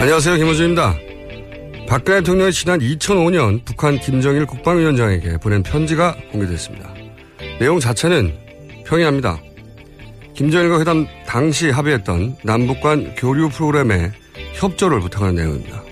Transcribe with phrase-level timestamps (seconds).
[0.00, 0.36] 안녕하세요.
[0.36, 0.96] 김호준입니다.
[1.88, 6.92] 박근혜 대통령이 지난 2005년 북한 김정일 국방위원장에게 보낸 편지가 공개됐습니다.
[7.60, 8.36] 내용 자체는
[8.84, 9.40] 평이합니다.
[10.34, 14.10] 김정일과 회담 당시 합의했던 남북 간 교류 프로그램에
[14.54, 15.89] 협조를 부탁하는 내용입니다.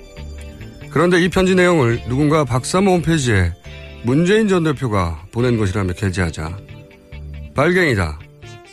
[0.98, 3.52] 그런데 이 편지 내용을 누군가 박사모 홈페이지에
[4.02, 6.58] 문재인 전 대표가 보낸 것이라며 게재하자
[7.54, 8.18] 빨갱이다.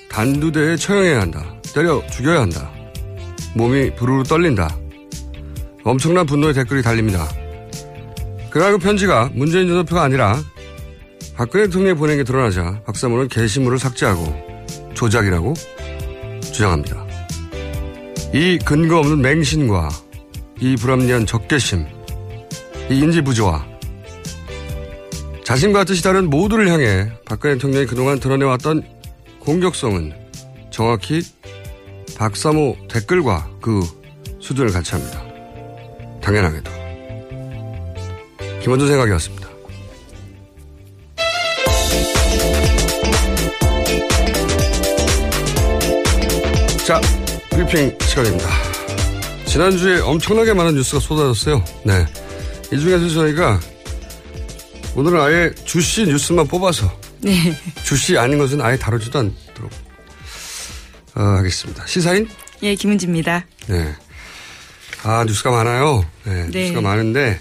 [0.09, 1.45] 단두대에 처형해야 한다.
[1.75, 2.71] 때려 죽여야 한다.
[3.53, 4.75] 몸이 부르르 떨린다.
[5.83, 7.29] 엄청난 분노의 댓글이 달립니다.
[8.49, 10.35] 그날 그 편지가 문재인 전 대표가 아니라
[11.35, 14.35] 박근혜 대통령이 보낸 게 드러나자 박사모는 게시물을 삭제하고
[14.95, 15.53] 조작이라고
[16.41, 17.05] 주장합니다.
[18.33, 19.89] 이 근거 없는 맹신과
[20.59, 21.85] 이 불합리한 적개심,
[22.89, 23.65] 이 인지 부조화,
[25.43, 28.83] 자신과 뜻이 다른 모두를 향해 박근혜 대통령이 그동안 드러내왔던
[29.39, 30.13] 공격성은
[30.69, 31.21] 정확히
[32.17, 33.81] 박사모 댓글과 그
[34.39, 35.23] 수준을 같이 합니다.
[36.21, 36.71] 당연하게도.
[38.61, 39.49] 김원준 생각이었습니다.
[46.85, 47.01] 자,
[47.49, 48.47] 브리핑 시간입니다.
[49.47, 51.63] 지난주에 엄청나게 많은 뉴스가 쏟아졌어요.
[51.83, 52.05] 네.
[52.71, 53.59] 이 중에서 저희가
[54.95, 57.33] 오늘은 아예 주씨 뉴스만 뽑아서 네.
[57.83, 59.71] 주씨 아닌 것은 아예 다루지도 않도록
[61.15, 61.85] 어, 하겠습니다.
[61.85, 62.27] 시사인?
[62.63, 63.45] 예, 김은지입니다.
[63.67, 63.93] 네.
[65.03, 66.05] 아, 뉴스가 많아요.
[66.23, 66.61] 네, 네.
[66.61, 67.39] 뉴스가 많은데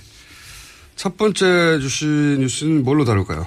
[0.96, 3.46] 첫 번째 주씨 뉴스는 뭘로 다룰까요?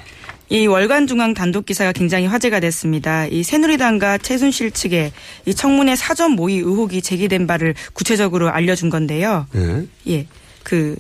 [0.50, 3.26] 이 월간 중앙 단독 기사가 굉장히 화제가 됐습니다.
[3.28, 5.12] 이 새누리당과 최순실 측에
[5.46, 9.48] 이 청문회 사전 모의 의혹이 제기된 바를 구체적으로 알려준 건데요.
[9.56, 9.88] 예.
[10.08, 10.28] 예.
[10.68, 10.98] 그,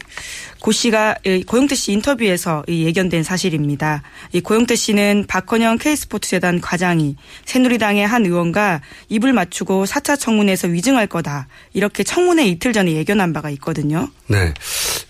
[0.61, 4.01] 고 씨가 이 고영태 씨 인터뷰에서 이 예견된 사실입니다.
[4.31, 8.79] 이 고영태 씨는 박헌영 K스포츠 재단 과장이 새누리당의 한 의원과
[9.09, 11.49] 입을 맞추고 4차 청문회에서 위증할 거다.
[11.73, 14.07] 이렇게 청문회 이틀 전에 예견한 바가 있거든요.
[14.27, 14.53] 네.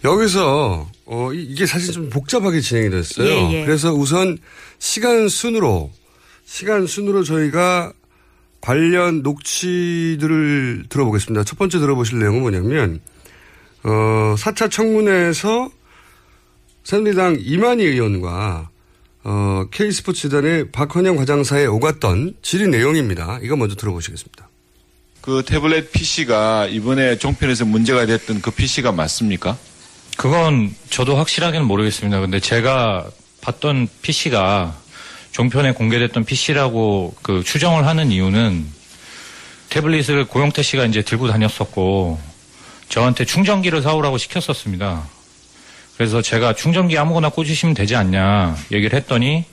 [0.03, 3.27] 여기서 어, 이- 이게 사실 좀 복잡하게 진행이 됐어요.
[3.27, 3.65] 예, 예.
[3.65, 4.39] 그래서 우선
[4.79, 5.91] 시간 순으로
[6.45, 7.93] 시간 순으로 저희가
[8.59, 11.43] 관련 녹취들을 들어보겠습니다.
[11.43, 13.01] 첫 번째 들어보실 내용은 뭐냐면
[13.83, 15.69] 어, 4차 청문회에서
[16.83, 18.69] 새누리당 이만희 의원과
[19.23, 23.39] 어, K스포츠단의 박헌영 과장 사에 오갔던 질의 내용입니다.
[23.43, 24.47] 이거 먼저 들어보시겠습니다.
[25.21, 29.57] 그 태블릿 PC가 이번에 종편에서 문제가 됐던 그 PC가 맞습니까?
[30.15, 32.21] 그건 저도 확실하게는 모르겠습니다.
[32.21, 33.05] 근데 제가
[33.41, 34.77] 봤던 PC가
[35.31, 38.65] 종편에 공개됐던 PC라고 그 추정을 하는 이유는
[39.69, 42.19] 태블릿을 고용태 씨가 이제 들고 다녔었고
[42.89, 45.07] 저한테 충전기를 사오라고 시켰었습니다.
[45.97, 49.45] 그래서 제가 충전기 아무거나 꽂으시면 되지 않냐 얘기를 했더니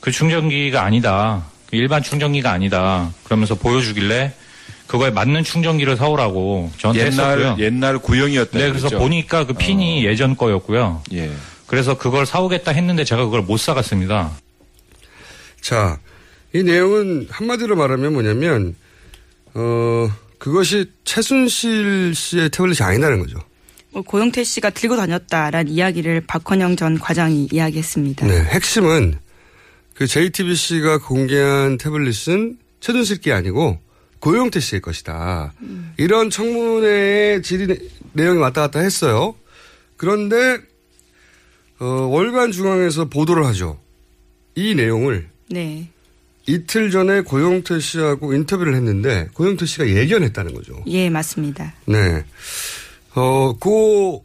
[0.00, 1.44] 그 충전기가 아니다.
[1.66, 3.10] 그 일반 충전기가 아니다.
[3.24, 4.32] 그러면서 보여주길래
[4.86, 7.56] 그거에 맞는 충전기를 사오라고 저한테 옛날 했었고요.
[7.64, 8.58] 옛날 구형이었다.
[8.58, 8.98] 네, 그래서 그랬죠?
[8.98, 11.02] 보니까 그 핀이 예전 거였고요.
[11.12, 11.30] 예.
[11.66, 14.30] 그래서 그걸 사오겠다 했는데 제가 그걸 못 사갔습니다.
[15.60, 15.98] 자,
[16.54, 18.74] 이 내용은 한마디로 말하면 뭐냐면,
[19.52, 20.08] 어,
[20.38, 23.38] 그것이 최순실 씨의 태블릿이 아니라는 거죠.
[23.90, 28.26] 뭐 고영태 씨가 들고 다녔다라는 이야기를 박헌영 전 과장이 이야기했습니다.
[28.26, 29.18] 네, 핵심은
[29.94, 33.80] 그 JTBC가 공개한 태블릿은 최순실 게 아니고
[34.20, 35.54] 고용태 씨의 것이다.
[35.96, 37.78] 이런 청문회의 질의
[38.12, 39.34] 내용이 왔다 갔다 했어요.
[39.96, 40.58] 그런데
[41.80, 43.80] 어, 월간 중앙에서 보도를 하죠.
[44.54, 45.88] 이 내용을 네.
[46.48, 50.82] 이틀 전에 고용태 씨하고 인터뷰를 했는데 고용태 씨가 예견했다는 거죠.
[50.86, 51.74] 예, 맞습니다.
[51.86, 52.24] 네.
[53.14, 54.24] 어, 고,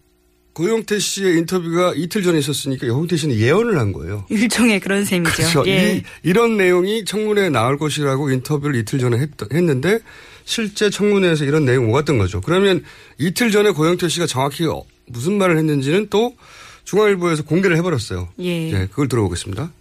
[0.53, 4.25] 고용태 씨의 인터뷰가 이틀 전에 있었으니까 고용태 씨는 예언을 한 거예요.
[4.29, 5.35] 일종의 그런 셈이죠.
[5.35, 5.63] 그렇죠.
[5.67, 5.97] 예.
[5.97, 9.99] 이, 이런 내용이 청문회에 나올 것이라고 인터뷰를 이틀 전에 했, 했는데
[10.45, 12.39] 실제 청문회에서 이런 내용이 오갔던 거죠.
[12.39, 12.83] 그러면
[13.17, 16.35] 이틀 전에 고영태 씨가 정확히 어- 무슨 말을 했는지는 또
[16.85, 18.29] 중앙일보에서 공개를 해버렸어요.
[18.39, 18.71] 예.
[18.71, 19.71] 네, 그걸 들어보겠습니다.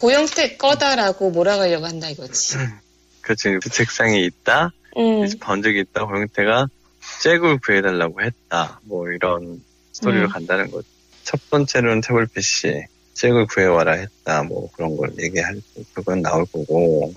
[0.00, 2.56] 고영태 꺼다라고 몰아가려고 한다 이거지.
[3.20, 3.58] 그렇지.
[3.62, 4.72] 그 책상에 있다.
[4.96, 5.28] 음.
[5.38, 6.06] 본 적이 있다.
[6.06, 6.68] 고영태가
[7.22, 8.80] 잭을 구해달라고 했다.
[8.84, 9.62] 뭐 이런
[9.92, 10.28] 스토리로 음.
[10.28, 10.88] 간다는 거죠.
[11.22, 14.42] 첫 번째로는 태블릿 PC 잭을 구해와라 했다.
[14.42, 15.60] 뭐 그런 걸 얘기할
[15.92, 17.14] 그건 나올 거고.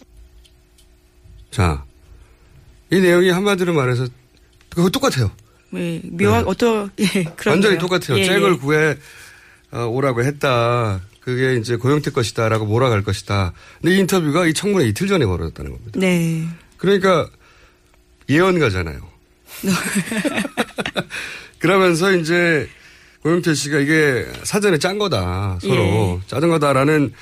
[1.49, 1.85] 자,
[2.91, 4.07] 이 내용이 한마디로 말해서
[4.69, 5.31] 그거 똑같아요.
[5.75, 8.19] 예, 묘한 어떤 예, 그런 완전히 똑같아요.
[8.19, 8.57] 예, 잭을 예.
[8.57, 8.95] 구해
[9.71, 11.01] 어, 오라고 했다.
[11.23, 13.53] 그게 이제 고영태 것이다라고 몰아갈 것이다.
[13.81, 15.99] 근데 이 인터뷰가 이 청문회 이틀 전에 벌어졌다는 겁니다.
[15.99, 16.45] 네.
[16.77, 17.29] 그러니까
[18.29, 18.99] 예언가잖아요.
[21.59, 22.67] 그러면서 이제
[23.21, 25.59] 고영태 씨가 이게 사전에 짠 거다.
[25.61, 25.75] 서로
[26.21, 26.27] 예.
[26.27, 27.13] 짜는 거다라는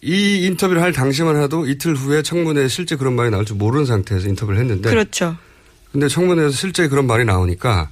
[0.00, 4.28] 이 인터뷰를 할 당시만 해도 이틀 후에 청문회에 실제 그런 말이 나올 줄 모르는 상태에서
[4.28, 5.36] 인터뷰를 했는데 그렇죠.
[5.90, 7.90] 근데 청문회에서 실제 그런 말이 나오니까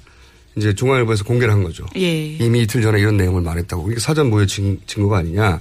[0.56, 1.84] 이제 중앙일보에서 공개를 한 거죠.
[1.96, 2.24] 예.
[2.26, 3.90] 이미 이틀 전에 이런 내용을 말했다고.
[3.90, 5.60] 이게 사전 모의 증, 증거가 아니냐.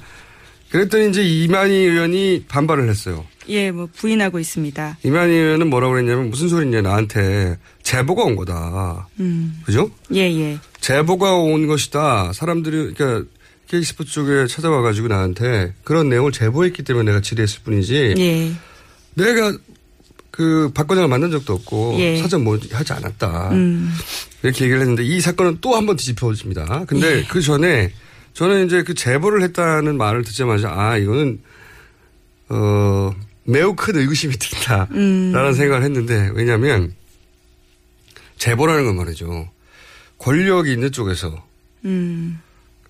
[0.69, 3.25] 그랬더니 이제 이만희 의원이 반발을 했어요.
[3.47, 4.97] 예, 뭐 부인하고 있습니다.
[5.03, 9.07] 이만희 의원은 뭐라고 그랬냐면 무슨 소리냐 나한테 제보가 온 거다.
[9.19, 9.62] 음.
[9.65, 9.92] 그죠?
[10.13, 10.57] 예, 예.
[10.80, 12.31] 제보가 온 것이다.
[12.33, 13.30] 사람들이 그러니까
[13.68, 18.15] K스포츠 쪽에 찾아와 가지고 나한테 그런 내용을 제보했기 때문에 내가 질의했을 뿐이지.
[18.18, 18.51] 예.
[19.15, 19.57] 내가
[20.35, 22.17] 그 박과장을 만난 적도 없고 예.
[22.17, 23.51] 사전 뭐 하지 않았다.
[23.51, 23.89] 음.
[24.43, 26.83] 이렇게 얘기를 했는데 이 사건은 또 한 번 뒤집혀집니다.
[26.87, 27.23] 근데 예.
[27.23, 27.93] 그 전에
[28.33, 31.39] 저는 이제 그 제보를 했다는 말을 듣자마자 아 이거는
[32.49, 33.15] 어
[33.45, 35.53] 매우 큰 의구심이 든다라는 음.
[35.53, 36.93] 생각을 했는데 왜냐하면
[38.37, 39.49] 제보라는 건 말이죠.
[40.17, 41.45] 권력이 있는 쪽에서
[41.85, 42.41] 음.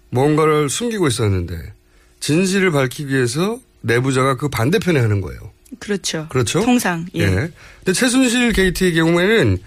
[0.09, 1.73] 뭔가를 숨기고 있었는데
[2.21, 5.51] 진실을 밝히기 위해서 내부자가 그 반대편에 하는 거예요.
[5.79, 6.27] 그렇죠.
[6.29, 6.61] 그렇죠?
[6.61, 7.05] 통상.
[7.15, 7.25] 예.
[7.25, 9.57] 근데 최순실 게이트의 경우에는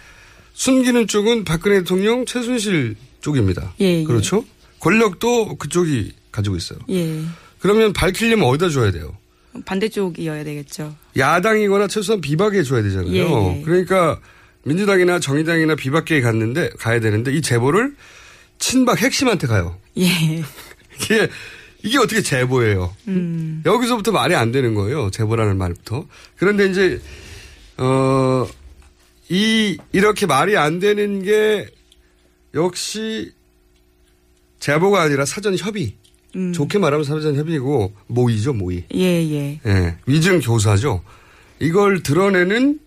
[0.54, 3.74] 숨기는 쪽은 박근혜 대통령 최순실 쪽입니다.
[3.80, 4.04] 예, 예.
[4.04, 4.44] 그렇죠?
[4.80, 6.78] 권력도 그쪽이 가지고 있어요.
[6.90, 7.22] 예.
[7.58, 9.16] 그러면 밝히려면 어디다 줘야 돼요?
[9.64, 10.94] 반대쪽이어야 되겠죠.
[11.16, 13.12] 야당이거나 최소한 비박에 줘야 되잖아요.
[13.12, 13.62] 예, 예.
[13.64, 14.20] 그러니까
[14.64, 17.94] 민주당이나 정의당이나 비박계에 갔는데 가야 되는데 이 제보를
[18.58, 19.78] 친박 핵심한테 가요.
[19.96, 20.06] 예.
[21.00, 21.28] 이게
[21.82, 22.94] 이게 어떻게 제보예요?
[23.08, 23.62] 음.
[23.64, 25.10] 여기서부터 말이 안 되는 거예요.
[25.10, 26.06] 제보라는 말부터.
[26.36, 27.00] 그런데 이제
[27.76, 28.46] 어,
[29.28, 31.66] 이 이렇게 말이 안 되는 게
[32.54, 33.32] 역시
[34.60, 35.94] 제보가 아니라 사전 협의.
[36.36, 36.52] 음.
[36.52, 38.84] 좋게 말하면 사전 협의고 모의죠, 모의.
[38.94, 39.60] 예, 예.
[39.64, 41.02] 예, 위증 교사죠.
[41.60, 42.80] 이걸 드러내는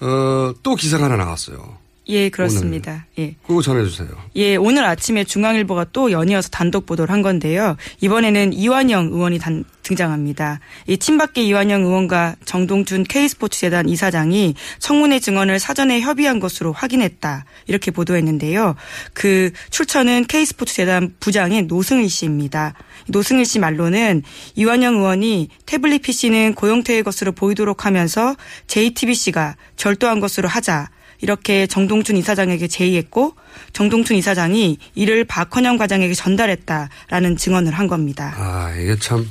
[0.00, 1.78] 어, 또 기사가 하나 나왔어요.
[2.10, 3.06] 예, 그렇습니다.
[3.18, 3.34] 예.
[3.46, 4.08] 그거 전해주세요.
[4.36, 7.76] 예, 오늘 아침에 중앙일보가 또 연이어서 단독 보도를 한 건데요.
[8.00, 10.60] 이번에는 이완영 의원이 단, 등장합니다.
[10.86, 17.44] 이 친박계 이완영 의원과 정동준 K스포츠재단 이사장이 청문회 증언을 사전에 협의한 것으로 확인했다.
[17.66, 18.74] 이렇게 보도했는데요.
[19.12, 22.72] 그 출처는 K스포츠재단 부장인 노승일 씨입니다.
[23.08, 24.22] 노승일 씨 말로는
[24.54, 28.34] 이완영 의원이 태블릿 PC는 고용태의 것으로 보이도록 하면서
[28.66, 30.88] JTBC가 절도한 것으로 하자.
[31.20, 33.34] 이렇게 정동춘 이사장에게 제의했고
[33.72, 38.34] 정동춘 이사장이 이를 박헌영 과장에게 전달했다라는 증언을 한 겁니다.
[38.36, 39.28] 아, 이게 참,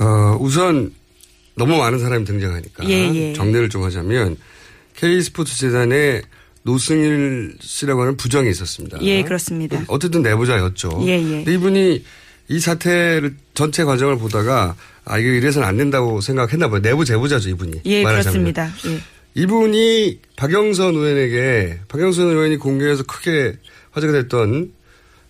[0.00, 0.92] 어, 우선
[1.56, 2.88] 너무 많은 사람이 등장하니까.
[2.88, 3.32] 예, 예.
[3.32, 4.36] 정리를 좀 하자면
[4.96, 6.22] K스포츠 재단에
[6.62, 8.98] 노승일 씨라고 하는 부정이 있었습니다.
[9.02, 9.82] 예, 그렇습니다.
[9.86, 11.02] 어쨌든 내부자였죠.
[11.06, 11.44] 예, 예.
[11.52, 12.04] 이분이
[12.48, 14.74] 이 사태를 전체 과정을 보다가
[15.04, 16.80] 아, 이거 이래서는 안 된다고 생각했나 봐요.
[16.80, 17.82] 내부 제보자죠, 이분이.
[17.84, 18.44] 예, 말하자면.
[18.54, 18.70] 그렇습니다.
[18.86, 19.00] 예.
[19.34, 23.56] 이분이 박영선 의원에게 박영선 의원이 공개해서 크게
[23.92, 24.72] 화제가 됐던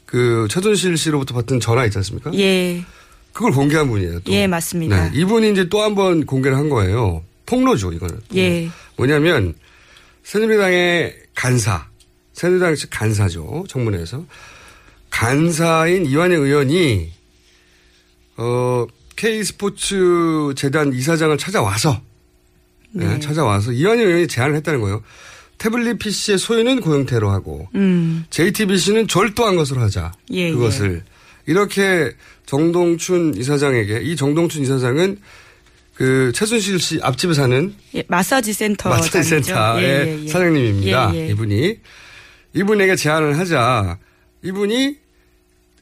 [0.06, 2.32] 그 최순실 씨로부터 받은 전화 있지 않습니까?
[2.34, 2.84] 예.
[3.32, 4.20] 그걸 공개한 분이에요.
[4.20, 4.32] 또.
[4.32, 5.10] 예, 맞습니다.
[5.10, 7.24] 네, 이분이 이제 또 한 번 공개를 한 거예요.
[7.46, 8.20] 폭로죠, 이거는.
[8.36, 8.68] 예.
[8.96, 9.54] 뭐냐면
[10.22, 11.88] 새누리당의 간사,
[12.32, 14.24] 새누리당 측 간사죠, 청문회에서
[15.10, 17.10] 간사인 이완영 의원이
[18.36, 22.00] 어 K 스포츠 재단 이사장을 찾아와서
[22.94, 23.20] 네, 네.
[23.20, 25.02] 찾아와서 이완영 의원이 제안을 했다는 거예요.
[25.58, 28.24] 태블릿 PC의 소유는 고영태로 하고 음.
[28.30, 30.12] JTBC는 절도한 것으로 하자.
[30.30, 31.02] 예, 그것을
[31.46, 32.12] 이렇게
[32.46, 35.18] 정동춘 이사장에게 이 정동춘 이사장은
[35.94, 38.88] 그 최순실 씨 앞집에 사는 예, 마사지 센터.
[38.88, 40.28] 마사지 센터의 예, 예, 예.
[40.28, 41.14] 사장님입니다.
[41.14, 41.28] 예, 예.
[41.28, 41.78] 이분이
[42.54, 43.98] 이분에게 제안을 하자
[44.42, 44.96] 이분이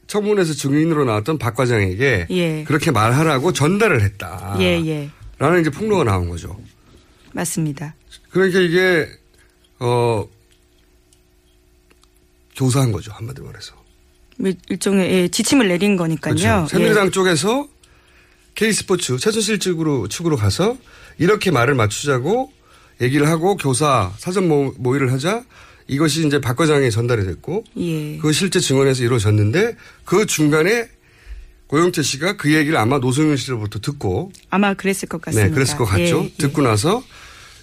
[0.07, 2.63] 청문회에서 증인으로 나왔던 박 과장에게 예.
[2.65, 4.55] 그렇게 말하라고 전달을 했다.
[4.59, 5.09] 예, 예.
[5.39, 6.57] 라는 이제 폭로가 나온 거죠.
[7.33, 7.95] 맞습니다.
[8.29, 9.07] 그러니까 이게
[9.79, 10.27] 어
[12.55, 13.73] 교사한 거죠 한마디로 말해서.
[14.37, 16.35] 뭐 일종의 예, 지침을 내린 거니까요.
[16.35, 16.67] 그렇죠.
[16.67, 17.11] 새누리당 예.
[17.11, 17.67] 쪽에서
[18.55, 20.77] K스포츠 최순실 측으로 측으로 가서
[21.17, 22.51] 이렇게 말을 맞추자고
[23.01, 25.43] 얘기를 하고 교사 사전 모, 모의를 하자
[25.87, 28.17] 이것이 이제 박 과장에 전달이 됐고 예.
[28.17, 29.75] 그 실제 증언에서 이루어졌는데
[30.05, 30.87] 그 중간에
[31.67, 35.49] 고영태 씨가 그 얘기를 아마 노승윤 씨로부터 듣고 아마 그랬을 것 같습니다.
[35.49, 36.19] 네 그랬을 것 같죠.
[36.19, 36.33] 예, 예.
[36.37, 37.03] 듣고 나서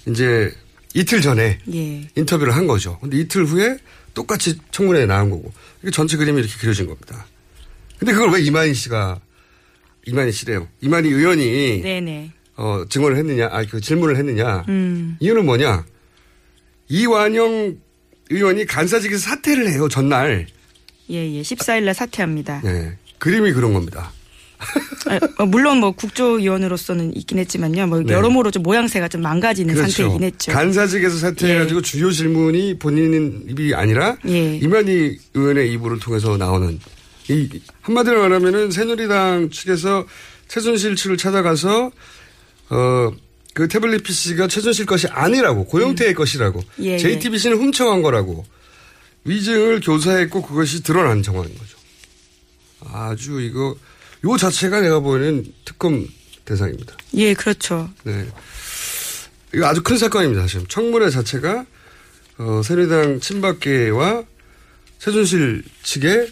[0.07, 0.52] 이제
[0.95, 2.09] 이틀 전에 예.
[2.16, 2.99] 인터뷰를 한 거죠.
[3.00, 3.78] 근데 이틀 후에
[4.14, 5.52] 똑같이 청문회에 나온 거고
[5.83, 7.26] 이게 전체 그림이 이렇게 그려진 겁니다.
[7.99, 9.21] 근데 그걸 왜 이만희 씨가
[10.07, 10.66] 이만희 씨래요.
[10.80, 12.33] 이만희 의원이 네네.
[12.57, 14.64] 어, 증언을 했느냐, 아, 그 질문을 했느냐.
[14.69, 15.16] 음.
[15.21, 15.85] 이유는 뭐냐.
[16.88, 17.78] 이완영
[18.30, 20.47] 의원이 간사직에서 사퇴를 해요, 전날.
[21.09, 21.42] 예, 예.
[21.42, 22.61] 14일 날 사퇴합니다.
[22.62, 22.97] 네.
[23.19, 24.12] 그림이 그런 겁니다.
[25.07, 27.87] 아, 어, 물론 뭐 국조위원으로서는 있긴 했지만요.
[27.87, 28.12] 뭐 네.
[28.12, 30.52] 여러모로 좀 모양새가 좀 망가지는 상태이긴 했죠.
[30.52, 34.57] 간사직에서 사퇴해가지고 주요 질문이 본인 입이 아니라 예.
[34.57, 36.79] 이만희 의원의 입으로 통해서 나오는
[37.29, 37.49] 이
[37.83, 40.07] 한마디로 말하면은 새누리당 측에서
[40.49, 41.90] 최순실 측을 찾아가서
[42.71, 43.12] 어
[43.55, 46.99] 그 태블릿 PC가 최순실 것이 아니라고 고영태의 것이라고 예, 예.
[46.99, 48.45] JTBC는 훔쳐간 거라고
[49.25, 51.76] 위증을 교사했고 그것이 드러난 정황인 거죠.
[52.87, 53.76] 아주 이거
[54.24, 56.06] 요 자체가 내가 보기에는 특검
[56.44, 56.94] 대상입니다.
[57.14, 57.88] 예, 그렇죠.
[58.04, 58.26] 네.
[59.54, 60.66] 이거 아주 큰 사건입니다, 사실.
[60.68, 61.64] 청문회 자체가,
[62.38, 64.24] 어, 새누리당 친박계와
[64.98, 66.30] 최순실 측의,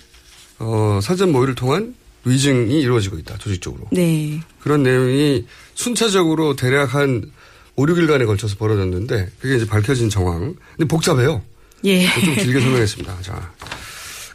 [0.59, 3.87] 어, 사전 모의를 통한 위증이 이루어지고 있다, 조직적으로.
[3.92, 4.40] 네.
[4.61, 7.30] 그런 내용이 순차적으로 대략 한
[7.76, 10.54] 5, 6일간에 걸쳐서 벌어졌는데, 그게 이제 밝혀진 정황.
[10.76, 11.42] 근데 복잡해요.
[11.85, 12.07] 예.
[12.25, 13.23] 좀 길게 설명했습니다.
[13.23, 13.52] 자.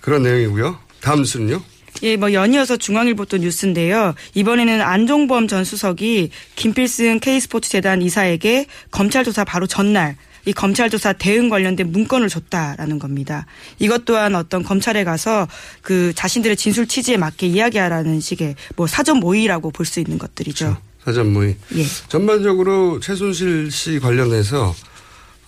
[0.01, 0.77] 그런 내용이고요.
[1.01, 1.61] 다음 뉴스는요?
[2.01, 4.15] 예, 뭐 연이어서 중앙일보 또 뉴스인데요.
[4.33, 11.13] 이번에는 안종범 전 수석이 김필승 K스포츠 재단 이사에게 검찰 조사 바로 전날 이 검찰 조사
[11.13, 13.45] 대응 관련된 문건을 줬다라는 겁니다.
[13.79, 15.47] 이것 또한 어떤 검찰에 가서
[15.81, 20.75] 그 자신들의 진술 취지에 맞게 이야기하라는 식의 뭐 사전 모의라고 볼 수 있는 것들이죠.
[21.05, 21.55] 사전 모의.
[21.75, 21.83] 예.
[22.09, 24.73] 전반적으로 최순실 씨 관련해서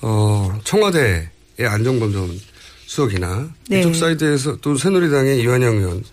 [0.02, 1.28] 어, 청와대의
[1.60, 2.40] 안종범 전
[2.86, 3.80] 수석이나 네.
[3.80, 6.04] 이쪽 사이드에서 또 새누리당의 이완영 의원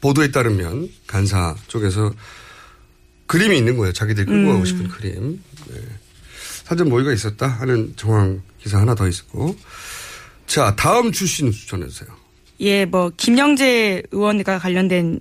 [0.00, 2.12] 보도에 따르면 간사 쪽에서
[3.26, 3.92] 그림이 있는 거예요.
[3.92, 4.52] 자기들이 끌고 음.
[4.52, 5.42] 가고 싶은 그림.
[5.68, 5.80] 네.
[6.64, 9.56] 사전 모의가 있었다 하는 정황 기사 하나 더 있었고.
[10.46, 12.08] 자, 다음 출시 뉴스 전해주세요.
[12.60, 15.20] 예, 뭐 김영재 의원과 관련된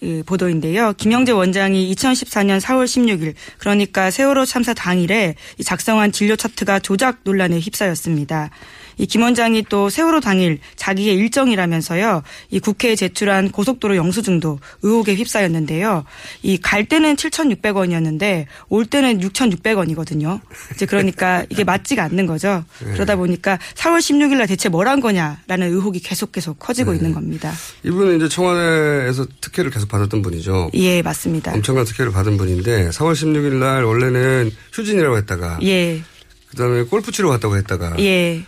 [0.00, 0.92] 그 보도인데요.
[0.98, 7.58] 김영재 원장이 2014년 4월 16일 그러니까 세월호 참사 당일에 이 작성한 진료 차트가 조작 논란에
[7.58, 8.50] 휩싸였습니다.
[8.98, 12.22] 이 김 원장이 또 세월호 당일 자기의 일정이라면서요.
[12.50, 16.04] 이 국회에 제출한 고속도로 영수증도 의혹에 휩싸였는데요.
[16.42, 20.40] 이 갈 때는 7,600원이었는데 올 때는 6,600원이거든요.
[20.74, 22.64] 이제 그러니까 이게 맞지가 않는 거죠.
[22.84, 22.92] 네.
[22.92, 26.98] 그러다 보니까 4월 16일 날 대체 뭘 한 거냐라는 의혹이 계속 계속 커지고 네.
[26.98, 27.52] 있는 겁니다.
[27.84, 30.70] 이분은 이제 청와대에서 특혜를 계속 받았던 분이죠.
[30.74, 31.52] 예, 맞습니다.
[31.54, 36.02] 엄청난 특혜를 받은 분인데 4월 16일 날 원래는 휴진이라고 했다가 예,
[36.50, 38.44] 그다음에 골프 치러 갔다고 했다가 예.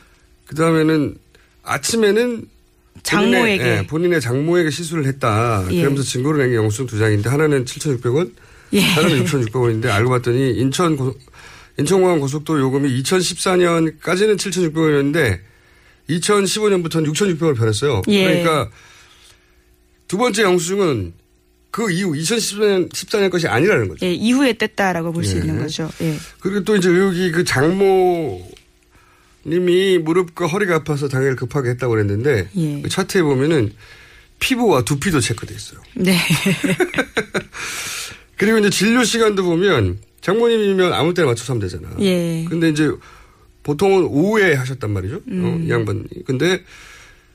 [0.46, 1.16] 그 다음에는
[1.62, 2.48] 아침에는
[3.02, 3.58] 장모에게.
[3.58, 5.64] 본인의, 예, 본인의 장모에게 시술을 했다.
[5.70, 5.80] 예.
[5.80, 8.32] 그러면서 증거를 낸게 영수증 두 장인데 하나는 7,600원,
[8.72, 8.80] 예.
[8.80, 11.14] 하나는 6,600원인데 알고 봤더니 인천 고,
[11.78, 15.38] 인천공항 고속도로 요금이 2014년까지는 7,600원이었는데
[16.08, 18.02] 2015년부터는 6,600원을 변했어요.
[18.08, 18.24] 예.
[18.24, 18.70] 그러니까
[20.08, 21.12] 두 번째 영수증은
[21.70, 24.06] 그 이후 2014년 14년 것이 아니라는 거죠.
[24.06, 25.40] 예, 이후에 뗐다라고 볼수 예.
[25.40, 25.90] 있는 거죠.
[26.00, 26.16] 예.
[26.40, 28.50] 그리고 또 이제 여기 그 장모
[29.46, 32.82] 님이 무릎과 허리가 아파서 당일 급하게 했다고 그랬는데 예.
[32.82, 33.72] 그 차트에 보면은
[34.38, 35.80] 피부와 두피도 체크돼 있어요.
[35.94, 36.16] 네.
[38.36, 41.88] 그리고 이제 진료 시간도 보면 장모님이면 아무 때나 맞춰서 하면 되잖아.
[42.00, 42.44] 예.
[42.48, 42.90] 근데 이제
[43.62, 45.16] 보통은 오후에 하셨단 말이죠.
[45.16, 45.64] 어, 음.
[45.66, 46.04] 이 양반이.
[46.26, 46.62] 근데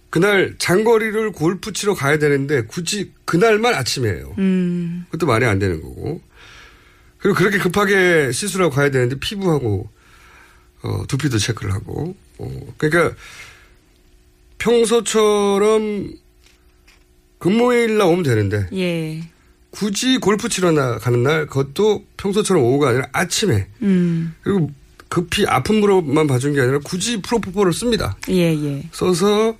[0.09, 4.35] 그날 장거리를 골프 치러 가야 되는데 굳이 그날만 아침에요.
[4.37, 5.05] 음.
[5.09, 6.21] 그것도 말이 안 되는 거고.
[7.17, 9.89] 그리고 그렇게 급하게 시술하고 가야 되는데 피부하고
[10.83, 12.15] 어, 두피도 체크를 하고.
[12.37, 13.15] 어, 그러니까
[14.57, 16.13] 평소처럼
[17.39, 19.23] 근무일 날 오면 되는데 예.
[19.71, 24.35] 굳이 골프 치러 나가는 날 그것도 평소처럼 오후가 아니라 아침에 음.
[24.43, 24.71] 그리고
[25.07, 28.15] 급히 아픔으로만 봐준 게 아니라 굳이 프로포폴을 씁니다.
[28.29, 28.83] 예, 예.
[28.91, 29.57] 써서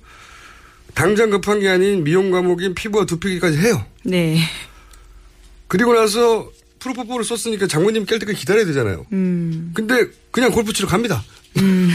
[0.94, 3.84] 당장 급한 게 아닌 미용 과목인 피부와 두피까지 해요.
[4.04, 4.38] 네.
[5.66, 6.50] 그리고 나서
[6.82, 9.06] 프로포폴을 썼으니까 장모님 깰 때까지 기다려야 되잖아요.
[9.12, 9.70] 음.
[9.74, 11.22] 근데 그냥 골프 치러 갑니다.
[11.58, 11.90] 음.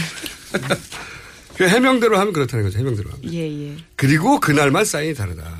[1.56, 2.78] 그 해명대로 하면 그렇다는 거죠.
[2.78, 3.32] 해명대로 하면.
[3.34, 3.76] 예, 예.
[3.96, 5.58] 그리고 그날만 사인이 다르다.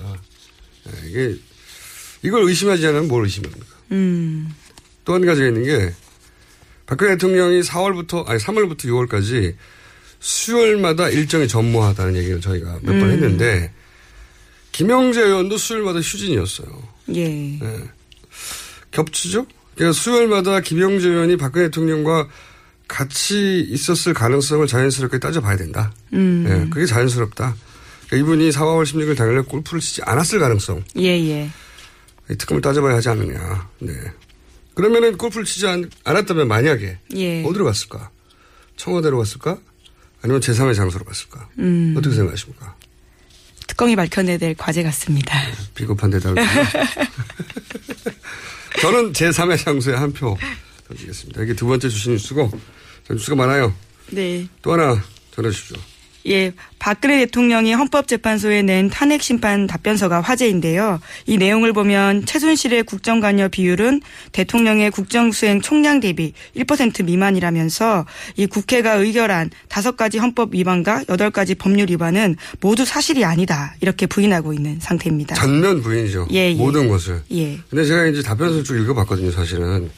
[0.87, 1.37] 예, 이게
[2.23, 3.67] 이걸 의심하지 않으면 뭘 의심합니까?
[3.93, 4.49] 음.
[5.05, 5.93] 또 한 가지가 있는 게
[6.87, 9.55] 박근혜 대통령이 4월부터 아니 3월부터 6월까지
[10.21, 13.11] 수요일마다 일정이 전무하다는 얘기를 저희가 몇번 음.
[13.11, 13.73] 했는데
[14.73, 16.89] 김영재 의원도 수요일마다 휴진이었어요.
[17.15, 17.59] 예.
[17.61, 17.83] 예.
[18.91, 19.47] 겹치죠?
[19.75, 22.29] 그러니까 수요일마다 김영재 의원이 박근혜 대통령과
[22.89, 25.93] 같이 있었을 가능성을 자연스럽게 따져봐야 된다.
[26.15, 26.47] 음.
[26.49, 27.55] 예, 그게 자연스럽다.
[28.07, 30.83] 그러니까 이분이 4월 16일 당일에 골프를 치지 않았을 가능성.
[30.97, 31.51] 예, 예.
[32.31, 33.69] 이 특검을 따져봐야 하지 않느냐.
[33.81, 33.93] 네.
[34.75, 37.45] 그러면은 골프를 치지 않, 않았다면 만약에 예.
[37.45, 38.11] 어디로 갔을까?
[38.77, 39.59] 청와대로 갔을까?
[40.23, 41.49] 아니면 제3의 장소로 갔을까?
[41.59, 41.95] 음.
[41.97, 42.75] 어떻게 생각하십니까?
[43.67, 45.39] 특검이 밝혀내야 될 과제 같습니다.
[45.75, 46.43] 비겁한 대답을.
[48.81, 50.37] 저는 제3의 장소에 한 표
[50.89, 51.43] 던지겠습니다.
[51.43, 52.51] 이게 두 번째 주신 뉴스고,
[53.07, 53.75] 전 뉴스가 많아요.
[54.11, 54.47] 네.
[54.63, 55.03] 또 하나
[55.35, 55.77] 전해 주십시오.
[56.29, 61.01] 예, 박근혜 대통령이 헌법재판소에 낸 탄핵 심판 답변서가 화제인데요.
[61.27, 68.05] 이 내용을 보면 최순실의 국정 관여 비율은 대통령의 국정 수행 총량 대비 1% 미만이라면서
[68.37, 74.07] 이 국회가 의결한 다섯 가지 헌법 위반과 여덟 가지 법률 위반은 모두 사실이 아니다 이렇게
[74.07, 75.35] 부인하고 있는 상태입니다.
[75.35, 76.29] 전면 부인이죠.
[76.33, 76.55] 예, 예.
[76.55, 77.23] 모든 것을.
[77.33, 79.91] 예, 근데 제가 이제 답변서 쭉 읽어 봤거든요, 사실은.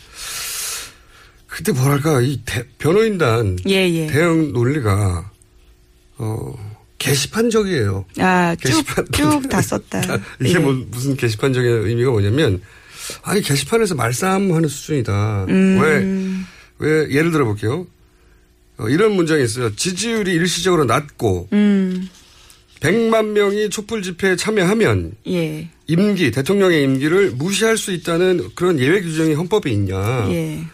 [1.46, 4.06] 그때 뭐랄까, 이 대- 변호인단 예, 예.
[4.06, 5.29] 대응 논리가,
[6.20, 6.54] 어,
[6.98, 8.04] 게시판적이에요.
[8.18, 9.06] 아, 쭉, 게시판.
[9.10, 10.02] 쭉 다 썼다.
[10.40, 10.58] 이게 예.
[10.58, 12.60] 뭐 무슨 게시판적인 의미가 뭐냐면,
[13.22, 15.46] 아니, 게시판에서 말싸움하는 수준이다.
[15.48, 16.46] 음.
[16.78, 17.86] 왜, 왜, 예를 들어 볼게요.
[18.76, 19.74] 어, 이런 문장이 있어요.
[19.74, 22.06] 지지율이 일시적으로 낮고, 음,
[22.80, 29.34] 100만 명이 촛불 집회에 참여하면, 예, 임기, 대통령의 임기를 무시할 수 있다는 그런 예외 규정이
[29.34, 29.96] 헌법에 있냐.
[30.30, 30.64] 예.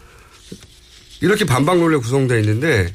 [1.20, 2.92] 이렇게 반박 논리가 구성되어 있는데,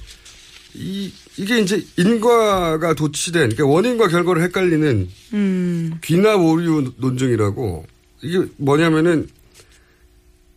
[0.74, 7.86] 이, 이게 이제 인과가 도취된, 그러니까 원인과 결과를 헷갈리는 음, 귀납 오류 논증이라고,
[8.22, 9.28] 이게 뭐냐면은,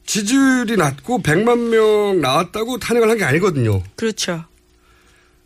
[0.07, 3.83] 지지율이 낮고 100만 명 나왔다고 탄핵을 한 게 아니거든요.
[3.97, 4.45] 그렇죠.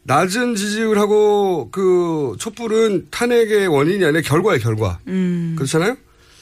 [0.02, 4.98] 낮은 지지율하고 그 촛불은 탄핵의 원인이 아니라 결과의 결과.
[5.06, 5.96] 음, 그렇잖아요?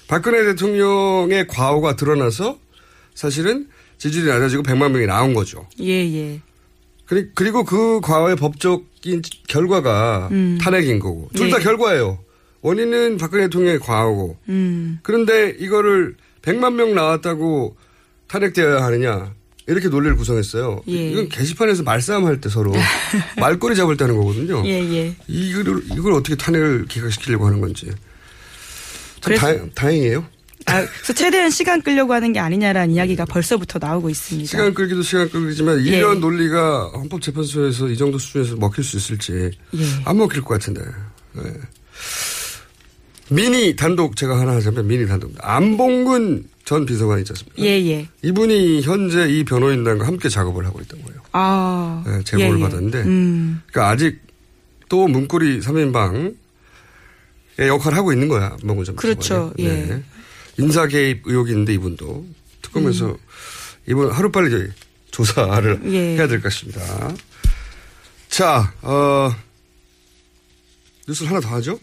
[0.07, 2.59] 박근혜 대통령의 과오가 드러나서
[3.15, 3.69] 사실은
[3.99, 5.67] 지지율이 낮아지고 100만 명이 나온 거죠.
[5.81, 6.41] 예, 예.
[7.07, 10.59] 그리- 그리고 그 과오의 법적인 결과가 음.
[10.61, 11.29] 탄핵인 거고.
[11.35, 11.63] 둘다 예.
[11.63, 12.19] 결과예요.
[12.63, 14.37] 원인은 박근혜 대통령의 과오고.
[14.49, 17.77] 음, 그런데 이거를 100만 명 나왔다고
[18.27, 19.35] 탄핵되어야 하느냐.
[19.69, 20.83] 이렇게 논리를 구성했어요.
[20.89, 21.11] 예.
[21.11, 22.73] 이건 게시판에서 말싸움할 때 서로
[23.39, 24.63] 말꼬리 잡을 때 하는 거거든요.
[24.65, 25.17] 예, 예.
[25.29, 27.87] 이걸, 이걸 어떻게 탄핵을 기각시키려고 하는 건지.
[29.21, 30.25] 참 그래서- 다, 다행이에요.
[30.67, 34.49] 아, 그래서 최대한 시간 끌려고 하는 게 아니냐라는 이야기가 벌써부터 나오고 있습니다.
[34.49, 35.99] 시간 끌기도 시간 끌기지만 예.
[35.99, 39.33] 이런 논리가 헌법재판소에서 이 정도 수준에서 먹힐 수 있을지
[39.75, 39.81] 예.
[40.05, 40.83] 안 먹힐 것 같은데.
[41.35, 41.43] 네.
[43.29, 45.33] 미니 단독 제가 하나 하자면 미니 단독.
[45.41, 47.63] 안봉근 전 비서관 있지 않습니까?
[47.63, 48.09] 예, 예.
[48.23, 51.21] 이분이 현재 이 변호인단과 함께 작업을 하고 있던 거예요.
[51.33, 52.03] 아.
[52.07, 52.61] 네, 제보를 예, 예.
[52.61, 54.21] 받았는데 음, 그러니까 아직
[54.89, 56.35] 또 문고리 3인방의
[57.59, 58.57] 역할을 하고 있는 거야.
[58.61, 59.53] 안봉근 전 그렇죠.
[59.57, 59.91] 비서관이.
[59.91, 60.03] 예.
[60.59, 62.27] 인사 개입 의혹이 있는데 이분도
[62.63, 63.17] 특검에서 음.
[63.89, 64.69] 이분 하루빨리 저희
[65.11, 65.99] 조사를 예.
[66.17, 66.81] 해야 될 것 같습니다.
[68.29, 69.35] 자, 어,
[71.09, 71.79] 뉴스를 하나 더 하죠?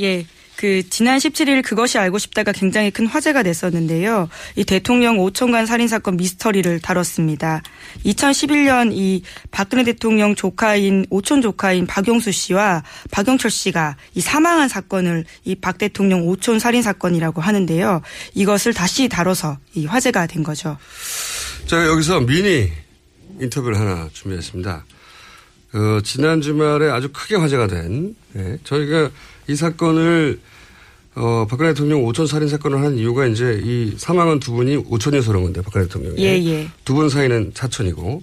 [0.00, 0.26] 예.
[0.60, 4.28] 그 지난 17일 그것이 알고 싶다가 굉장히 큰 화제가 됐었는데요.
[4.56, 7.62] 이 대통령 오천관 살인 사건 미스터리를 다뤘습니다.
[8.04, 15.54] 2011년 이 박근혜 대통령 조카인 오촌 조카인 박용수 씨와 박영철 씨가 이 사망한 사건을 이
[15.54, 18.02] 박 대통령 오촌 살인 사건이라고 하는데요.
[18.34, 20.76] 이것을 다시 다뤄서 이 화제가 된 거죠.
[21.68, 22.70] 제가 여기서 미니
[23.40, 24.84] 인터뷰를 하나 준비했습니다.
[25.72, 29.10] 어, 지난 주말에 아주 크게 화제가 된, 예, 저희가
[29.50, 30.38] 이 사건을,
[31.16, 35.42] 어, 박근혜 대통령 오촌 살인 사건을 한 이유가 이제 이 사망한 두 분이 오촌이어서 그런
[35.42, 36.22] 건데, 박근혜 대통령이.
[36.22, 36.68] 예, 예.
[36.84, 38.22] 두분 사이는 사촌이고,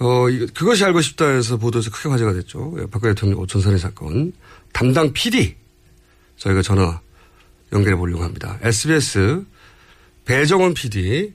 [0.00, 2.74] 어, 이 그것이 알고 싶다 해서 보도에서 크게 화제가 됐죠.
[2.78, 4.32] 예, 박근혜 대통령 오촌 살인 사건.
[4.72, 5.56] 담당 PD
[6.36, 7.00] 저희가 전화
[7.72, 8.58] 연결해 보려고 합니다.
[8.62, 9.44] SBS
[10.24, 11.34] 배정원 PD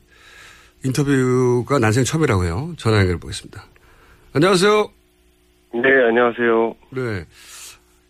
[0.83, 2.73] 인터뷰가 난생 처음이라고요.
[2.77, 3.65] 전화 연결해 보겠습니다.
[4.33, 4.89] 안녕하세요.
[5.73, 6.75] 네, 안녕하세요.
[6.91, 7.25] 네.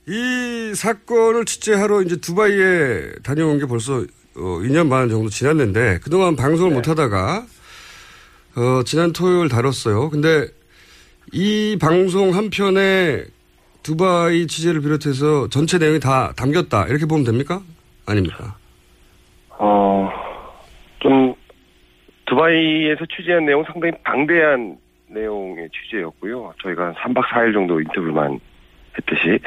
[0.08, 4.00] 이 사건을 취재하러 이제 두바이에 다녀온 게 벌써
[4.36, 6.76] 어, 2년 반 정도 지났는데 그동안 방송을 네.
[6.76, 7.46] 못 하다가
[8.56, 10.10] 어, 지난 토요일 다뤘어요.
[10.10, 10.48] 근데
[11.32, 13.24] 이 방송 한 편에
[13.82, 16.88] 두바이 취재를 비롯해서 전체 내용이 다 담겼다.
[16.88, 17.62] 이렇게 보면 됩니까?
[18.06, 18.56] 아닙니까?
[19.50, 20.10] 어,
[21.00, 21.34] 좀,
[22.26, 26.54] 두바이에서 취재한 내용 상당히 방대한 내용의 취재였고요.
[26.62, 28.40] 저희가 한 3박 4일 정도 인터뷰만
[28.98, 29.40] 했듯이,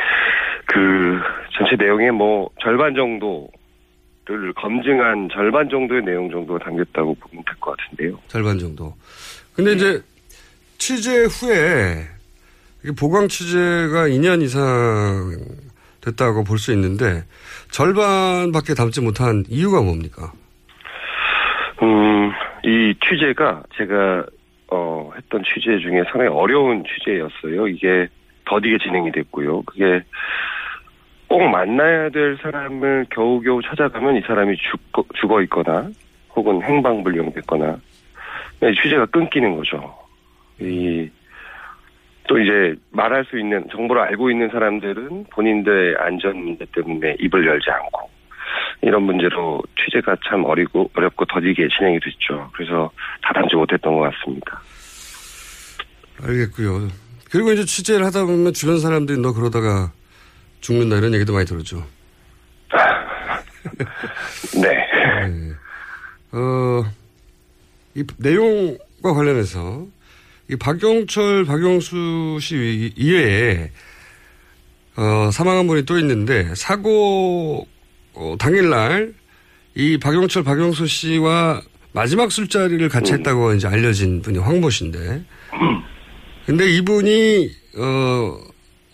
[0.67, 1.19] 그,
[1.57, 8.19] 전체 내용의 뭐, 절반 정도를 검증한 절반 정도의 내용 정도가 담겼다고 보면 될 것 같은데요.
[8.29, 8.95] 절반 정도.
[9.55, 10.03] 근데 이제
[10.79, 12.05] 취재 후에
[12.99, 14.63] 보강 취재가 2년 이상
[16.03, 17.25] 됐다고 볼 수 있는데
[17.71, 20.33] 절반밖에 담지 못한 이유가 뭡니까?
[21.83, 22.31] 음,
[22.65, 24.27] 이 취재가 제가,
[24.69, 27.69] 어, 했던 취재 중에 상당히 어려운 취재였어요.
[27.69, 28.09] 이게
[28.47, 29.63] 더디게 진행이 됐고요.
[29.63, 30.03] 그게
[31.29, 35.91] 꼭 만나야 될 사람을 겨우겨우 찾아가면 이 사람이 죽어, 죽어 있거나
[36.35, 37.79] 혹은 행방불명됐거나
[38.61, 39.95] 네, 취재가 끊기는 거죠.
[40.61, 41.11] 이,
[42.29, 47.71] 또 이제 말할 수 있는 정보를 알고 있는 사람들은 본인들의 안전 문제 때문에 입을 열지
[47.71, 48.11] 않고
[48.83, 52.51] 이런 문제로 취재가 참 어리고 어렵고 더디게 진행이 됐죠.
[52.55, 52.91] 그래서
[53.23, 54.61] 다 담지 못했던 것 같습니다.
[56.23, 57.06] 알겠고요.
[57.31, 59.93] 그리고 이제 취재를 하다 보면 주변 사람들이 너 그러다가
[60.61, 61.87] 죽는다 이런 얘기도 많이 들었죠.
[64.61, 64.87] 네.
[66.33, 66.85] 어,
[67.95, 69.87] 이 내용과 관련해서
[70.51, 73.71] 이 박용철, 박용수 씨 이- 이외에
[74.97, 77.67] 어, 사망한 분이 또 있는데 사고
[78.15, 79.15] 어, 당일날
[79.75, 81.61] 이 박용철, 박용수 씨와
[81.93, 85.25] 마지막 술자리를 같이 했다고 이제 알려진 분이 황모 씨인데
[86.47, 88.39] 근데 이분이 어,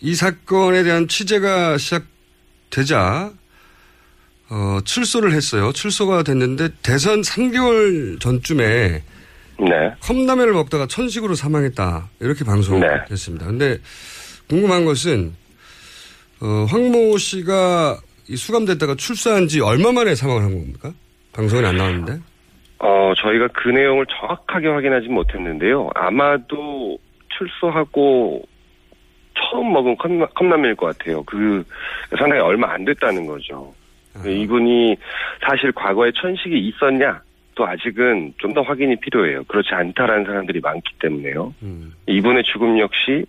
[0.01, 3.31] 이 사건에 대한 취재가 시작되자
[4.49, 5.71] 어, 출소를 했어요.
[5.71, 9.03] 출소가 됐는데 대선 3개월 전쯤에
[9.59, 9.95] 네.
[10.01, 12.09] 컵라면을 먹다가 천식으로 사망했다.
[12.19, 13.45] 이렇게 방송됐습니다.
[13.45, 13.77] 근데
[14.49, 15.33] 궁금한 것은
[16.41, 20.91] 어, 황모 씨가 이 수감됐다가 출소한 지 얼마 만에 사망을 한 겁니까?
[21.33, 22.19] 방송에 안 나왔는데.
[22.79, 25.89] 어, 저희가 그 내용을 정확하게 확인하지 못했는데요.
[25.95, 26.97] 아마도
[27.37, 28.43] 출소하고
[29.35, 31.23] 처음 먹은 컵라, 컵라면일 것 같아요.
[31.23, 31.63] 그,
[32.17, 33.73] 상당히 얼마 안 됐다는 거죠.
[34.25, 34.95] 이분이
[35.47, 37.19] 사실 과거에 천식이 있었냐?
[37.55, 39.43] 또 아직은 좀 더 확인이 필요해요.
[39.45, 41.53] 그렇지 않다라는 사람들이 많기 때문에요.
[42.07, 43.25] 이분의 죽음 역시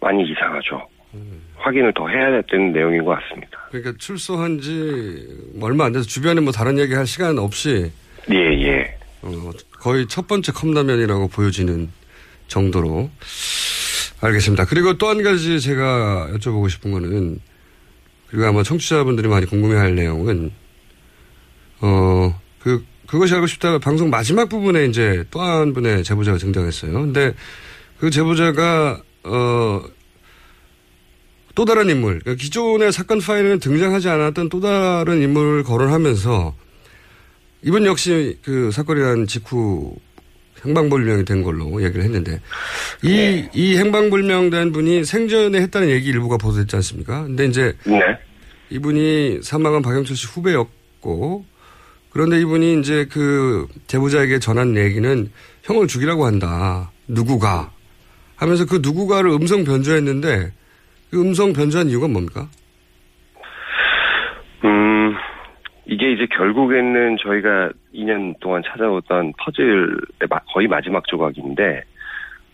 [0.00, 0.80] 많이 이상하죠.
[1.56, 3.58] 확인을 더 해야 되는 내용인 것 같습니다.
[3.68, 5.28] 그러니까 출소한 지
[5.60, 7.90] 얼마 안 돼서 주변에 뭐 다른 얘기 할 시간 없이
[8.32, 8.96] 예, 예.
[9.22, 9.28] 어,
[9.78, 11.88] 거의 첫 번째 컵라면이라고 보여지는
[12.52, 13.10] 정도로
[14.20, 14.66] 알겠습니다.
[14.66, 17.40] 그리고 또 한 가지 제가 여쭤보고 싶은 거는
[18.28, 20.52] 그리고 아마 청취자분들이 많이 궁금해할 내용은
[21.80, 26.92] 어 그 그것이 알고 싶다 방송 마지막 부분에 이제 또 한 분의 제보자가 등장했어요.
[26.92, 27.34] 근데
[27.98, 29.82] 그 제보자가 어
[31.54, 36.54] 또 다른 인물, 그러니까 기존의 사건 파일에는 등장하지 않았던 또 다른 인물을 거론하면서
[37.64, 39.94] 이번 역시 그 사건이 난 직후
[40.64, 42.40] 행방불명이 된 걸로 얘기를 했는데
[43.02, 47.24] 이, 이 행방불명된 분이 생전에 했다는 얘기 일부가 보도됐지 않습니까?
[47.24, 47.76] 근데 이제
[48.70, 51.44] 이분이 사망한 박영철 씨 후배였고
[52.10, 55.30] 그런데 이분이 이제 그 제보자에게 전한 얘기는
[55.62, 56.90] 형을 죽이라고 한다.
[57.08, 57.72] 누구가
[58.36, 60.52] 하면서 그 누구가를 음성 변조했는데
[61.10, 62.48] 그 음성 변조한 이유가 뭡니까?
[64.64, 64.91] 음,
[65.86, 71.82] 이게 이제 결국에는 저희가 2년 동안 찾아오던 퍼즐의 마- 거의 마지막 조각인데,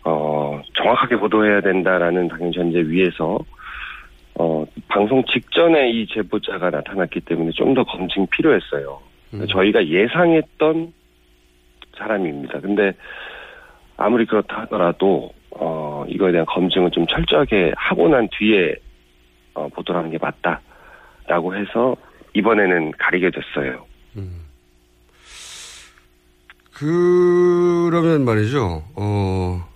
[0.04, 3.38] 어, 정확하게 보도해야 된다라는 당연 전제 위에서,
[4.34, 9.00] 어, 방송 직전에 이 제보자가 나타났기 때문에 좀 더 검증이 필요했어요.
[9.46, 10.92] 저희가 예상했던
[11.98, 12.60] 사람입니다.
[12.60, 12.92] 근데
[13.98, 18.74] 아무리 그렇다 하더라도, 어, 이거에 대한 검증을 좀 철저하게 하고 난 뒤에,
[19.54, 20.60] 어, 보도를 하는 게 맞다
[21.26, 21.94] 라고 해서
[22.38, 23.84] 이번에는 가리게 됐어요.
[26.72, 28.84] 그러면 말이죠.
[28.94, 29.68] 어,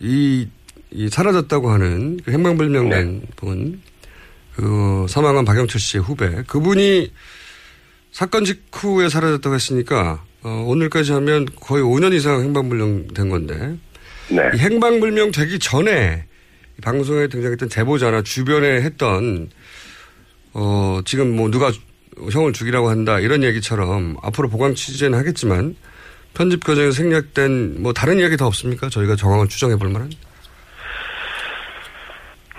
[0.00, 0.48] 이,
[0.90, 3.80] 이 사라졌다고 하는 그 행방불명된 분,
[4.56, 7.12] 그 사망한 박영철 씨의 후배, 그분이
[8.10, 13.76] 사건 직후에 사라졌다고 했으니까 어, 오늘까지 하면 거의 5년 이상 행방불명 된 건데
[14.30, 16.26] 이 행방불명 되기 전에
[16.82, 19.48] 방송에 등장했던 제보자나 주변에 했던
[20.54, 21.70] 어 지금 뭐 누가
[22.30, 25.76] 형을 죽이라고 한다 이런 얘기처럼 앞으로 보강 취재는 하겠지만
[26.34, 28.88] 편집 과정에서 생략된 뭐 다른 이야기 더 없습니까?
[28.88, 30.10] 저희가 정황을 추정해 볼 만한.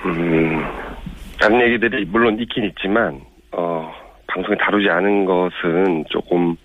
[0.06, 0.64] 음,
[1.40, 3.20] 다른 얘기들이 물론 있긴 있지만,
[3.52, 3.92] 어,
[4.28, 6.56] 방송에 다루지 않은 것은 조금,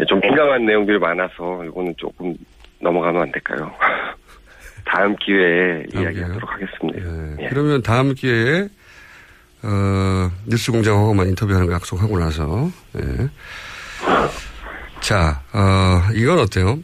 [0.00, 2.34] 예, 좀 민감한 내용들이 많아서, 이거는 조금
[2.80, 3.72] 넘어가면 안 될까요?
[4.86, 7.42] 다음 기회에 이야기하도록 하겠습니다.
[7.42, 7.48] 예.
[7.48, 8.68] 그러면 다음 기회에
[9.68, 13.28] 어, 뉴스 공장하고만 인터뷰하는 거 약속하고 나서 예.
[15.00, 16.78] 자, 어, 이건 어때요?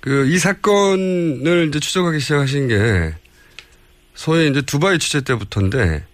[0.00, 3.14] 그, 이 사건을 이제 추적하기 시작하신 게,
[4.14, 6.04] 소위 이제 두바이 취재 때부터인데,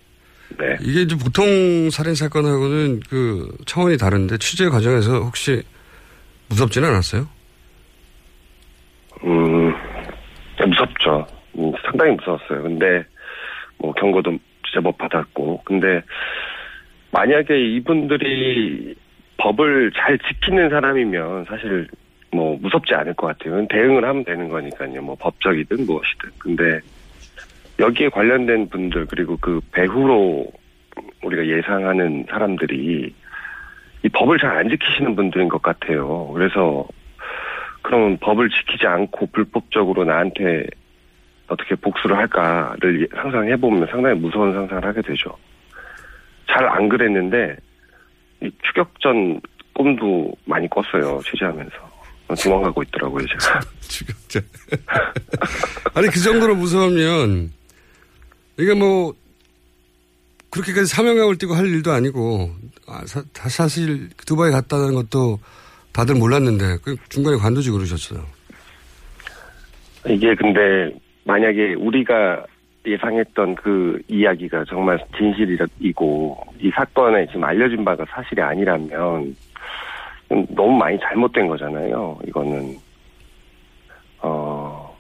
[0.59, 0.77] 네.
[0.81, 5.63] 이게 이제 보통 살인 사건하고는 그 차원이 다른데, 취재 과정에서 혹시
[6.49, 7.29] 무섭지는 않았어요?
[9.25, 9.73] 음,
[10.67, 11.27] 무섭죠.
[11.59, 12.63] 음, 상당히 무서웠어요.
[12.63, 13.05] 근데,
[13.79, 14.37] 뭐, 경고도
[14.75, 16.03] 제법 받았고, 근데,
[17.13, 18.95] 만약에 이분들이
[19.37, 21.87] 법을 잘 지키는 사람이면 사실
[22.33, 23.67] 뭐 무섭지 않을 것 같아요.
[23.69, 25.01] 대응을 하면 되는 거니까요.
[25.03, 26.31] 뭐 법적이든 무엇이든.
[26.39, 26.81] 근데
[27.79, 30.47] 여기에 관련된 분들 그리고 그 배후로
[31.23, 33.15] 우리가 예상하는 사람들이
[34.03, 36.29] 이 법을 잘 안 지키시는 분들인 것 같아요.
[36.35, 36.87] 그래서
[37.83, 40.67] 그러면 법을 지키지 않고 불법적으로 나한테
[41.49, 45.37] 어떻게 복수를 할까를 상상해보면 상당히 무서운 상상을 하게 되죠.
[46.47, 47.57] 잘 안 그랬는데
[48.43, 49.41] 이 추격전
[49.75, 51.73] 꿈도 많이 꿨어요 취재하면서
[52.43, 54.43] 도망가고 있더라고요 제가 추격전
[55.95, 57.51] 아니 그 정도로 무서우면
[58.59, 59.15] 이게 뭐
[60.51, 62.51] 그렇게까지 사명감을 띠고 할 일도 아니고
[62.87, 65.41] 아, 사, 사실 두바이 갔다는 것도
[65.93, 68.25] 다들 몰랐는데 그 중간에 관두지 그러셨어요.
[70.07, 70.93] 이게 근데
[71.25, 72.45] 만약에 우리가
[72.87, 79.35] 예상했던 그 이야기가 정말 진실이고 이 사건에 지금 알려진 바가 사실이 아니라면
[80.49, 82.19] 너무 많이 잘못된 거잖아요.
[82.27, 82.77] 이거는
[84.21, 84.95] 어.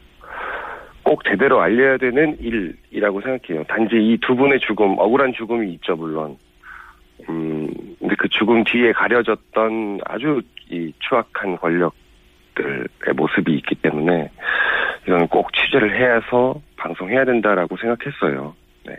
[1.03, 3.65] 꼭 제대로 알려야 되는 일이라고 생각해요.
[3.65, 6.37] 단지 이 두 분의 죽음, 억울한 죽음이 있죠, 물론.
[7.29, 7.69] 음,
[8.01, 11.95] 근데 그 죽음 뒤에 가려졌던 아주 이 추악한 권력
[12.55, 14.31] 들의 모습이 있기 때문에
[15.07, 18.55] 이건 꼭 취재를 해서 방송해야 된다라고 생각했어요.
[18.87, 18.97] 네.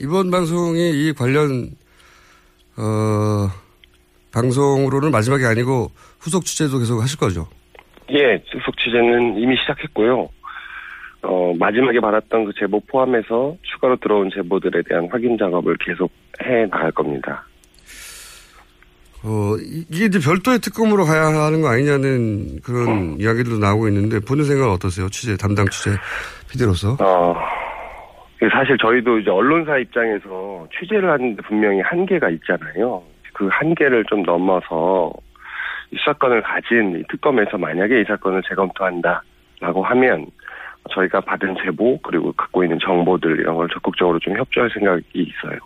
[0.00, 1.70] 이번 방송이 이 관련
[2.76, 3.48] 어
[4.32, 5.90] 방송으로는 마지막이 아니고
[6.20, 7.48] 후속 취재도 계속 하실 거죠?
[8.10, 10.28] 예, 후속 취재는 이미 시작했고요.
[11.22, 16.10] 어, 마지막에 받았던 그 제보 포함해서 추가로 들어온 제보들에 대한 확인 작업을 계속
[16.42, 17.46] 해 나갈 겁니다.
[19.24, 23.16] 어, 이게 이제 별도의 특검으로 가야 하는 거 아니냐는 그런 음.
[23.20, 25.08] 이야기도 나오고 있는데 보는 생각은 어떠세요?
[25.08, 25.90] 취재, 담당 취재
[26.50, 26.96] PD로서?
[27.00, 27.34] 어,
[28.52, 33.02] 사실 저희도 이제 언론사 입장에서 취재를 하는데 분명히 한계가 있잖아요.
[33.32, 35.12] 그 한계를 좀 넘어서
[35.92, 40.26] 이 사건을 가진 이 특검에서 만약에 이 사건을 재검토한다라고 하면
[40.90, 45.58] 저희가 받은 제보 그리고 갖고 있는 정보들 이런 걸 적극적으로 좀 협조할 생각이 있어요.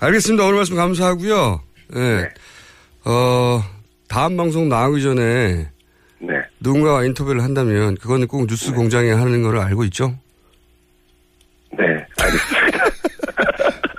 [0.00, 0.44] 알겠습니다.
[0.44, 1.60] 오늘 말씀 감사하고요.
[1.94, 2.22] 네.
[2.22, 2.28] 네.
[3.04, 3.62] 어,
[4.08, 5.70] 다음 방송 나가기 전에
[6.18, 6.34] 네.
[6.60, 8.76] 누군가와 인터뷰를 한다면 그거는 꼭 뉴스 네.
[8.76, 10.16] 공장에 하는 걸 알고 있죠?
[11.72, 11.84] 네,
[12.18, 12.84] 알겠습니다.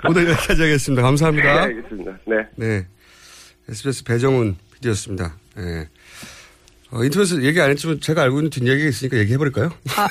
[0.08, 1.02] 오늘 여기까지 하겠습니다.
[1.02, 1.52] 감사합니다.
[1.52, 2.18] 네, 알겠습니다.
[2.26, 2.36] 네.
[2.56, 2.86] 네.
[3.68, 5.34] SBS 배정훈 PD였습니다.
[5.56, 5.88] 네.
[6.90, 9.70] 어, 인터뷰에서 얘기 안 했지만 제가 알고 있는 뒷얘기가 있으니까 얘기해버릴까요?
[9.96, 10.08] 아.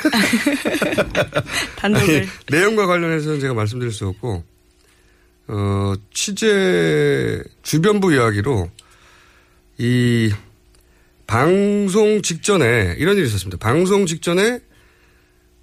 [1.77, 2.17] 단독을.
[2.17, 4.43] 아니, 내용과 관련해서는 제가 말씀드릴 수 없고,
[5.47, 8.69] 어, 취재 주변부 이야기로
[9.77, 10.32] 이
[11.27, 13.58] 방송 직전에 이런 일이 있었습니다.
[13.58, 14.60] 방송 직전에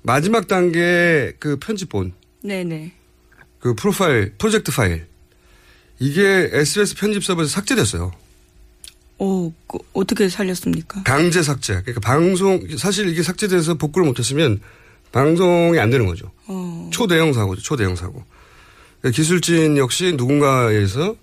[0.02, 2.14] 마지막 단계 그 편집본.
[2.42, 2.92] 네네.
[3.60, 5.06] 그 프로파일, 프로젝트 파일.
[5.98, 8.12] 이게 SBS 편집 서버에서 삭제됐어요.
[9.18, 11.02] 오, 그 어떻게 살렸습니까?
[11.02, 11.82] 강제 삭제.
[11.82, 14.60] 그러니까 방송, 사실 이게 삭제돼서 복구를 못했으면
[15.10, 16.30] 방송이 안 되는 거죠.
[16.46, 16.88] 어.
[16.92, 18.24] 초대형 사고죠, 초대형 사고.
[19.00, 21.16] 그러니까 기술진 역시 누군가에서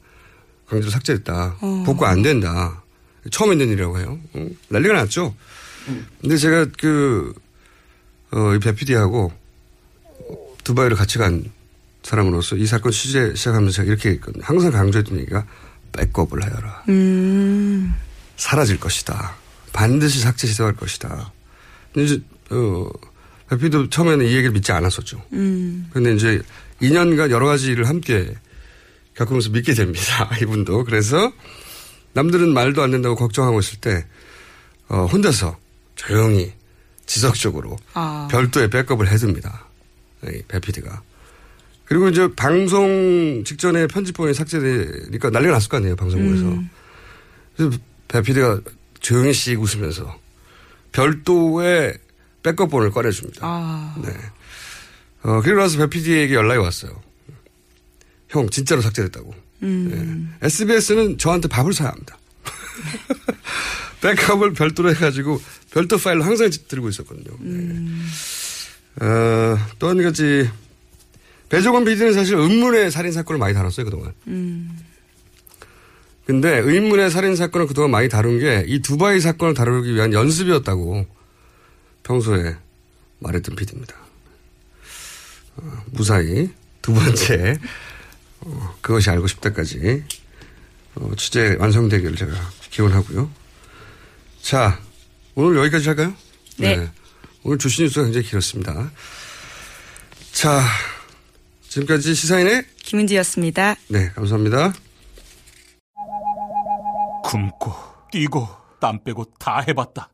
[0.68, 1.58] 강제로 삭제했다.
[1.62, 1.84] 어.
[1.86, 2.84] 복구 안 된다.
[3.32, 4.20] 처음 있는 일이라고 해요.
[4.36, 4.56] 응?
[4.70, 5.36] 난리가 났죠.
[6.22, 7.34] 근데 제가 그,
[8.32, 9.32] 어, 이 배피디하고
[10.64, 11.44] 두바이를 같이 간
[12.04, 15.46] 사람으로서 이 사건 취재 시작하면서 이렇게 항상 강조했던 얘기가
[15.92, 16.84] 백업을 하여라.
[16.90, 17.94] 음.
[18.38, 19.36] 사라질 것이다.
[19.74, 21.32] 반드시 삭제 시도할 것이다.
[21.94, 22.90] 근데 이제, 어,
[23.50, 25.24] 배피도 처음에는 이 얘기를 믿지 않았었죠.
[25.34, 25.88] 음.
[25.94, 26.42] 근데 이제
[26.82, 28.36] 2년간 여러 가지 일을 함께
[29.16, 30.30] 겪으면서 믿게 됩니다.
[30.42, 30.84] 이분도.
[30.84, 31.32] 그래서
[32.14, 34.06] 남들은 말도 안 된다고 걱정하고 있을 때,
[34.88, 35.58] 어, 혼자서
[35.96, 36.54] 조용히
[37.06, 38.28] 지속적으로 아.
[38.32, 39.66] 별도의 백업을 해둡니다.
[40.48, 41.02] 배 PD가.
[41.86, 46.46] 그리고 이제 방송 직전에 편집본이 삭제되니까 난리가 났을 거 아니에요, 방송국에서.
[46.46, 46.70] 음.
[47.56, 48.60] 그래서 배 PD가
[49.02, 50.18] 조용히 씩 웃으면서
[50.92, 51.94] 별도의
[52.42, 53.42] 백업본을 꺼내줍니다.
[53.44, 53.96] 아.
[54.04, 54.10] 네.
[55.26, 57.02] 어, 그리고 나서 배 PD에게 연락이 왔어요.
[58.30, 59.34] 형, 진짜로 삭제됐다고.
[59.64, 60.36] 음.
[60.42, 62.18] SBS는 저한테 밥을 사야 합니다.
[64.02, 67.36] 백업을 별도로 해가지고 별도 파일로 항상 들고 있었거든요.
[67.42, 68.08] 음.
[69.02, 70.48] 어, 또 한 가지
[71.50, 74.14] 배종원 PD는 사실 은문의 살인 사건을 많이 다뤘어요 그동안.
[74.28, 74.78] 음.
[76.26, 81.06] 근데 의문의 살인 사건을 그동안 많이 다룬 게 이 두바이 사건을 다루기 위한 연습이었다고
[82.04, 82.56] 평소에
[83.20, 83.96] 말했던 PD입니다.
[85.58, 86.50] 어, 무사히
[86.82, 87.58] 두 번째
[88.42, 90.04] 어, 그것이 알고 싶다까지
[90.96, 92.34] 어, 취재 완성되기를 제가
[92.70, 93.30] 기원하고요.
[94.42, 94.80] 자
[95.36, 96.14] 오늘 여기까지 할까요?
[96.58, 96.90] 네.
[97.44, 98.92] 오늘 주신 뉴스가 굉장히 길었습니다.
[100.32, 100.62] 자
[101.70, 103.76] 지금까지 시사인의 김은지였습니다.
[103.90, 104.74] 네 감사합니다.
[107.24, 107.74] 굶고
[108.12, 108.48] 뛰고
[108.80, 110.10] 땀 빼고 다 해봤다.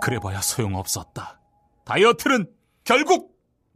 [0.00, 1.40] 그래봐야 소용없었다.
[1.84, 2.46] 다이어트는
[2.84, 3.37] 결국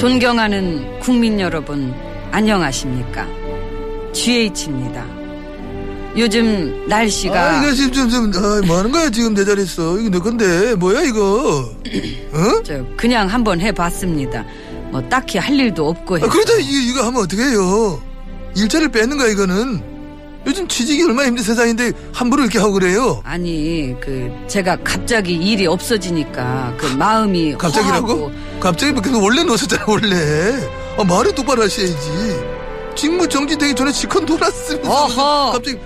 [0.00, 1.92] 존경하는 국민 여러분,
[2.32, 3.28] 안녕하십니까?
[4.14, 5.04] GH입니다.
[6.16, 9.98] 요즘 날씨가 아, 이거 지금 좀, 좀, 아, 뭐 하는 거야, 지금 내 자리에서.
[9.98, 11.70] 이거 내 건데, 뭐야, 이거?
[12.32, 12.62] 어?
[12.64, 14.42] 저 그냥 한번 해봤습니다.
[14.90, 16.26] 뭐 딱히 할 일도 없고 해서.
[16.26, 18.02] 아, 그러다 이거, 이거 하면 어떡해요?
[18.56, 19.82] 일자리를 뺏는 거야, 이거는.
[20.46, 23.20] 요즘 취직이 얼마나 힘든 세상인데 함부로 이렇게 하고 그래요?
[23.24, 28.06] 아니 그 제가 갑자기 일이 없어지니까 그 마음이 갑자기라고?
[28.06, 30.68] 허하고 갑자기 뭐 그거 원래 넣었었잖아, 원래.
[30.98, 31.94] 아, 말을 똑바로 하셔야지.
[32.96, 34.90] 직무 정지되기 전에 직권 돌았으면서.
[34.90, 35.52] 어허.
[35.52, 35.78] 갑자기.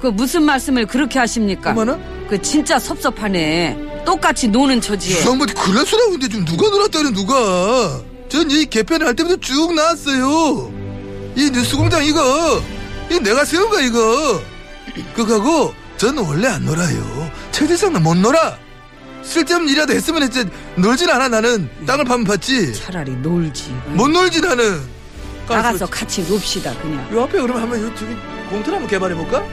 [0.00, 1.70] 그 무슨 말씀을 그렇게 하십니까?
[1.70, 1.98] 어머나?
[2.28, 4.02] 그 진짜 섭섭하네.
[4.04, 5.16] 똑같이 노는 처지에.
[5.16, 8.00] 주상부디 그럴 수라고 근데 좀 누가 놀았다는 누가?
[8.28, 10.70] 전 이 개편을 할 때부터 쭉 나왔어요.
[11.36, 12.60] 이 뉴스공장 이거
[13.14, 14.42] 이 내가 세운 거야 이거.
[15.14, 17.30] 그거하고 저는 원래 안 놀아요.
[17.52, 18.58] 최대상 못 놀아.
[19.22, 20.44] 쓸데없는 일이라도 했으면 했지
[20.76, 22.74] 놀진 않아 나는 땅을 파면 봤지.
[22.74, 23.70] 차라리 놀지.
[23.88, 24.80] 못 놀지 나는.
[25.48, 27.06] 나가서 같이 놉시다 그냥.
[27.14, 28.14] 요 앞에 그러면 한번 요 저기
[28.50, 29.44] 공터를 한번 개발해 볼까?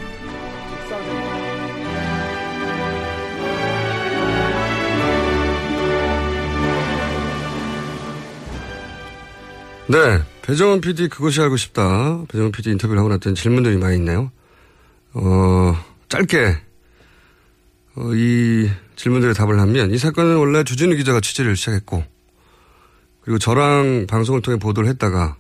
[9.88, 10.22] 네.
[10.42, 12.24] 배정원 PD 그것이 알고 싶다.
[12.28, 14.32] 배정원 PD 인터뷰를 하고 났더니 질문들이 많이 있네요.
[15.14, 15.76] 어,
[16.10, 16.58] 짧게,
[17.96, 22.04] 어, 이 질문들에 답을 하면 이 사건은 원래 주진우 기자가 취재를 시작했고
[23.22, 25.38] 그리고 저랑 방송을 통해 보도를 했다가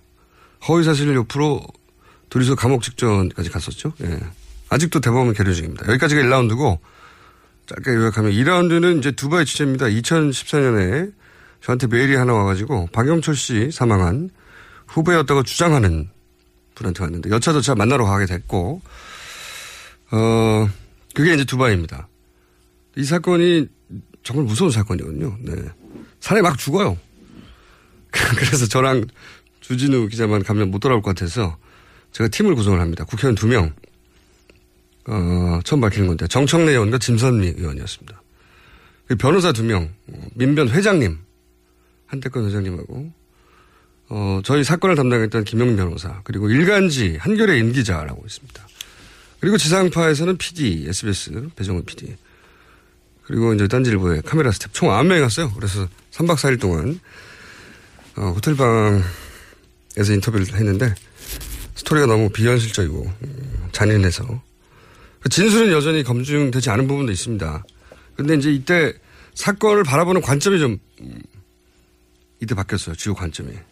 [0.67, 1.61] 허위 사실 요프로
[2.29, 3.93] 둘이서 감옥 직전까지 갔었죠.
[4.03, 4.19] 예.
[4.69, 5.87] 아직도 대법원 계류 중입니다.
[5.87, 6.79] 여기까지가 1라운드고
[7.67, 9.87] 짧게 요약하면 2라운드는 이제 두바이 취재입니다.
[9.87, 11.13] 2014년에
[11.61, 14.29] 저한테 메일이 하나 와가지고 박영철 씨 사망한
[14.91, 16.09] 후배였다고 주장하는
[16.75, 18.81] 분한테 왔는데 여차저차 만나러 가게 됐고
[20.11, 20.69] 어
[21.13, 22.07] 그게 이제 두바이입니다.
[22.97, 23.67] 이 사건이
[24.23, 25.37] 정말 무서운 사건이거든요.
[25.41, 25.55] 네.
[26.19, 26.97] 사람이 막 죽어요.
[28.11, 29.05] 그래서 저랑
[29.61, 31.57] 주진우 기자만 가면 못 돌아올 것 같아서
[32.11, 33.05] 제가 팀을 구성을 합니다.
[33.05, 33.73] 국회의원 두 명.
[35.07, 38.21] 어, 처음 밝히는 건데 정청래 의원과 진선미 의원이었습니다.
[39.17, 39.89] 변호사 두 명,
[40.35, 41.17] 민변 회장님,
[42.05, 43.11] 한택근 회장님하고
[44.13, 48.67] 어, 저희 사건을 담당했던 김용민 변호사, 그리고 일간지 한겨레 임기자라고 있습니다.
[49.39, 52.17] 그리고 지상파에서는 PD, SBS, 배정훈 PD.
[53.23, 55.53] 그리고 이제 딴지일보에 카메라 스텝 총 9명이 갔어요.
[55.53, 56.99] 그래서 3박 4일 동안,
[58.17, 60.93] 어, 호텔방에서 인터뷰를 했는데,
[61.75, 64.25] 스토리가 너무 비현실적이고, 음, 잔인해서.
[65.21, 67.63] 그 진술은 여전히 검증되지 않은 부분도 있습니다.
[68.17, 68.93] 근데 이제 이때
[69.35, 71.21] 사건을 바라보는 관점이 좀 음,
[72.41, 72.95] 이때 바뀌었어요.
[72.95, 73.70] 주요 관점이.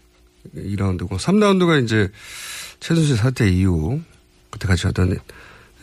[0.55, 2.09] 2라운드고 3라운드가 이제
[2.79, 4.01] 최순실 사태 이후
[4.49, 5.17] 그때 같이 하던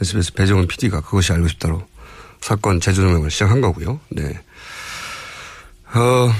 [0.00, 1.86] SBS 배정은 PD가 그것이 알고 싶다로
[2.40, 4.00] 사건 재조명을 시작한 거고요.
[4.10, 4.40] 네.
[5.94, 6.30] 어,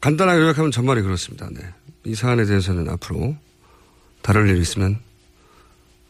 [0.00, 1.48] 간단하게 요약하면 전말이 그렇습니다.
[1.52, 1.60] 네.
[2.04, 3.36] 이 사안에 대해서는 앞으로
[4.22, 4.98] 다룰 일이 있으면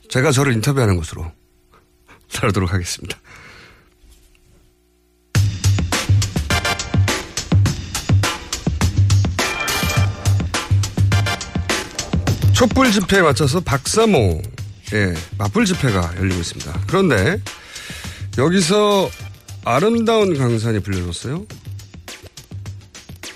[0.09, 1.31] 제가 저를 인터뷰하는 곳으로
[2.33, 3.19] 다루도록 하겠습니다.
[12.63, 14.41] 촛불 집회에 맞춰서 박사모의
[15.37, 16.83] 맞불 집회가 열리고 있습니다.
[16.87, 17.41] 그런데
[18.39, 19.11] 여기서
[19.65, 21.45] 아름다운 강산이 불려졌어요.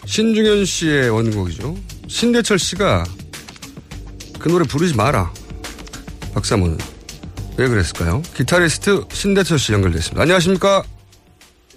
[0.04, 1.76] 신중현 씨의 원곡이죠.
[2.06, 3.02] 신대철 씨가
[4.38, 5.32] 그 노래 부르지 마라.
[6.32, 6.78] 박사모는.
[7.56, 8.22] 왜 그랬을까요?
[8.32, 10.22] 기타리스트 신대철 씨 연결됐습니다.
[10.22, 10.84] 안녕하십니까?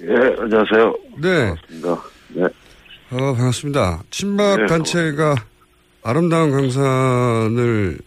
[0.04, 0.94] 예, 안녕하세요.
[1.18, 1.56] 네.
[1.82, 2.04] 반갑습니다.
[2.36, 2.44] 네.
[3.10, 4.04] 어, 반갑습니다.
[4.12, 5.34] 친박 네, 단체가
[6.04, 7.98] 아름다운 강산을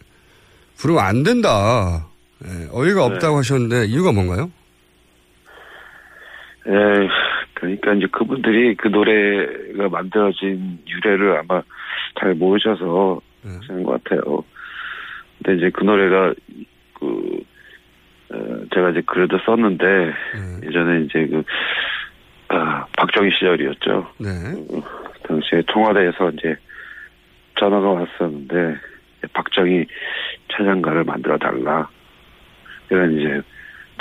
[0.77, 2.07] 부르면 안 된다.
[2.45, 3.15] 예, 어이가 네.
[3.15, 4.51] 없다고 하셨는데 이유가 뭔가요?
[6.67, 7.07] 예,
[7.53, 11.61] 그러니까 이제 그분들이 그 노래가 만들어진 유래를 아마
[12.19, 14.43] 잘 모르셔서 하시는 것 같아요.
[15.37, 16.33] 근데 이제 그 노래가
[16.99, 17.43] 그
[18.29, 19.85] 어, 제가 이제 글도 썼는데
[20.65, 21.43] 예전에 이제 그
[22.49, 24.07] 아, 박정희 시절이었죠.
[24.19, 24.29] 네.
[24.67, 24.81] 그
[25.27, 26.55] 당시에 청와대에서 이제
[27.59, 28.75] 전화가 왔었는데
[29.33, 29.85] 박정희
[30.51, 31.87] 찬양가를 만들어 달라
[32.89, 33.41] 이런 이제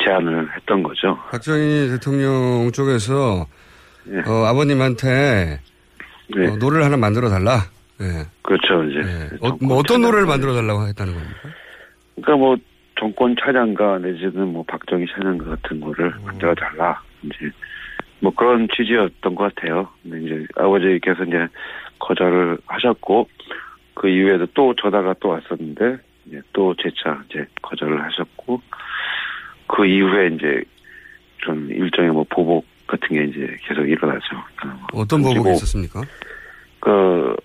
[0.04, 1.16] 제안을 했던 거죠.
[1.30, 3.46] 박정희 대통령 쪽에서
[4.26, 5.60] 어, 아버님한테
[6.34, 7.60] 어, 노래를 하나 만들어 달라.
[8.00, 8.26] 예.
[8.42, 9.00] 그렇죠 이제
[9.40, 11.40] 어, 뭐 어떤 노래를 만들어 달라고 했다는 겁니까?
[12.16, 12.56] 그러니까 뭐
[12.98, 17.50] 정권 찬양가 내지는 뭐 박정희 찬양가 같은 거를 만들어 달라 이제
[18.20, 19.88] 뭐 그런 취지였던 것 같아요.
[20.02, 21.46] 근데 이제 아버지께서 이제
[21.98, 23.28] 거절을 하셨고
[23.94, 28.60] 그 이후에도 또 전화가 또 왔었는데 이제 또 재차 이제 거절을 하셨고
[29.66, 30.62] 그 이후에 이제
[31.38, 34.26] 좀 일종의 뭐 보복 같은 게 이제 계속 일어나죠.
[34.56, 36.02] 그러니까 어떤 보복이 금지곡, 있었습니까?
[36.80, 37.36] 그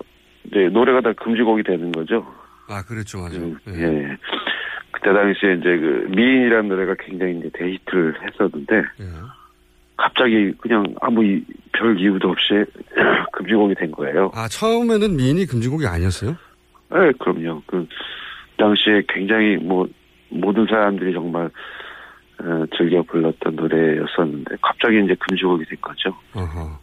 [0.46, 2.26] 이제 노래가 다 금지곡이 되는 거죠.
[2.70, 3.40] 아, 그랬죠, 맞아.
[3.40, 3.82] 예.
[3.82, 4.18] 예.
[4.92, 9.06] 그때 당시에 이제 그 미인이라는 노래가 굉장히 이제 대히트를 했었는데 예.
[10.08, 11.44] 갑자기 그냥 아무 이-
[11.74, 12.54] 별 이유도 없이
[13.34, 14.32] 금지곡이 된 거예요.
[14.34, 16.32] 아, 처음에는 미인이 금지곡이 아니었어요?
[16.92, 17.62] 네, 그럼요.
[17.68, 17.86] 그
[18.58, 19.86] 당시에 굉장히 뭐
[20.30, 21.50] 모든 사람들이 정말
[22.40, 26.16] 어, 즐겨 불렀던 노래였었는데 갑자기 이제 금지곡이 된 거죠.
[26.34, 26.80] 어허.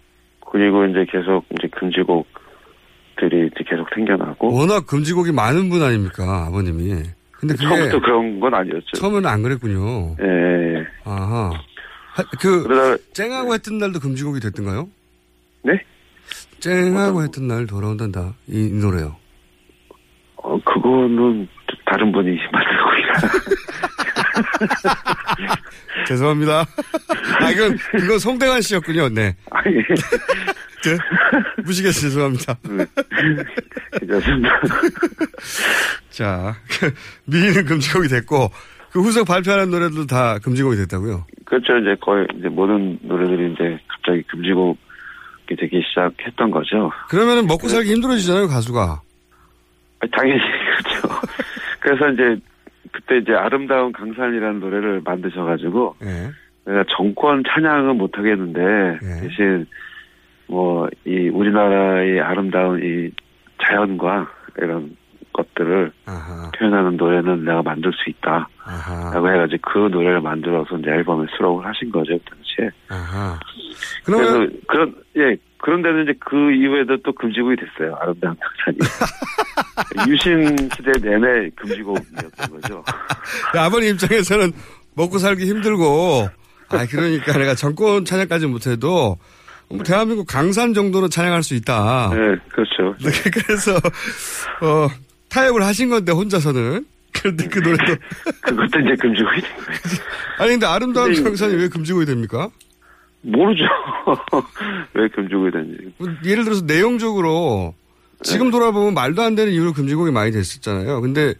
[0.52, 7.02] 그리고 이제 계속 이제 금지곡들이 이제 계속 생겨나고 워낙 금지곡이 많은 분 아닙니까, 아버님이.
[7.32, 8.92] 근데 처음부터 그런 건 아니었죠.
[8.96, 10.14] 처음에는 안 그랬군요.
[10.20, 10.86] 예.
[11.04, 11.50] 아하.
[12.14, 14.88] 하- 그, 쨍하고 했던 날도 금지곡이 됐던가요?
[15.64, 15.72] 네?
[16.60, 18.34] 쨍하고 했던 날 돌아온단다.
[18.48, 19.16] 이, 이 노래요.
[20.36, 21.48] 어, 그거는
[21.86, 22.84] 다른 분이 만들고.
[26.06, 26.66] 죄송합니다.
[27.40, 29.08] 아, 이건, 이건 송대관 씨였군요.
[29.10, 29.36] 네.
[29.50, 29.74] 아니.
[29.76, 30.98] 네.
[31.64, 32.58] 무시겠어 죄송합니다.
[33.98, 34.60] 괜찮습니다.
[36.10, 36.54] 자,
[37.24, 38.50] 미인은 금지곡이 됐고,
[38.94, 41.26] 그 후속 발표하는 노래들도 다 금지곡이 됐다고요?
[41.44, 41.76] 그렇죠.
[41.78, 44.76] 이제 거의 이제 모든 노래들이 이제 갑자기 금지곡이
[45.58, 46.92] 되기 시작했던 거죠.
[47.10, 49.00] 그러면은 먹고 살기 힘들어지잖아요, 가수가.
[50.12, 50.40] 당연히
[50.78, 51.08] 그렇죠.
[51.80, 52.40] 그래서 이제
[52.92, 56.30] 그때 이제 아름다운 강산이라는 노래를 만드셔가지고 예.
[56.70, 59.66] 내가 정권 찬양은 못 하겠는데 대신
[60.46, 63.10] 뭐 이 우리나라의 아름다운 이
[63.60, 64.96] 자연과 이런
[65.34, 65.92] 것들을
[66.58, 68.48] 표현하는 노래는 내가 만들 수 있다.
[69.12, 72.70] 라고 해가지고 그 노래를 만들어서 이제 앨범에 수록을 하신 거죠, 그 당시에.
[72.88, 73.38] 아하.
[74.04, 77.96] 그래서 그러면, 그런, 예, 그런데도 이제 그 이후에도 또 금지곡이 됐어요.
[78.00, 78.78] 아름다운 강산이.
[80.08, 82.84] 유신 시대 내내 금지곡이었던 거죠.
[83.54, 84.52] 아버님 입장에서는
[84.94, 86.28] 먹고 살기 힘들고,
[86.68, 89.18] 아, 그러니까 내가 정권 찬양까지 못해도,
[89.70, 92.10] 뭐 대한민국 강산 정도는 찬양할 수 있다.
[92.10, 92.94] 네, 그렇죠.
[93.02, 94.88] 네, 그래서, 어,
[95.34, 96.86] 타협을 하신 건데, 혼자서는.
[97.12, 97.96] 그런데 그 노래도.
[98.42, 99.78] 그것도 이제 금지곡이 된 거예요.
[100.38, 102.48] 아니, 근데 아름다운 근데 강산이 왜 금지곡이 됩니까?
[103.22, 103.64] 모르죠.
[104.94, 105.92] 왜 금지곡이 됐는지.
[105.98, 107.74] 뭐 예를 들어서 내용적으로
[108.22, 111.00] 지금 돌아보면 말도 안 되는 이유로 금지곡이 많이 됐었잖아요.
[111.00, 111.34] 근데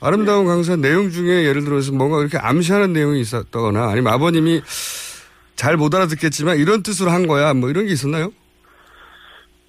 [0.00, 4.62] 아름다운 강산 내용 중에 예를 들어서 뭔가 그렇게 암시하는 내용이 있었거나 아니면 아버님이
[5.56, 7.54] 잘 못 알아듣겠지만 이런 뜻으로 한 거야.
[7.54, 8.30] 뭐 이런 게 있었나요?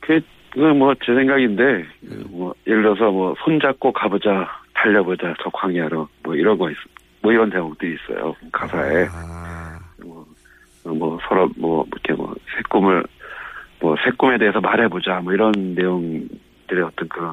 [0.02, 0.20] 그,
[0.56, 1.86] 그건 뭐 제 생각인데,
[2.30, 6.78] 뭐, 예를 들어서 뭐, 손잡고 가보자, 달려보자, 저 광야로, 뭐 이런 거 있,
[7.22, 8.34] 뭐 이런 대목들이 있어요.
[8.54, 9.06] 가사에.
[9.12, 9.78] 아.
[10.04, 10.26] 뭐,
[10.86, 13.04] 어, 뭐 서로 뭐 이렇게 뭐 새 꿈을
[13.82, 17.32] 뭐 새 꿈에 대해서 말해보자 뭐 이런 내용들의 어떤 그런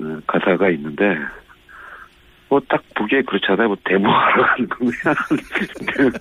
[0.00, 1.16] 어, 가사가 있는데
[2.48, 3.68] 뭐딱 보기에 그렇잖아요.
[3.68, 4.68] 뭐 데모하러 가는.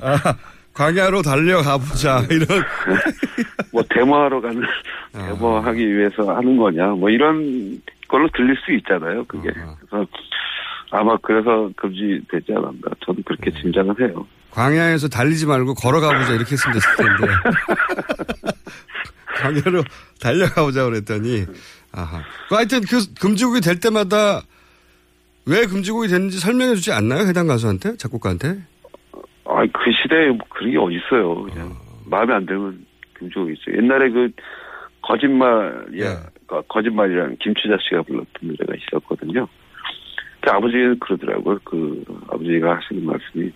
[0.00, 0.34] 아,
[0.76, 2.46] 광야로 달려가 보자 이런.
[3.72, 4.62] 뭐 데모하러 가는
[5.12, 9.50] 데모하기 위해서 하는 거냐 뭐 이런 걸로 들릴 수 있잖아요 그게.
[9.52, 10.06] 그래서
[10.90, 12.80] 아마 그래서 금지되지 않았나.
[13.04, 14.26] 저는 그렇게 짐작을 해요.
[14.50, 17.32] 광야에서 달리지 말고 걸어가 보자 이렇게 했으면 됐을 텐데.
[19.62, 19.82] 광야로
[20.20, 21.46] 달려가 보자 그랬더니
[21.92, 22.22] 아하.
[22.50, 24.42] 그 하여튼 그 금지곡이 될 때마다
[25.46, 27.96] 왜 금지곡이 됐는지 설명해 주지 않나요 해당 가수한테?
[27.96, 28.58] 작곡가한테
[29.48, 31.72] 아그 시대에 뭐 그런 게 어딨어요 그냥
[32.06, 32.84] 마음에 안 들면
[33.14, 34.30] 금지곡이 있어요 옛날에 그
[35.02, 39.46] 거짓말이야 거- 거짓말이랑 김추자 씨가 불렀던 노래가 있었거든요
[40.40, 43.52] 그 아버지는 그러더라고요 그 아버지가 하시는 말씀이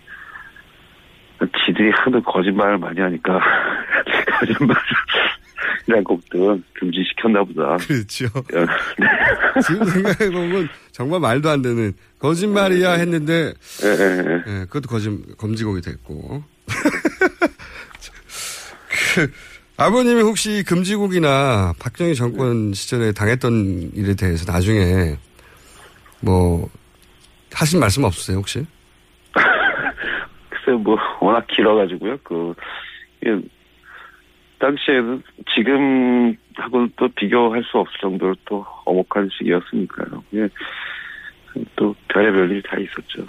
[1.65, 3.39] 지들이 하도 거짓말을 많이 하니까
[4.39, 7.77] 거짓말이란 곡들은 금지시켰나 보다.
[7.77, 8.25] 그렇죠.
[8.53, 8.65] 네.
[9.61, 10.69] 지금 생각해보면
[11.01, 16.43] 정말 말도 안 되는 거짓말이야 했는데 예, 그것도 거짓 검지곡이 됐고
[19.15, 19.31] 그
[19.77, 25.17] 아버님이 혹시 금지곡이나 박정희 정권 시절에 당했던 일에 대해서 나중에
[26.19, 26.69] 뭐
[27.51, 28.63] 하신 말씀 없으세요 혹시?
[30.51, 32.17] 글쎄 뭐 워낙 길어가지고요.
[32.23, 32.53] 그
[33.25, 33.41] 예,
[34.59, 35.23] 당시에는
[35.55, 40.23] 지금하고는 또 비교할 수 없을 정도로 또 엄혹한 시기였으니까요.
[40.35, 40.47] 예,
[41.75, 43.25] 또 별의별 일이 다 있었죠.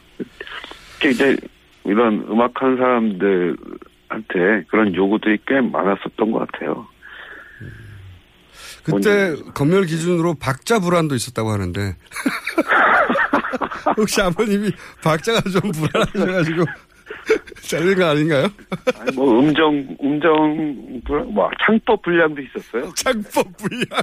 [1.04, 1.36] 이제
[1.84, 6.86] 이런 음악하는 사람들한테 그런 요구들이 꽤 많았었던 것 같아요.
[8.84, 11.96] 그때 검열 기준으로 박자 불안도 있었다고 하는데
[13.96, 14.72] 혹시 아버님이
[15.04, 16.64] 박자가 좀 불안하셔가지고
[17.62, 18.48] 잘린 거 아닌가요?
[18.98, 22.92] 아니, 뭐 음정 음정 불- 뭐 창법 불량도 있었어요.
[22.96, 23.86] 창법 불량.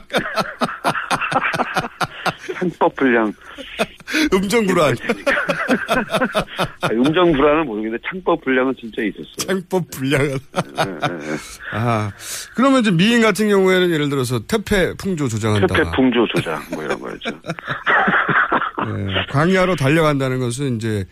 [2.55, 3.33] 창법 불량.
[4.33, 4.95] 음정 불안.
[6.81, 9.35] 아니, 음정 불안은 모르겠는데 창법 불량은 진짜 있었어요.
[9.37, 10.29] 창법 불량은.
[10.29, 11.37] 네,
[11.73, 12.11] 아
[12.55, 15.67] 그러면 이제 미인 같은 경우에는 예를 들어서 태페 풍조 조장한다.
[15.67, 17.29] 퇴폐 풍조 조장 뭐 이런 거였죠.
[18.87, 21.05] 네, 광야로 달려간다는 것은 이제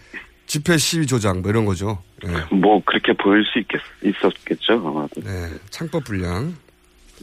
[0.45, 2.01] 집회 시위 조장 뭐 이런 거죠.
[2.24, 5.22] 네, 뭐 그렇게 보일 수 있겠 있었겠죠 아마도.
[5.22, 6.55] 네, 창법 불량.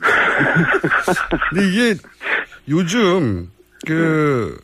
[1.51, 1.95] 근데 이게
[2.68, 3.51] 요즘
[3.86, 4.59] 그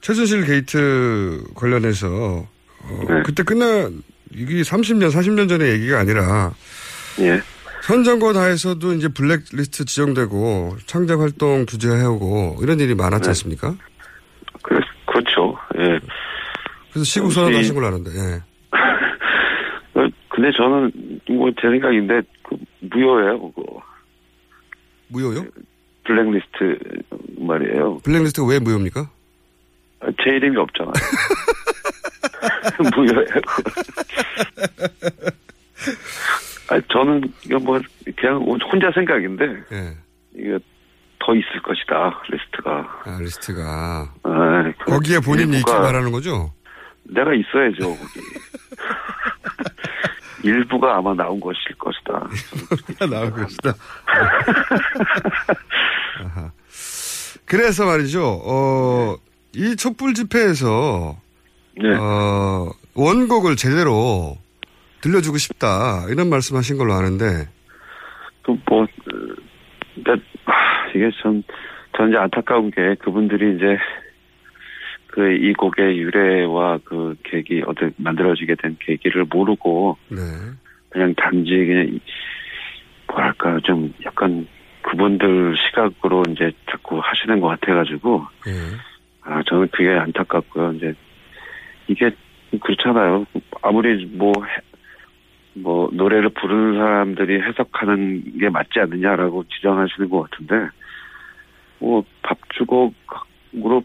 [0.00, 2.08] 최순실 게이트 관련해서
[2.82, 3.22] 어, 네.
[3.24, 3.90] 그때 끝나
[4.32, 6.52] 이게 30년 40년 전의 얘기가 아니라
[7.20, 7.40] 예.
[7.84, 13.28] 현 정권 하에서도 이제 블랙리스트 지정되고 창작 활동 규제해오고 이런 일이 많았지 네.
[13.30, 13.74] 않습니까?
[14.62, 15.56] 그, 그렇죠.
[15.78, 15.98] 예.
[16.90, 18.10] 그래서 시국 선언 하신 걸로 아는데.
[18.10, 18.42] 예.
[19.98, 20.92] 어, 근데 저는
[21.30, 23.82] 뭐 제 생각인데 그 무효예요 그거.
[25.08, 25.44] 무효요?
[26.04, 26.78] 블랙리스트
[27.38, 27.98] 말이에요.
[28.04, 29.10] 블랙리스트가 왜 무효입니까?
[30.20, 30.92] 아, 제 이름이 없잖아요.
[32.94, 33.26] 무효예요.
[36.70, 37.80] 아, 저는 이거 뭐
[38.16, 38.36] 그냥
[38.70, 39.96] 혼자 생각인데 예.
[40.34, 40.58] 이게
[41.18, 43.02] 더 있을 것이다 리스트가.
[43.04, 44.12] 아, 리스트가.
[44.22, 46.52] 아, 그 거기에 본인이 있기 일부가- 바라는 거죠?
[47.04, 48.20] 내가 있어야죠 거기.
[50.42, 52.26] 일부가 아마 나온 것일 것이다.
[53.10, 53.74] 나올 것이다.
[56.24, 56.50] 아하.
[57.44, 59.16] 그래서 말이죠, 어,
[59.54, 61.16] 이 촛불 집회에서,
[61.76, 61.94] 네.
[61.96, 64.36] 어, 원곡을 제대로
[65.00, 66.04] 들려주고 싶다.
[66.10, 67.48] 이런 말씀 하신 걸로 아는데,
[68.42, 68.86] 그 뭐, 어,
[70.02, 71.42] 그러니까 아, 이게 전,
[71.96, 73.76] 전 이제 안타까운 게 그분들이 이제
[75.08, 80.18] 그 이 곡의 유래와 그 계기 어떻게 만들어지게 된 계기를 모르고 네.
[80.88, 82.00] 그냥 단지 그냥 이-
[83.08, 84.46] 뭐랄까 좀 약간
[84.82, 88.52] 그분들 시각으로 이제 자꾸 하시는 것 같아가지고 예.
[89.22, 90.72] 아 저는 그게 안타깝고요.
[90.72, 90.94] 이제
[91.88, 92.10] 이게
[92.60, 93.26] 그렇잖아요.
[93.62, 94.60] 아무리 뭐 해-
[95.54, 100.68] 뭐 노래를 부르는 사람들이 해석하는 게 맞지 않느냐라고 지정하시는 것 같은데
[101.78, 103.82] 뭐 밥 주걱으로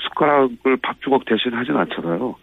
[0.00, 2.34] 숟가락을 밥 주걱 대신 하진 않잖아요.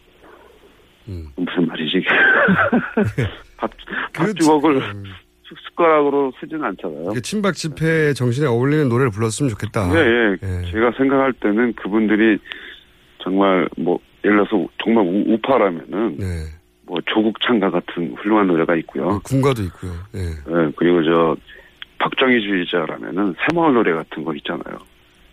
[1.37, 2.03] 무슨 말이지?
[3.57, 3.71] 밥,
[4.13, 4.81] 밥 주걱을
[5.47, 7.13] 숟- 숟가락으로 쓰진 않잖아요.
[7.23, 9.91] 친박 집회 정신에 어울리는 노래를 불렀으면 좋겠다.
[9.93, 9.99] 네,
[10.43, 10.71] 예.
[10.71, 12.37] 제가 생각할 때는 그분들이
[13.23, 16.17] 정말 뭐 예를 들어서 정말 우, 우파라면은
[16.83, 19.19] 뭐 조국 창가 같은 훌륭한 노래가 있고요.
[19.23, 19.91] 군가도 있고요.
[20.15, 20.21] 예.
[20.21, 21.35] 예, 그리고 저
[21.99, 24.77] 박정희주의자라면은 새마을 노래 같은 거 있잖아요.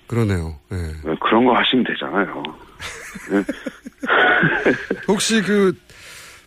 [0.06, 0.54] 그러네요.
[0.72, 0.76] 예.
[1.10, 2.42] 예, 그런 거 하시면 되잖아요.
[5.08, 5.72] 혹시 그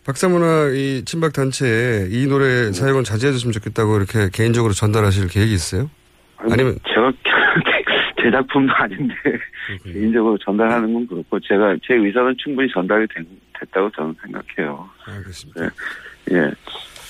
[0.08, 5.90] 박사문화 이 친박 단체에 이 노래 사용은 자제해 줬으면 좋겠다고 이렇게 개인적으로 전달하실 계획이 있어요?
[6.38, 7.12] 아니, 아니면 제가
[8.16, 9.14] 제 작품도 아닌데
[9.84, 13.26] 개인적으로 전달하는 건 그렇고 제가 제 의사는 충분히 전달이 된-
[13.60, 14.88] 됐다고 저는 생각해요.
[15.04, 15.60] 알겠습니다.
[15.60, 15.68] 네.
[16.32, 16.50] 예.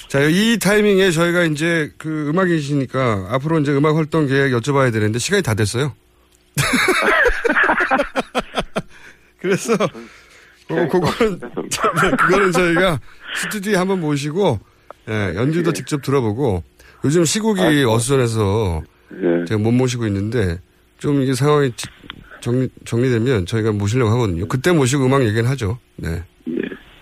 [0.09, 5.45] 자, 이 타이밍에 저희가 이제 그 음악이시니까 앞으로 이제 음악 활동 계획 여쭤봐야 되는데 시간이
[5.45, 5.95] 다 됐어요.
[9.39, 9.77] 그래서
[10.69, 13.01] 그, 그거는 네, 그거는 저희가
[13.37, 14.61] 스튜디오에 한번 모시고
[15.09, 16.63] 예, 연주도 직접 들어보고
[17.05, 18.83] 요즘 시국이 어수선해서
[19.47, 20.59] 제가 못 모시고 있는데
[20.99, 21.87] 좀 이게 상황이 지-
[22.41, 24.47] 정리, 정리되면 저희가 모시려고 하거든요.
[24.47, 25.79] 그때 모시고 음악 얘기는 하죠.
[25.97, 26.23] 네.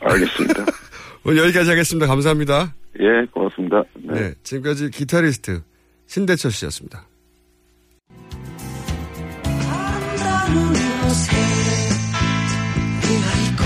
[0.00, 0.64] 알겠습니다.
[1.24, 2.06] 오늘 여기까지 하겠습니다.
[2.06, 2.74] 감사합니다.
[3.00, 3.82] 예, 고맙습니다.
[3.94, 4.32] 네.
[4.42, 5.60] 지금까지 기타리스트
[6.06, 7.04] 신대철 씨였습니다.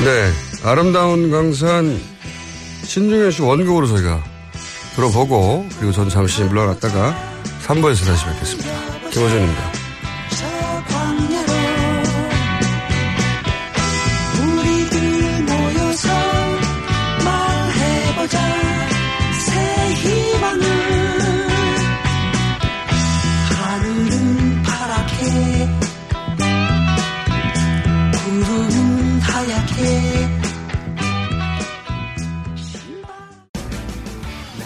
[0.04, 0.32] 네.
[0.64, 2.00] 아름다운 강산
[2.84, 4.22] 신중현 씨 원곡으로 저희가
[4.96, 7.14] 들어보고 그리고 저는 잠시 물러갔다가
[7.66, 8.70] 3부에서 다시 뵙겠습니다.
[9.10, 9.79] 김호준입니다.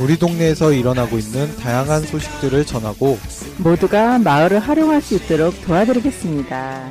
[0.04, 3.16] 우리 동네에서 일어나고 있는 다양한 소식들을 전하고
[3.56, 6.90] 모두가 마을을 활용할 수 있도록 도와드리겠습니다.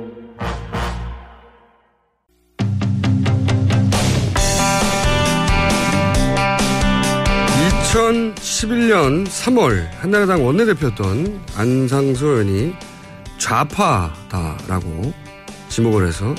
[7.91, 12.73] 2011년 3월 한나라당 원내대표였던 안상수 의원이
[13.37, 15.13] 좌파다라고
[15.67, 16.33] 지목을 해서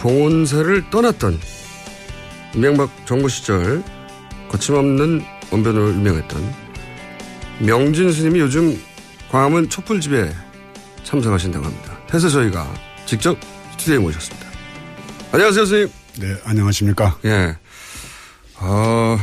[0.00, 1.38] 봉온사를 떠났던
[2.56, 3.84] 이명박 정부 시절
[4.48, 5.22] 거침없는
[5.52, 6.54] 원변으로 유명했던
[7.60, 8.76] 명진 스님이 요즘
[9.30, 10.34] 광화문 촛불집에
[11.04, 11.96] 참석하신다고 합니다.
[12.12, 12.68] 해서 저희가
[13.06, 13.38] 직접
[13.72, 14.48] 스튜디오에 모셨습니다.
[15.30, 15.88] 안녕하세요, 스님.
[16.18, 17.16] 네, 안녕하십니까.
[17.26, 17.56] 예.
[18.56, 19.18] 어,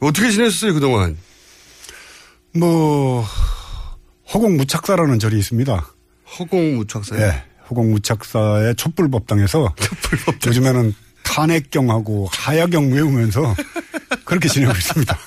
[0.00, 1.16] 어떻게 지내셨어요, 그동안?
[2.54, 3.24] 뭐,
[4.32, 5.86] 허공무착사라는 절이 있습니다.
[6.38, 7.20] 허공무착사요?
[7.20, 9.74] 네, 허공무착사의 촛불법당에서
[10.46, 10.94] 요즘에는
[11.24, 13.54] 탄핵경하고 하야경 외우면서
[14.24, 15.18] 그렇게 지내고 있습니다.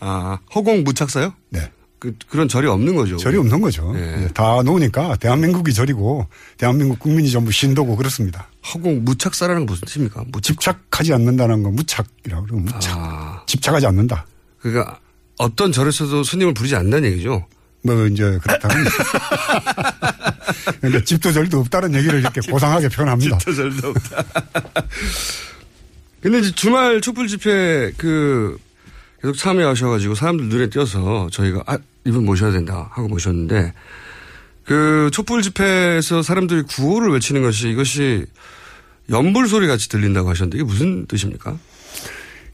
[0.00, 1.34] 아, 허공무착사요?
[1.50, 1.70] 네.
[1.98, 3.16] 그, 그런 절이 없는 거죠.
[3.16, 3.92] 절이 없는 거죠.
[3.96, 6.26] 예, 다 놓으니까 대한민국이 절이고
[6.58, 8.48] 대한민국 국민이 전부 신도고 그렇습니다.
[8.74, 10.24] 허공 무착사라는 건 무슨 뜻입니까?
[10.28, 10.60] 무착.
[10.60, 13.46] 집착하지 않는다는 건 무착이라고 그러고 무착.
[13.46, 14.26] 집착하지 않는다.
[14.58, 14.98] 그러니까
[15.38, 17.46] 어떤 절에서도 스님을 부르지 않는다는 얘기죠.
[17.82, 18.84] 뭐 이제 그렇다면
[20.80, 23.38] 그러니까 집도 절도 없다는 얘기를 이렇게 고상하게 표현합니다.
[23.38, 24.24] 집도 절도 없다.
[26.20, 28.58] 근데 이제 주말 촛불 집회 그
[29.20, 33.72] 계속 참여하셔가지고 사람들 눈에 띄어서 저희가 아, 이분 모셔야 된다 하고 모셨는데
[34.64, 38.26] 그 촛불 집회에서 사람들이 구호를 외치는 것이 이것이
[39.10, 41.56] 연불 소리 같이 들린다고 하셨는데 이게 무슨 뜻입니까?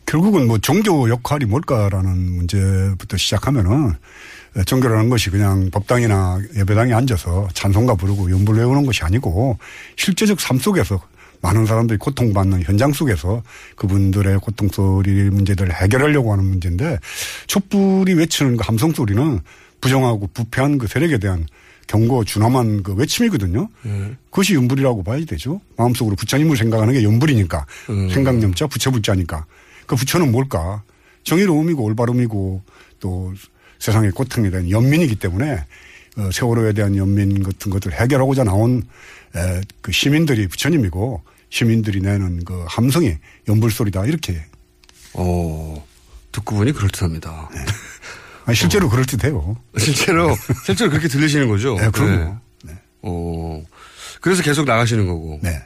[0.05, 3.95] 결국은 뭐 종교 역할이 뭘까라는 문제부터 시작하면은
[4.67, 9.59] 종교라는 것이 그냥 법당이나 예배당에 앉아서 찬송가 부르고 연불 외우는 것이 아니고
[9.97, 11.01] 실제적 삶 속에서
[11.43, 13.43] 많은 사람들이 고통받는 현장 속에서
[13.77, 16.99] 그분들의 고통 소리 문제들을 해결하려고 하는 문제인데
[17.49, 19.41] 촛불이 외치는 그 함성 소리는
[19.81, 21.47] 부정하고 부패한 그 세력에 대한
[21.89, 23.69] 경고 준엄한 그 외침이거든요.
[23.83, 24.13] 네.
[24.31, 25.61] 그것이 연불이라고 봐야 되죠.
[25.77, 28.09] 마음속으로 부처님을 생각하는 게 연불이니까 음.
[28.09, 29.45] 생각념자 부처불자니까
[29.87, 30.83] 그 부처는 뭘까?
[31.25, 32.63] 정의로움이고 올바름이고
[33.01, 33.35] 또
[33.81, 35.65] 세상의 고통에 대한 연민이기 때문에
[36.19, 38.83] 어, 세월호에 대한 연민 같은 것들 해결하고자 나온
[39.35, 41.23] 에, 그 시민들이 부처님이고
[41.57, 44.43] 시민들이 내는 그 함성이 염불소리다 이렇게.
[45.13, 45.87] 어
[46.33, 47.51] 듣고 보니 그럴듯합니다.
[47.55, 47.61] 네.
[48.47, 49.59] 아니, 실제로 그럴 듯해요.
[49.77, 50.35] 실제로
[50.65, 51.77] 실제로 그렇게 들리시는 거죠?
[51.79, 52.39] 네, 그럼요.
[53.03, 53.63] 어
[54.23, 55.41] 그래서 계속 나가시는 거고.
[55.43, 55.63] 네.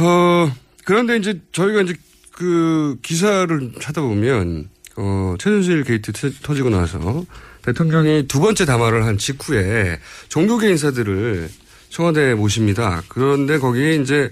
[0.00, 0.52] 어
[0.84, 1.94] 그런데 이제 저희가 이제
[2.32, 7.24] 그 기사를 찾아보면 어 최순실 게이트 터- 터지고 나서
[7.62, 9.98] 대통령이 두 번째 담화를 한 직후에
[10.28, 11.48] 종교계 인사들을
[11.90, 13.02] 청와대에 모십니다.
[13.08, 14.30] 그런데 거기에 이제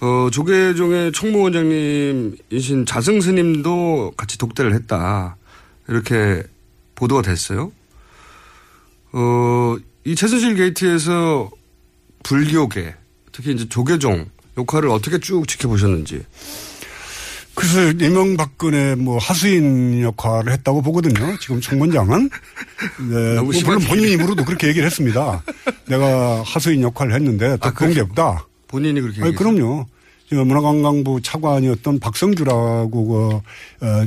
[0.00, 5.36] 어, 조계종의 총무원장님이신 자승 스님도 같이 독대를 했다.
[5.88, 6.42] 이렇게
[6.94, 7.72] 보도가 됐어요.
[9.12, 11.50] 어, 이 최순실 게이트에서
[12.22, 12.94] 불교계,
[13.32, 14.26] 특히 이제 조계종
[14.58, 16.24] 역할을 어떻게 쭉 지켜보셨는지.
[17.54, 21.36] 그래서 이명박근혜 뭐 하수인 역할을 했다고 보거든요.
[21.40, 22.28] 지금 총무원장은.
[23.10, 23.80] 네, 뭐 물론.
[23.80, 25.42] 본인 입으로도 그렇게 얘기를 했습니다.
[25.88, 28.46] 내가 하수인 역할을 했는데 더 그런 게 없다.
[28.68, 29.54] 본인이 그렇게 아니, 얘기했어요?
[29.56, 29.86] 그럼요.
[30.30, 33.42] 저 문화관광부 차관이었던 박성주라고 그, 어,
[33.86, 34.06] 어,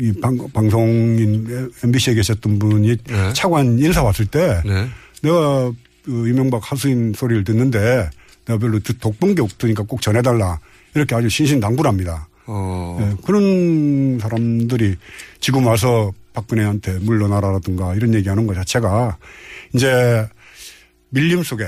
[0.00, 3.32] 이 방, 방송인 MBC에 계셨던 분이 네.
[3.32, 4.60] 차관 인사 왔을 때
[5.22, 5.72] 내가
[6.04, 8.10] 그 이명박 하수인 소리를 듣는데
[8.44, 10.58] 내가 별로 듣- 독본 게 없으니까 꼭 전해달라.
[10.94, 12.26] 이렇게 아주 신신당부랍니다.
[12.46, 12.96] 어.
[13.00, 14.96] 네, 그런 사람들이
[15.40, 19.16] 지금 와서 박근혜한테 물러나라라든가 이런 얘기하는 것 자체가
[19.74, 20.28] 이제
[21.10, 21.66] 밀림 속에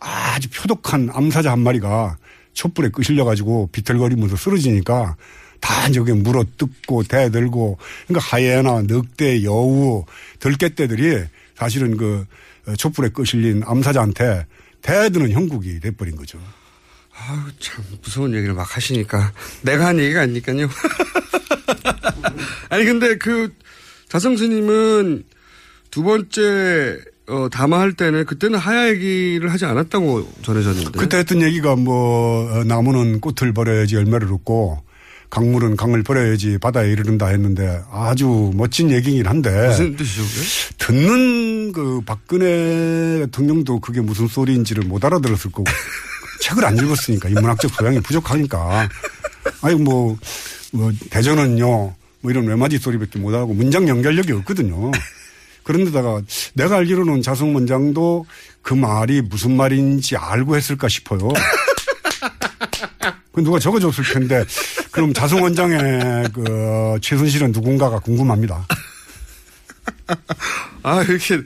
[0.00, 2.16] 아주 표독한 암사자 한 마리가
[2.52, 5.16] 촛불에 끄실려 가지고 비틀거리면서 쓰러지니까
[5.60, 7.78] 다 저게 물어 뜯고 대들고
[8.08, 10.04] 그러니까 하이에나 늑대 여우
[10.40, 11.24] 들깨떼들이
[11.54, 12.26] 사실은 그
[12.76, 14.46] 촛불에 끄실린 암사자한테
[14.82, 16.38] 대드는 형국이 돼버린 거죠.
[17.14, 19.32] 아유, 참, 무서운 얘기를 막 하시니까.
[19.62, 20.68] 내가 한 얘기가 아니니까요.
[22.70, 23.52] 아니, 근데 그,
[24.08, 25.24] 자성 스님은
[25.90, 26.98] 두 번째,
[27.28, 30.98] 어, 담화할 때는 그때는 하야 얘기를 하지 않았다고 전해졌는데.
[30.98, 34.82] 그때 했던 얘기가 뭐 어, 나무는 꽃을 버려야지 열매를 얻고
[35.30, 40.74] 강물은 강을 버려야지 바다에 이르른다 했는데 아주 멋진 얘기긴 한데 무슨 뜻이죠, 그게?
[40.76, 45.64] 듣는 그 박근혜 대통령도 그게 무슨 소리인지를 못 알아들었을 거고
[46.42, 48.88] 책을 안 읽었으니까 인문학적 소양이 부족하니까
[49.62, 50.18] 아니 뭐,
[50.72, 51.66] 뭐 대전은요
[52.20, 54.90] 뭐 이런 외마디 소리밖에 못 하고 문장 연결력이 없거든요.
[55.62, 56.22] 그런데다가
[56.54, 58.26] 내가 알기로는 자성 원장도
[58.62, 61.28] 그 말이 무슨 말인지 알고 했을까 싶어요.
[63.32, 64.44] 그 누가 적어줬을 텐데
[64.90, 68.66] 그럼 자성 원장의 그 최순실은 누군가가 궁금합니다.
[70.82, 71.40] 아, 이렇게,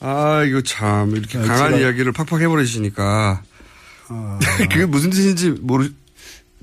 [0.00, 3.42] 아, 이거 참, 이렇게 네, 강한 이야기를 팍팍 해버리시니까.
[4.70, 5.88] 그게 무슨 뜻인지 모르,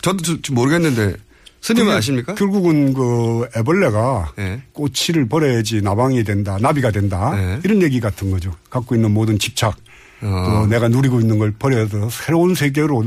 [0.01, 1.15] 저도 저- 저 모르겠는데.
[1.63, 2.33] 스님은 아십니까?
[2.33, 4.63] 결국은 그 애벌레가 네.
[4.73, 7.33] 꼬치를 버려야지 나방이 된다, 나비가 된다.
[7.63, 8.55] 이런 얘기 같은 거죠.
[8.71, 9.75] 갖고 있는 모든 집착,
[10.21, 10.43] 어.
[10.63, 13.05] 또 내가 누리고 있는 걸 버려서 새로운 세계로.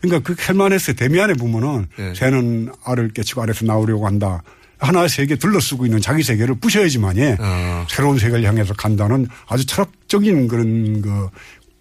[0.00, 2.12] 그러니까 그 켈만에스 데미안에 보면은 네.
[2.14, 4.42] 새는 알을 깨치고 아래서 나오려고 한다.
[4.78, 7.86] 하나의 세계 둘러쓰고 있는 자기 세계를 부셔야지만이 어.
[7.88, 11.28] 새로운 세계를 향해서 간다는 아주 철학적인 그런 그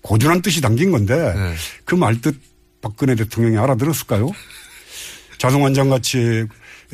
[0.05, 1.55] 고준한 뜻이 담긴 건데 네.
[1.83, 2.35] 그 말뜻
[2.79, 4.29] 박근혜 대통령이 알아들었을까요?
[5.39, 6.45] 자성원장 같이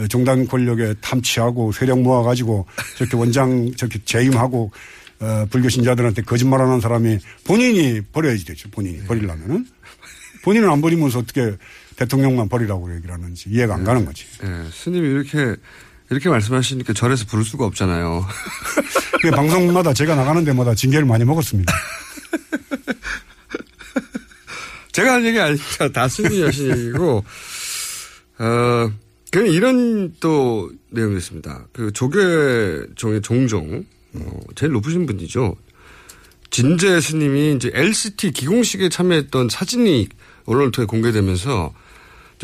[0.09, 2.65] 정당 권력에 탐취하고 세력 모아가지고
[2.97, 4.71] 저렇게 원장 저렇게 재임하고
[5.19, 8.69] 어, 불교 신자들한테 거짓말하는 사람이 본인이 버려야지 되죠.
[8.71, 9.05] 본인이 네.
[9.05, 9.67] 버리려면은
[10.43, 11.57] 본인은 안 버리면서 어떻게
[11.97, 14.25] 대통령만 버리라고 얘기를 하는지 이해가 안 가는 거지.
[14.43, 15.55] 예, 스님이 이렇게,
[16.09, 18.25] 이렇게 말씀하시니까 절에서 부를 수가 없잖아요.
[19.21, 21.71] 그 방송마다 제가 나가는 데마다 징계를 많이 먹었습니다.
[24.91, 27.23] 제가 한 얘기 아니니까 다 스님이 하신 얘기고,
[28.39, 28.91] 어,
[29.31, 31.67] 그냥 이런 또 내용이 있습니다.
[31.71, 35.55] 그 조계종의 종종, 어, 제일 높으신 분이죠.
[36.49, 40.09] 진재 스님이 이제 LCT 기공식에 참여했던 사진이
[40.45, 41.73] 언론을 통해 공개되면서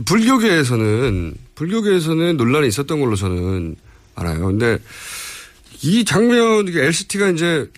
[0.05, 3.75] 불교계에서는 불교계에서는 논란이 있었던 걸로 저는
[4.15, 4.45] 알아요.
[4.45, 4.77] 근데
[5.83, 7.69] 이 장면 LCT가 이제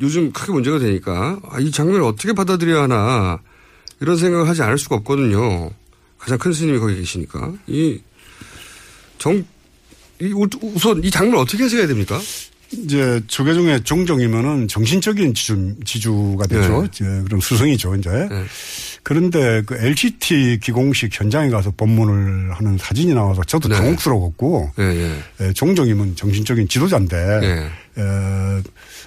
[0.00, 3.40] 요즘 크게 문제가 되니까 아, 이 장면을 어떻게 받아들여야 하나
[4.00, 5.70] 이런 생각을 하지 않을 수가 없거든요.
[6.18, 8.00] 가장 큰 스님이 거기 계시니까 이
[9.18, 9.44] 정,
[10.20, 10.32] 이
[10.62, 12.20] 우선 이 장면 어떻게 해석해야 됩니까?
[12.72, 16.82] 이제 조계종의 종종이면은 정신적인 지주, 지주가 되죠.
[16.82, 16.88] 네.
[16.90, 18.10] 이제 그럼 스승이죠, 이제.
[19.02, 23.76] 그런데 그 LCT 기공식 현장에 가서 법문을 하는 사진이 나와서 저도 네.
[23.76, 28.02] 당혹스러웠고, 예, 예, 종종이면 정신적인 지도자인데, 예.
[28.02, 28.62] 에,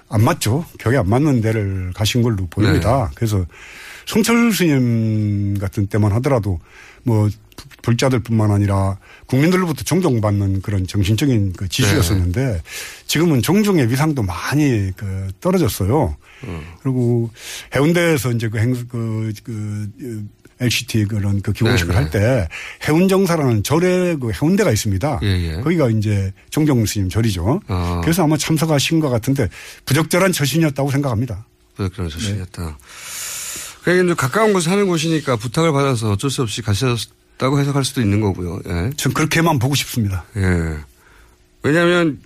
[0.09, 0.65] 안 맞죠.
[0.79, 3.07] 격에 안 맞는 데를 가신 걸로 보입니다.
[3.09, 3.15] 네.
[3.15, 3.43] 그래서
[4.07, 6.59] 성철 스님 같은 때만 하더라도
[7.03, 7.29] 뭐
[7.81, 8.97] 불자들뿐만 아니라
[9.27, 12.61] 국민들로부터 존경받는 그런 정신적인 그 지주였었는데
[13.05, 16.15] 지금은 종종의 위상도 많이 그 떨어졌어요.
[16.81, 17.29] 그리고
[17.75, 20.27] 해운대에서 이제 그 행, 그, 그,
[20.59, 22.47] LCT 그런 그 기공식을 네, 할때
[22.87, 25.19] 해운정사라는 절에 그 해운대가 있습니다.
[25.21, 25.61] 예, 예.
[25.61, 27.61] 거기가 이제 종종 스님 절이죠.
[27.67, 28.01] 아.
[28.03, 29.49] 그래서 아마 참석하신 것 같은데
[29.85, 31.45] 부적절한 처신이었다고 생각합니다.
[31.75, 32.77] 부적절한 처신이었다.
[33.81, 38.59] 이제 가까운 곳에 사는 곳이니까 부탁을 받아서 어쩔 수 없이 가셨다고 해석할 수도 있는 거고요.
[38.67, 38.89] 예.
[38.97, 40.25] 전 그렇게만 보고 싶습니다.
[40.35, 40.77] 예.
[41.63, 42.19] 왜냐하면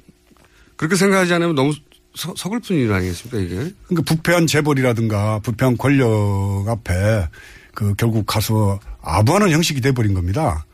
[0.76, 1.74] 그렇게 생각하지 않으면 너무
[2.16, 3.74] 서, 서글픈 일 아니겠습니까 이게?
[3.88, 7.28] 그러니까 부패한 재벌이라든가 부패한 권력 앞에
[7.74, 10.66] 그 결국 가서 아부하는 형식이 돼버린 겁니다.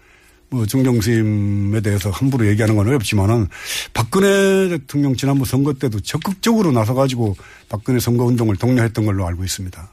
[0.49, 3.47] 뭐 정정스님에 대해서 함부로 얘기하는 건 어렵지만은
[3.93, 7.35] 박근혜 대통령 지난번 선거 때도 적극적으로 나서가지고
[7.67, 9.89] 박근혜 선거 운동을 독려했던 걸로 알고 있습니다.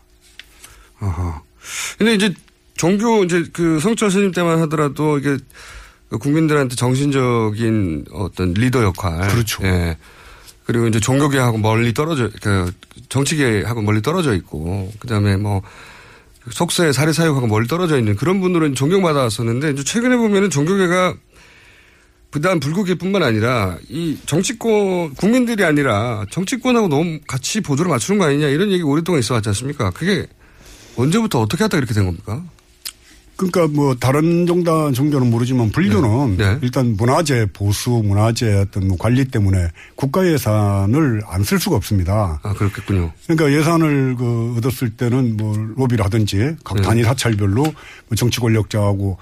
[1.05, 1.42] 아하.
[1.98, 2.34] 근데 이제
[2.76, 5.36] 종교 이제 그 성철 스님 때만 하더라도 이게
[6.09, 9.28] 그 국민들한테 정신적인 어떤 리더 역할.
[9.28, 9.64] 그렇죠.
[9.64, 9.96] 예.
[10.64, 12.72] 그리고 이제 종교계하고 멀리 떨어져, 그
[13.11, 15.62] 정치계하고 멀리 떨어져 있고, 그 다음에 뭐
[16.50, 21.14] 속세 사례 사육하고 멀리 떨어져 있는 그런 분들은 존경받아왔었는데 이제 최근에 보면은 종교계가
[22.30, 28.72] 부단 불교계뿐만 아니라 이 정치권 국민들이 아니라 정치권하고 너무 같이 보조를 맞추는 거 아니냐 이런
[28.72, 29.90] 얘기 오랫동안 있어왔지 않습니까?
[29.90, 30.26] 그게
[30.97, 32.42] 언제부터 어떻게 하다 이렇게 된 겁니까?
[33.36, 36.57] 그러니까 뭐 다른 종단 종교는 모르지만 불교는 네.
[36.62, 42.38] 일단 문화재 보수 문화재 어떤 뭐 관리 때문에 국가 예산을 안 쓸 수가 없습니다.
[42.45, 43.11] 아 그렇겠군요.
[43.26, 46.82] 그러니까 예산을 그 얻었을 때는 뭐 로비를 하든지 각 네.
[46.82, 47.74] 단위 사찰별로 뭐
[48.16, 49.18] 정치 권력자하고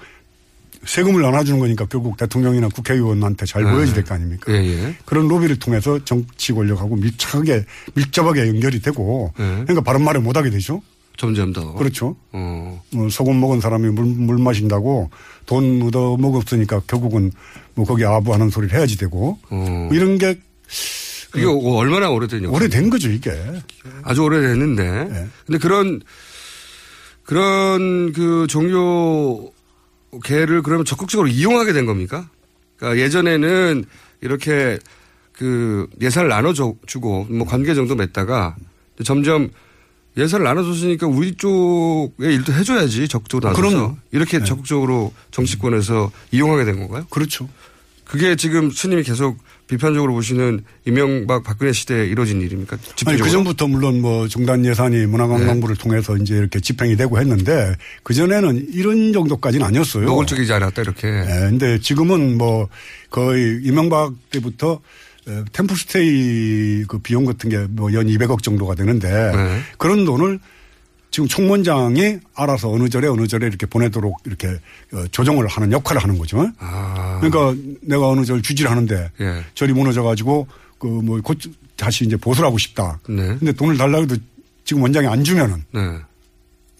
[0.85, 3.71] 세금을 나눠주는 거니까 결국 대통령이나 국회의원한테 잘 네.
[3.71, 4.51] 보여야 될 거 아닙니까?
[4.53, 4.95] 예, 예.
[5.05, 7.65] 그런 로비를 통해서 정치 권력하고 밀착하게
[7.95, 9.43] 밀접하게 연결이 되고 네.
[9.63, 10.81] 그러니까 바른 말을 못하게 되죠.
[11.17, 11.73] 점점 더.
[11.73, 12.15] 그렇죠.
[12.31, 12.81] 어.
[12.91, 15.09] 뭐 소금 먹은 사람이 물, 물 마신다고
[15.45, 17.31] 돈 얻어 먹었으니까 결국은
[17.75, 19.55] 뭐 거기 아부하는 소리를 해야지 되고 어.
[19.55, 20.39] 뭐 이런 게
[21.35, 23.31] 이게 얼마나 오래된 역 오래된 거죠 이게.
[24.03, 24.83] 아주 오래됐는데.
[24.83, 25.27] 네.
[25.45, 26.01] 근데 그런
[27.23, 29.51] 그런 그 종교계를
[30.63, 32.29] 그러면 적극적으로 이용하게 된 겁니까?
[32.77, 33.85] 그러니까 예전에는
[34.21, 34.79] 이렇게
[35.31, 38.55] 그 예산을 나눠주고 뭐 관계 정도 맺다가
[39.03, 39.49] 점점
[40.15, 43.97] 예산을 나눠줬으니까 우리 쪽의 일도 해줘야지 적극적으로 나서서 그럼요.
[44.11, 44.45] 이렇게 네.
[44.45, 47.05] 적극적으로 정치권에서 이용하게 된 건가요?
[47.09, 47.49] 그렇죠.
[48.05, 49.37] 그게 지금 스님이 계속
[49.67, 52.77] 비판적으로 보시는 이명박 박근혜 시대에 이루어진 일입니까?
[53.07, 53.17] 아니?
[53.17, 55.81] 그 전부터 물론 뭐 종단 예산이 문화관광부를 네.
[55.81, 60.05] 통해서 이제 이렇게 집행이 되고 했는데 그 전에는 이런 정도까지는 아니었어요.
[60.05, 61.09] 노골적이지 않았다 이렇게.
[61.09, 62.67] 네, 근데 지금은 뭐
[63.09, 64.77] 거의 이명박 때부터 에,
[65.53, 69.61] 템플스테이 그 비용 같은 게 뭐 연 200억 정도가 되는데 네.
[69.77, 70.39] 그런 돈을
[71.11, 74.47] 지금 총무원장이 알아서 어느 절에 어느 절에 이렇게 보내도록 이렇게
[74.93, 76.49] 어, 조정을 하는 역할을 하는 거죠.
[76.57, 77.19] 아.
[77.21, 79.43] 그러니까 내가 어느 절 주지를 하는데 예.
[79.53, 80.47] 절이 무너져 가지고
[80.79, 81.37] 그 뭐 곧
[81.77, 82.99] 다시 이제 보수를 하고 싶다.
[83.07, 83.35] 네.
[83.37, 84.15] 근데 돈을 달라고 해도
[84.65, 85.81] 지금 원장이 안 주면은 네.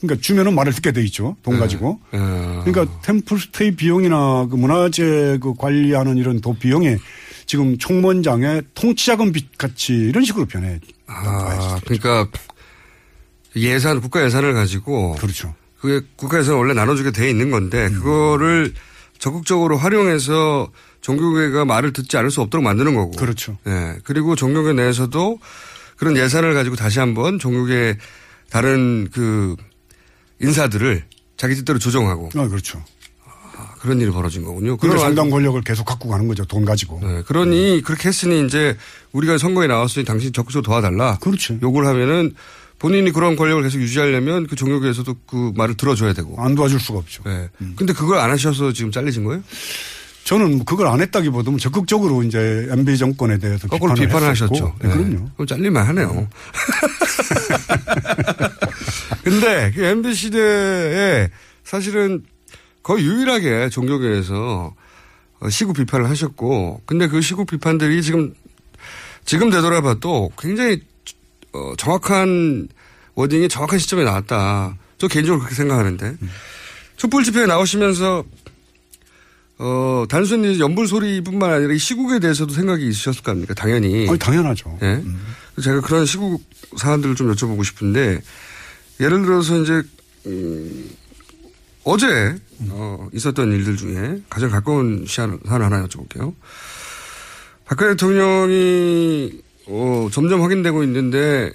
[0.01, 1.35] 그러니까 주면은 말을 듣게 돼 있죠.
[1.43, 1.59] 돈 네.
[1.61, 1.99] 가지고.
[2.11, 2.61] 어.
[2.65, 6.97] 그러니까 템플스테이 비용이나 그 문화재 그 관리하는 이런 도 비용이
[7.53, 10.79] 지금 총무원장의 통치자금 빚 같이 이런 식으로 변해.
[11.05, 12.27] 아, 그러니까
[13.55, 15.53] 예산 국가 예산을 가지고 그렇죠.
[15.79, 17.93] 그게 국가 예산 원래 나눠주게 돼 있는 건데 음.
[17.93, 18.73] 그거를
[19.19, 23.11] 적극적으로 활용해서 종교계가 말을 듣지 않을 수 없도록 만드는 거고.
[23.11, 23.59] 그렇죠.
[23.67, 23.99] 예.
[24.03, 25.37] 그리고 종교계 내에서도
[25.97, 27.99] 그런 예산을 가지고 다시 한번 종교계
[28.49, 29.55] 다른 그
[30.41, 31.05] 인사들을
[31.37, 32.83] 자기 뜻대로 조정하고 아, 그렇죠.
[33.83, 34.77] 그런 일이 벌어진 거군요.
[34.77, 36.45] 그런 상당 권력을 계속 갖고 가는 거죠.
[36.45, 37.01] 돈 가지고.
[37.03, 38.77] 네, 그러니 그렇게 했으니 이제
[39.11, 41.17] 우리가 선거에 나왔으니 당신 적극적으로 도와달라.
[41.19, 41.57] 그렇죠.
[41.61, 42.33] 요구를 하면은
[42.79, 46.41] 본인이 그런 권력을 계속 유지하려면 그 종교계에서도 그 말을 들어줘야 되고.
[46.41, 47.23] 안 도와줄 수가 없죠.
[47.25, 47.49] 네.
[47.75, 49.43] 근데 그걸 안 하셔서 지금 잘리신 거예요?
[50.23, 54.29] 저는 뭐 그걸 안 했다기보다는 적극적으로 이제 MB 정권에 대해서 거꾸로 비판을.
[54.29, 54.75] 하셨죠.
[54.81, 55.27] 네, 그럼요.
[55.33, 56.29] 그럼 잘릴만 하네요.
[59.25, 61.27] 근데 그 MB 시대에
[61.65, 62.23] 사실은
[62.83, 64.75] 거의 유일하게 종교계에서
[65.39, 68.33] 어, 시국 비판을 하셨고, 근데 그 시국 비판들이 지금,
[69.25, 70.81] 지금 되돌아봐도 굉장히
[71.53, 72.67] 어, 정확한
[73.15, 74.77] 워딩이 정확한 시점에 나왔다.
[74.97, 76.17] 저 개인적으로 그렇게 생각하는데.
[76.97, 78.23] 촛불 집회에 나오시면서
[79.59, 83.53] 어, 단순히 연불 소리뿐만 아니라 이 시국에 대해서도 생각이 있으셨을 거 아닙니까?
[83.53, 84.07] 당연히.
[84.09, 84.77] 아니, 당연하죠.
[84.81, 85.01] 예.
[85.61, 86.43] 제가 그런 시국
[86.77, 88.19] 사안들을 좀 여쭤보고 싶은데,
[88.99, 89.83] 예를 들어서 이제,
[90.25, 90.89] 음,
[91.83, 92.35] 어제,
[92.69, 96.33] 어, 있었던 일들 중에 가장 가까운 시한, 하나 여쭤볼게요.
[97.65, 101.51] 박근혜 대통령이, 어, 점점 확인되고 있는데,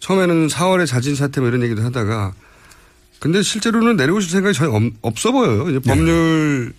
[0.00, 2.34] 처음에는 4월에 자진 사퇴 뭐 이런 얘기도 하다가,
[3.18, 5.68] 근데 실제로는 내려오실 생각이 전혀 없, 없어 보여요.
[5.70, 6.72] 이제 법률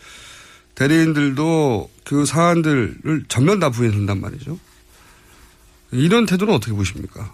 [0.75, 4.59] 대리인들도 그 사안들을 전면 다 부인한단 말이죠.
[5.91, 7.33] 이런 태도는 어떻게 보십니까?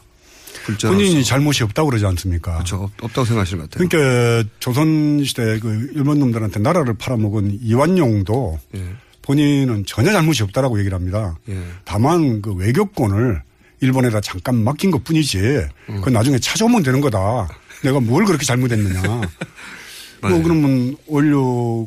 [0.66, 0.97] 불자로서.
[0.97, 2.53] 본인이 잘못이 없다고 그러지 않습니까?
[2.53, 2.89] 그렇죠.
[3.01, 3.88] 없다고 생각하시는 것 같아요.
[3.88, 8.84] 그러니까 조선시대 그 일본 놈들한테 나라를 팔아먹은 이완용도 예.
[9.22, 11.38] 본인은 전혀 잘못이 없다라고 얘기를 합니다.
[11.49, 11.61] 예.
[11.86, 13.41] 다만 그 외교권을
[13.82, 15.95] 일본에다 잠깐 맡긴 것 뿐이지 음.
[15.95, 17.49] 그건 나중에 찾아오면 되는 거다.
[17.84, 19.01] 내가 뭘 그렇게 잘못했느냐.
[20.22, 21.41] 뭐 그러면 올려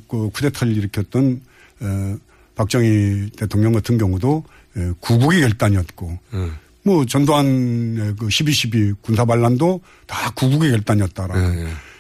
[0.09, 1.41] 그 쿠데타를 일으켰던
[1.83, 2.17] 에,
[2.55, 4.45] 박정희 대통령 같은 경우도
[4.77, 6.51] 에, 구국의 결단이었고 예.
[6.87, 11.37] 뭐 전두환의 그 12.12 군사 반란도 다 구국의 결단이었다라.
[11.37, 11.51] 예,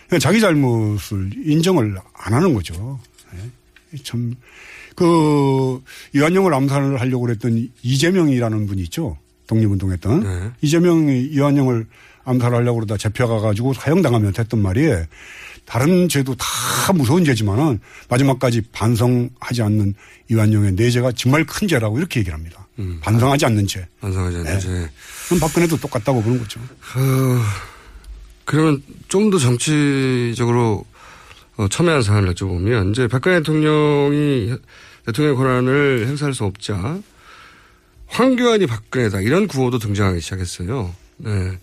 [0.06, 3.00] 그러니까 자기 잘못을 인정을 안 하는 거죠.
[3.34, 3.98] 예.
[4.04, 4.36] 참,
[4.94, 5.82] 그,
[6.14, 9.18] 이완용을 암살을 하려고 그랬던 이재명이라는 분이 있죠.
[9.48, 10.20] 독립운동했던.
[10.22, 10.50] 네.
[10.62, 11.86] 이재명이 이완용을
[12.24, 14.88] 암살하려고 그러다 잡혀가가지고 사형당하면서 했던 말이
[15.64, 19.94] 다른 죄도 다 무서운 죄지만은 마지막까지 반성하지 않는
[20.30, 22.65] 이완용의 내 죄가 정말 큰 죄라고 이렇게 얘기를 합니다.
[23.00, 23.86] 반성하지 않는 죄.
[24.00, 24.58] 반성하지 않는 네.
[24.60, 24.90] 죄.
[25.26, 26.60] 그럼 박근혜도 똑같다고 그런 거죠.
[26.60, 27.42] 어,
[28.44, 30.84] 그러면 좀 더 정치적으로
[31.56, 34.54] 어, 첨예한 사안을 여쭤보면 이제 박근혜 대통령이
[35.06, 36.98] 대통령 권한을 행사할 수 없자
[38.08, 40.94] 황교안이 박근혜다 이런 구호도 등장하기 시작했어요.
[41.18, 41.58] 네.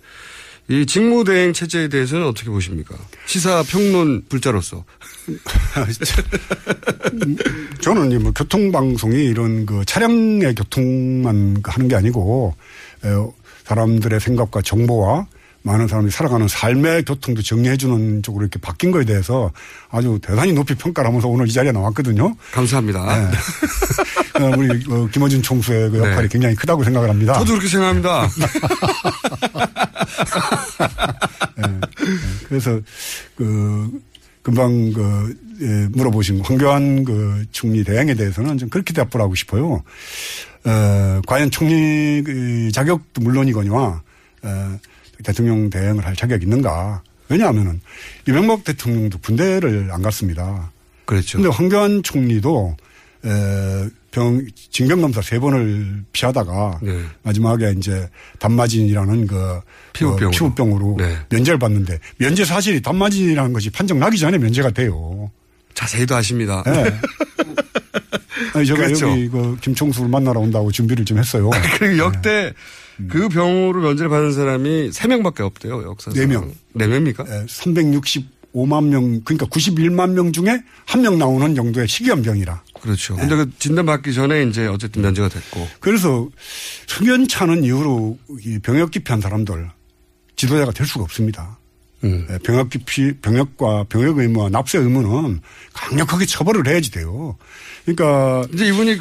[0.70, 2.95] 이 직무대행 체제에 대해서는 어떻게 보십니까?
[3.26, 4.86] 시사 평론 불자로서.
[7.82, 12.55] 저는 이뭐 교통방송이 이런 그 차량의 교통만 하는 게 아니고
[13.03, 13.09] 에,
[13.66, 15.28] 사람들의 생각과 정보와
[15.64, 19.51] 많은 사람이 살아가는 삶의 교통도 정리해주는 쪽으로 이렇게 바뀐 거에 대해서
[19.89, 22.36] 아주 대단히 높이 평가를 하면서 오늘 이 자리에 나왔거든요.
[22.51, 23.32] 감사합니다.
[23.32, 24.43] 네.
[24.43, 26.28] 어, 우리 어, 김어준 총수의 그 역할이 네.
[26.28, 27.34] 굉장히 크다고 생각을 합니다.
[27.34, 28.28] 저도 그렇게 생각합니다.
[31.55, 31.64] 네.
[31.68, 31.80] 네.
[32.49, 32.80] 그래서
[33.36, 34.01] 그
[34.41, 39.82] 금방 그 예, 물어보신 황교안 그 총리 대행에 대해서는 좀 그렇게 답을 하고 싶어요.
[40.66, 44.01] 어, 과연 총리 그 자격도 물론이거니와
[44.43, 44.80] 어,
[45.24, 47.02] 대통령 대행을 할 자격이 있는가?
[47.30, 47.82] 왜냐하면은
[48.28, 50.72] 이명박 대통령도 군대를 안 갔습니다.
[51.06, 51.38] 그렇죠.
[51.38, 52.78] 근데 황교안 총리도
[53.26, 57.02] 에, 병 징병 검사 세 번을 피하다가 네.
[57.24, 58.08] 마지막에 이제
[58.40, 59.60] 단마진이라는 그
[59.94, 60.28] 피부병으로.
[60.28, 61.18] 어, 피부병으로 네.
[61.30, 65.32] 면제를 받는데 면제 사실이 단마진이라는 것이 판정 나기 전에 면제가 돼요.
[65.74, 66.62] 자세히도 아십니다.
[66.66, 66.94] 네.
[68.54, 69.10] 아니 제가 그렇죠.
[69.10, 71.50] 여기 그 김총수를 만나러 온다고 준비를 좀 했어요.
[71.80, 72.54] 그리고 역대
[73.10, 76.14] 그 병으로 면제를 받은 사람이 3명밖에 없대요, 역사상.
[76.14, 76.54] 네 명.
[76.76, 77.48] 4명입니까?
[77.48, 82.64] 365만 명 그러니까 91만 명 중에 한 명 나오는 정도의 식이염병이라.
[82.82, 83.16] 그렇죠.
[83.16, 85.68] 근데 그 진단 받기 전에 이제 어쨌든 면제가 됐고.
[85.80, 86.30] 그래서
[86.88, 89.70] 수면차는 이후로 이 병역 기피한 사람들
[90.36, 91.58] 지도자가 될 수가 없습니다.
[92.04, 92.28] 음.
[92.30, 95.39] 예, 병역 기피, 병역과 병역 의무와 납세 의무는
[95.74, 97.38] 강력하게 처벌을 해야지 돼요.
[97.86, 98.98] 그러니까 이제 이분이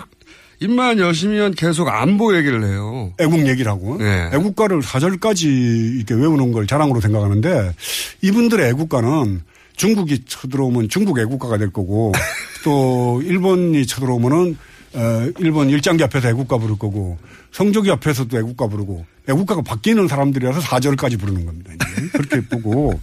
[0.62, 3.12] 입만 여시면 계속 안보 얘기를 해요.
[3.18, 4.30] 애국 얘기를 하고 네.
[4.32, 7.74] 애국가를 사절까지 이렇게 외우는 걸 자랑으로 생각하는데
[8.22, 9.42] 이분들의 애국가는
[9.74, 12.12] 중국이 쳐들어오면 중국 애국가가 될 거고
[12.64, 14.56] 또 일본이 쳐들어오면은
[14.94, 17.18] 어, 일본 일장기 앞에서 애국가 부를 거고
[17.50, 21.72] 성조기 앞에서도 애국가 부르고 애국가가 바뀌는 사람들이라서 사절까지 부르는 겁니다.
[22.12, 23.00] 그렇게 보고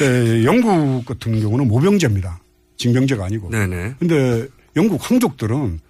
[0.00, 2.40] 에, 영국 같은 경우는 모병제입니다.
[2.76, 3.50] 징병제가 아니고.
[3.50, 3.94] 네네.
[3.98, 5.80] 근데 영국 황족들은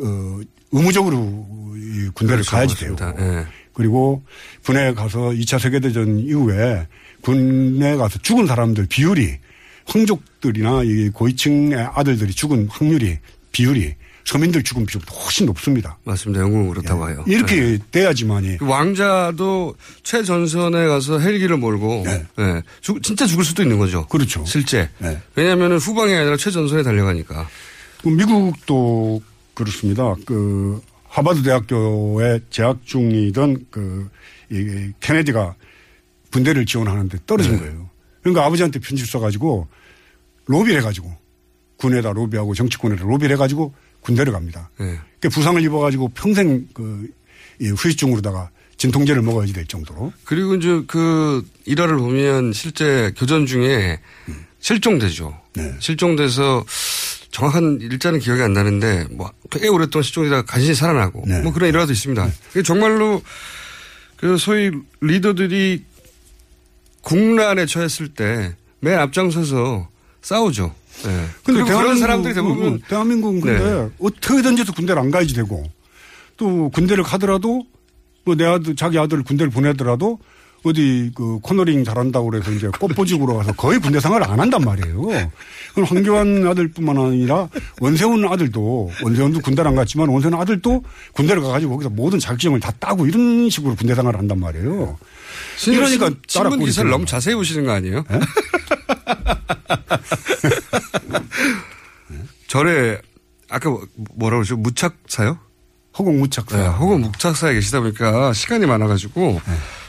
[0.00, 0.40] 어,
[0.72, 1.46] 의무적으로
[1.76, 2.50] 이 군대를 그렇죠.
[2.50, 2.96] 가야지 돼요.
[2.98, 3.40] 맞습니다.
[3.40, 3.46] 예.
[3.72, 4.22] 그리고
[4.64, 6.86] 군에 가서 2차 세계대전 이후에
[7.22, 9.38] 군에 가서 죽은 사람들 비율이
[9.86, 13.18] 황족들이나 이 고위층의 아들들이 죽은 확률이
[13.52, 13.94] 비율이
[14.24, 15.96] 서민들 죽은 비율보다 훨씬 높습니다.
[16.04, 16.42] 맞습니다.
[16.42, 17.24] 영국은 그렇다고 해요.
[17.26, 17.78] 이렇게 네.
[17.90, 22.62] 돼야지만이 그 왕자도 최전선에 가서 헬기를 몰고 예.
[22.82, 24.06] 죽- 진짜 죽을 수도 있는 거죠.
[24.08, 24.44] 그렇죠.
[24.44, 24.90] 실제.
[24.98, 25.18] 네.
[25.34, 27.48] 왜냐하면 후방이 아니라 최전선에 달려가니까.
[28.02, 29.22] 그 미국도
[29.58, 30.14] 그렇습니다.
[30.24, 34.08] 그 하버드 대학교에 재학 중이던 그
[34.50, 35.56] 이, 케네디가
[36.30, 37.58] 군대를 지원하는데 떨어진 네.
[37.58, 37.90] 거예요.
[38.22, 39.66] 그러니까 아버지한테 편지 써가지고
[40.46, 41.12] 로비를 해가지고
[41.78, 44.70] 군에다 로비하고 정치권에다 로비를 해가지고 군대를 갑니다.
[44.78, 44.98] 네.
[45.18, 50.12] 그 부상을 입어가지고 평생 그이 후유증으로다가 진통제를 먹어야지 될 정도로.
[50.22, 53.98] 그리고 이제 그 일화를 보면 실제 교전 중에
[54.60, 55.36] 실종되죠.
[55.80, 56.64] 실종돼서
[57.30, 62.30] 정확한 일자는 기억이 안 나는데 뭐 꽤 오랫동안 실종되다가 간신히 살아나고 뭐 그런 일화도 있습니다.
[62.48, 63.22] 그게 정말로
[64.16, 64.70] 그 소위
[65.00, 65.84] 리더들이
[67.02, 69.88] 국난에 처했을 때 맨 앞장서서
[70.22, 70.74] 싸우죠.
[71.04, 71.26] 네.
[71.42, 73.88] 근데 그런 사람들이 대부분 어, 대한민국은 근데 네.
[73.98, 75.64] 어떻게든지 군대를 안 가야지 되고
[76.36, 77.64] 또 군대를 가더라도
[78.24, 80.18] 뭐 내 아들 자기 아들 군대를 보내더라도
[80.64, 85.02] 어디 그 코너링 잘한다고 그래서 이제 꽃보직으로 가서 거의 군대 생활을 안 한단 말이에요.
[85.74, 87.48] 그럼 황교안 아들뿐만 아니라
[87.80, 90.82] 원세훈 아들도 원세훈도 군대를 안 갔지만 원세훈 아들도
[91.12, 94.98] 군대를 가가지고 거기서 모든 자격증을 다 따고 이런 식으로 군대 생활을 한단 말이에요.
[95.66, 98.04] 이러니까 따라 신문 기사를 너무 자세히 보시는 거 아니에요?
[102.48, 103.00] 절에
[103.48, 104.56] 아까 뭐- 뭐라고 그러죠?
[104.56, 105.38] 무착사요?
[105.98, 106.56] 허공 무착사.
[106.56, 109.40] 네, 허공 무착사에 계시다 보니까 시간이 많아가지고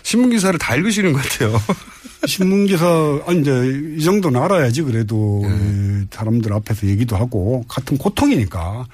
[0.04, 1.62] 신문 기사를 다 읽으시는 것 같아요.
[2.26, 2.86] 신문 기사
[3.28, 3.52] 아니 이제
[3.98, 8.86] 이 정도는 알아야지 그래도 이 사람들 앞에서 얘기도 하고 같은 고통이니까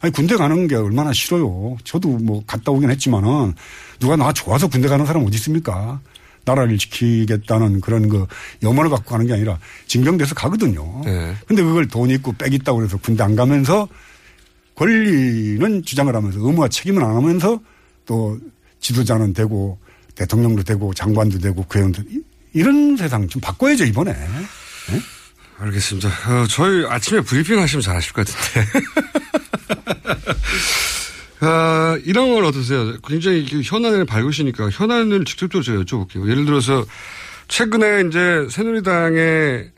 [0.00, 1.76] 아니 군대 가는 게 얼마나 싫어요.
[1.84, 3.54] 저도 뭐 갔다 오긴 했지만은
[4.00, 6.00] 누가 나 좋아서 군대 가는 사람 어디 있습니까?
[6.44, 8.26] 나라를 지키겠다는 그런 그
[8.62, 11.00] 염원을 갖고 가는 게 아니라 징병돼서 가거든요.
[11.04, 11.34] 네.
[11.46, 13.88] 근데 그걸 돈 있고 빽 있다고 그래서 군대 안 가면서
[14.74, 17.60] 권리는 주장을 하면서 의무와 책임을 안 하면서
[18.06, 18.38] 또
[18.80, 19.78] 지도자는 되고
[20.14, 22.20] 대통령도 되고 장관도 되고 국회의원도 이-
[22.52, 24.12] 이런 세상 좀 바꿔야죠 이번에.
[24.12, 25.00] 네?
[25.58, 26.08] 알겠습니다.
[26.08, 28.70] 어, 저희 아침에 브리핑 하시면 잘하실 것 같은데.
[31.40, 32.96] 아, 이런 건 어떠세요?
[33.06, 36.28] 굉장히 현안을 밝으시니까 현안을 직접적으로 여쭤볼게요.
[36.28, 36.84] 예를 들어서
[37.48, 39.70] 최근에 이제 새누리당의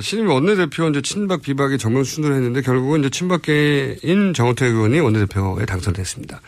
[0.00, 6.40] 신임 원내대표 이제 친박 비박이 정면 순으로 했는데 결국은 이제 친박계인 정호태 의원이 원내대표에 당선됐습니다.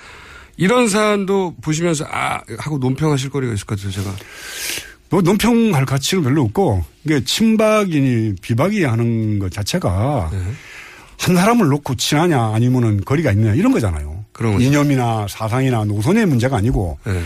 [0.56, 4.14] 이런 사안도 보시면서 아 하고 논평하실 거리가 있을 것 같아요 제가.
[5.10, 10.38] 뭐 논평할 가치는 별로 없고 이게 친박이니 비박이 하는 것 자체가 네.
[11.18, 14.24] 한 사람을 놓고 친하냐 아니면은 거리가 있느냐 이런 거잖아요.
[14.32, 14.60] 그런.
[14.60, 17.22] 이념이나 사상이나 노선의 문제가 아니고 네.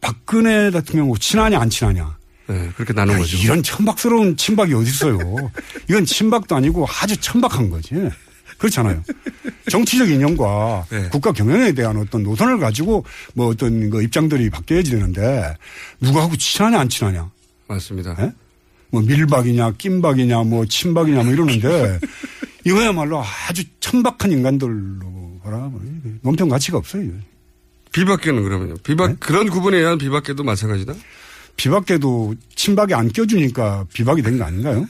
[0.00, 2.16] 박근혜 대통령 친하냐 안 친하냐.
[2.48, 3.36] 네, 그렇게 나눈 야, 거죠.
[3.38, 5.18] 이런 천박스러운 친박이 어디 있어요.
[5.88, 7.94] 이건 친박도 아니고 아주 천박한 거지.
[8.58, 9.02] 그렇잖아요.
[9.70, 11.08] 정치적 이념과 네.
[11.08, 15.56] 국가 경영에 대한 어떤 노선을 가지고 뭐 어떤 그 입장들이 바뀌어야지 되는데
[16.00, 17.28] 누구하고 친하냐 안 친하냐.
[17.66, 18.16] 맞습니다.
[18.20, 18.32] 예?
[18.90, 21.98] 뭐 밀박이냐 낀박이냐 뭐 친박이냐 뭐 이러는데
[22.64, 25.58] 이거야말로 아주 천박한 인간들로 봐라.
[25.58, 25.80] 뭐
[26.20, 27.10] 논평 가치가 없어요.
[27.92, 28.74] 비박계는 그러면요.
[28.84, 30.94] 비박 그런 구분에 의한 비박계도 마찬가지다.
[31.56, 34.86] 비박계도 친박에 안 껴주니까 비박이 된 거 아닌가요?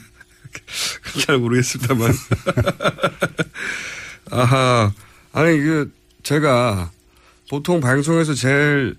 [1.25, 2.13] 잘 모르겠습니다만.
[4.31, 4.91] 아하.
[5.31, 5.91] 아니, 그,
[6.23, 6.91] 제가
[7.49, 8.95] 보통 방송에서 제일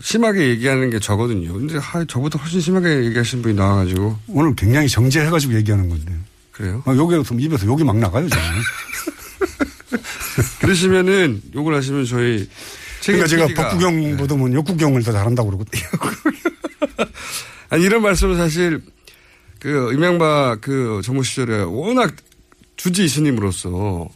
[0.00, 1.52] 심하게 얘기하는 게 저거든요.
[1.52, 4.18] 근데, 하, 저보다 훨씬 심하게 얘기하시는 분이 나와가지고.
[4.28, 6.14] 오늘 굉장히 정제해가지고 얘기하는 건데.
[6.52, 6.82] 그래요?
[6.86, 8.44] 아, 욕에서 입에서 욕이 막 나가요, 저는.
[10.60, 12.48] 그러시면은, 욕을 하시면 저희.
[13.12, 15.84] 그러니까 제가 PD가 법구경 보더면 욕구경을 더 잘한다고 그러거든요.
[17.70, 18.82] 아니, 이런 말씀은 사실,
[19.58, 22.14] 그, 임양박 그 정부 시절에 워낙
[22.76, 24.08] 주지 이스님으로서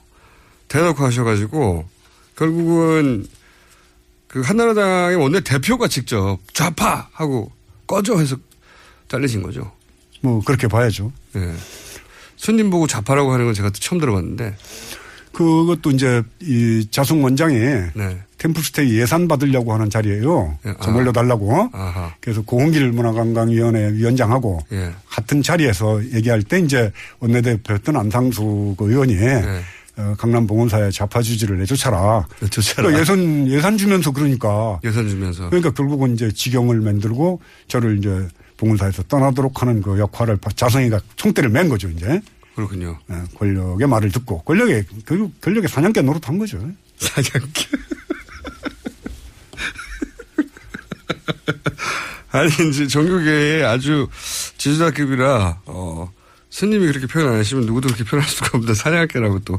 [0.69, 1.89] 대놓고 하셔가지고,
[2.37, 3.27] 결국은
[4.29, 7.09] 그 한나라당의 원내 대표가 직접 좌파!
[7.13, 7.51] 하고
[7.87, 8.37] 꺼져 해서
[9.09, 9.73] 잘리신 거죠.
[10.21, 11.13] 뭐, 그렇게 봐야죠.
[11.37, 11.53] 예.
[12.37, 14.57] 손님 보고 좌파라고 하는 건 제가 또 처음 들어봤는데.
[15.33, 17.55] 그것도 이제 이 자숙 원장이
[17.95, 18.23] 네.
[18.41, 20.59] 템플스테이 예산 받으려고 하는 자리예요.
[20.67, 21.71] 예, 저 올려달라고.
[21.73, 22.15] 아하.
[22.21, 24.93] 그래서 고흥길 문화관광위원회 위원장하고 예.
[25.09, 29.61] 같은 자리에서 얘기할 때 이제 원내대표였던 안상수 그 의원이 네.
[29.97, 32.27] 어, 강남 봉원사에 좌파 주지를 내쫓아라.
[32.41, 32.89] 내쫓아라.
[32.89, 35.51] 그러니까 예산 예산 주면서 그러니까 예산 주면서.
[35.51, 38.27] 그러니까 결국은 이제 지경을 만들고 저를 이제
[38.57, 42.23] 봉원사에서 떠나도록 하는 그 역할을 자성이가 총대를 맨 거죠 이제.
[42.55, 42.99] 그렇군요.
[43.11, 46.59] 예, 권력의 말을 듣고 권력의 결국 권력의 사냥개 노릇한 거죠.
[46.97, 47.67] 사냥개.
[52.33, 54.09] 아니 이제 종교계의 아주
[54.57, 56.13] 지도자급이라 어
[56.51, 59.59] 스님이 그렇게 표현 안 하시면 누구도 그렇게 표현할 수가 없는데 사냥개라고 또.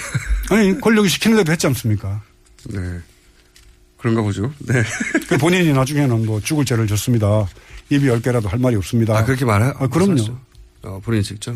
[0.50, 2.22] 아니 권력이 시키는 대로 했지 않습니까?
[2.64, 3.00] 네.
[3.98, 4.52] 그런가 보죠.
[4.58, 4.82] 네.
[5.28, 7.46] 그 본인이 나중에는 뭐 죽을 죄를 졌습니다.
[7.90, 9.16] 입이 열 개라도 할 말이 없습니다.
[9.16, 9.72] 아 그렇게 말해?
[9.78, 10.14] 아, 그럼요.
[10.14, 10.32] 네.
[10.82, 11.54] 어, 본인이 직접.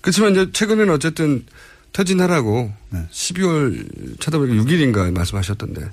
[0.00, 1.44] 그렇지만 이제 최근에는 어쨌든
[1.92, 3.06] 퇴진하라고 네.
[3.10, 5.88] 12월 차다보니까 6일인가 말씀하셨던데.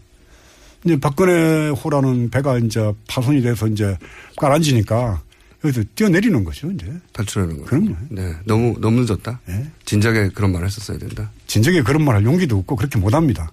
[0.85, 3.97] 이제 박근혜 호라는 배가 이제 파손이 돼서 이제
[4.37, 5.21] 깔아앉으니까
[5.61, 6.85] 그래서 뛰어내리는 거죠, 이제.
[7.11, 7.65] 탈출하는 거.
[7.65, 7.95] 그럼요.
[8.09, 8.33] 네.
[8.45, 9.39] 너무, 너무 늦었다.
[9.47, 9.65] 네.
[9.85, 11.31] 진작에 그런 말을 했었어야 된다.
[11.47, 13.51] 진작에 그런 말 할 용기도 없고 그렇게 못 합니다.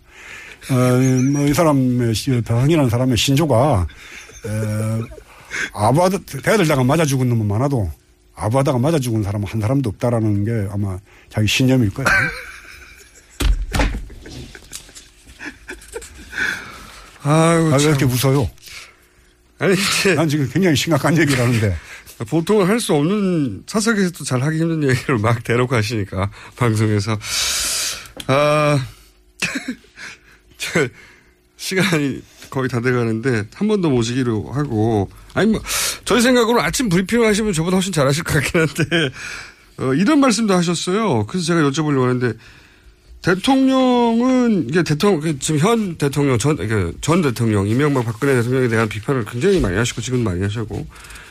[0.71, 0.75] 어,
[1.33, 3.87] 뭐, 이 사람의, 시- 배상이라는 사람의 신조가,
[4.45, 5.01] 어,
[5.73, 7.91] 아부하다, 대들다가 맞아 죽은 놈은 많아도
[8.35, 10.99] 아부하다가 맞아 죽은 사람은 한 사람도 없다라는 게 아마
[11.31, 12.07] 자기 신념일 거예요.
[17.25, 17.89] 아유, 아, 왜 참.
[17.91, 18.51] 이렇게 웃어요?
[19.59, 20.15] 아니, 이제.
[20.15, 21.77] 난 지금 굉장히 심각한 얘기를 하는데.
[22.29, 27.19] 보통은 할 수 없는 사석에서도 잘 하기 힘든 얘기를 막 대놓고 하시니까 방송에서
[28.29, 28.87] 아
[30.57, 30.87] 저,
[31.57, 35.61] 시간이 거의 다 돼가는데 한 번 더 모시기로 하고 아니 뭐
[36.05, 38.85] 저희 생각으로 아침 브리핑 하시면 저보다 훨씬 잘하실 것 같긴 한데
[39.79, 41.27] 어, 이런 말씀도 하셨어요.
[41.27, 42.35] 그래서 제가 여쭤보려고 하는데
[43.23, 46.57] 대통령은 이게 대통령 지금 현 대통령 전,
[47.01, 50.87] 전 대통령 이명박 박근혜 대통령에 대한 비판을 굉장히 많이 하시고 지금 많이 하시고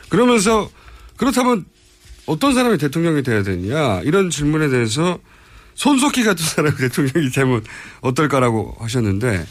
[0.08, 0.70] 그러면서
[1.16, 1.66] 그렇다면
[2.26, 5.18] 어떤 사람이 대통령이 돼야 되느냐 이런 질문에 대해서
[5.74, 7.62] 손석희 같은 사람이 대통령이 되면
[8.00, 9.44] 어떨까라고 하셨는데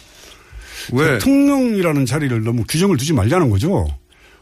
[0.93, 3.87] 왜 대통령이라는 자리를 너무 규정을 두지 말자는 거죠.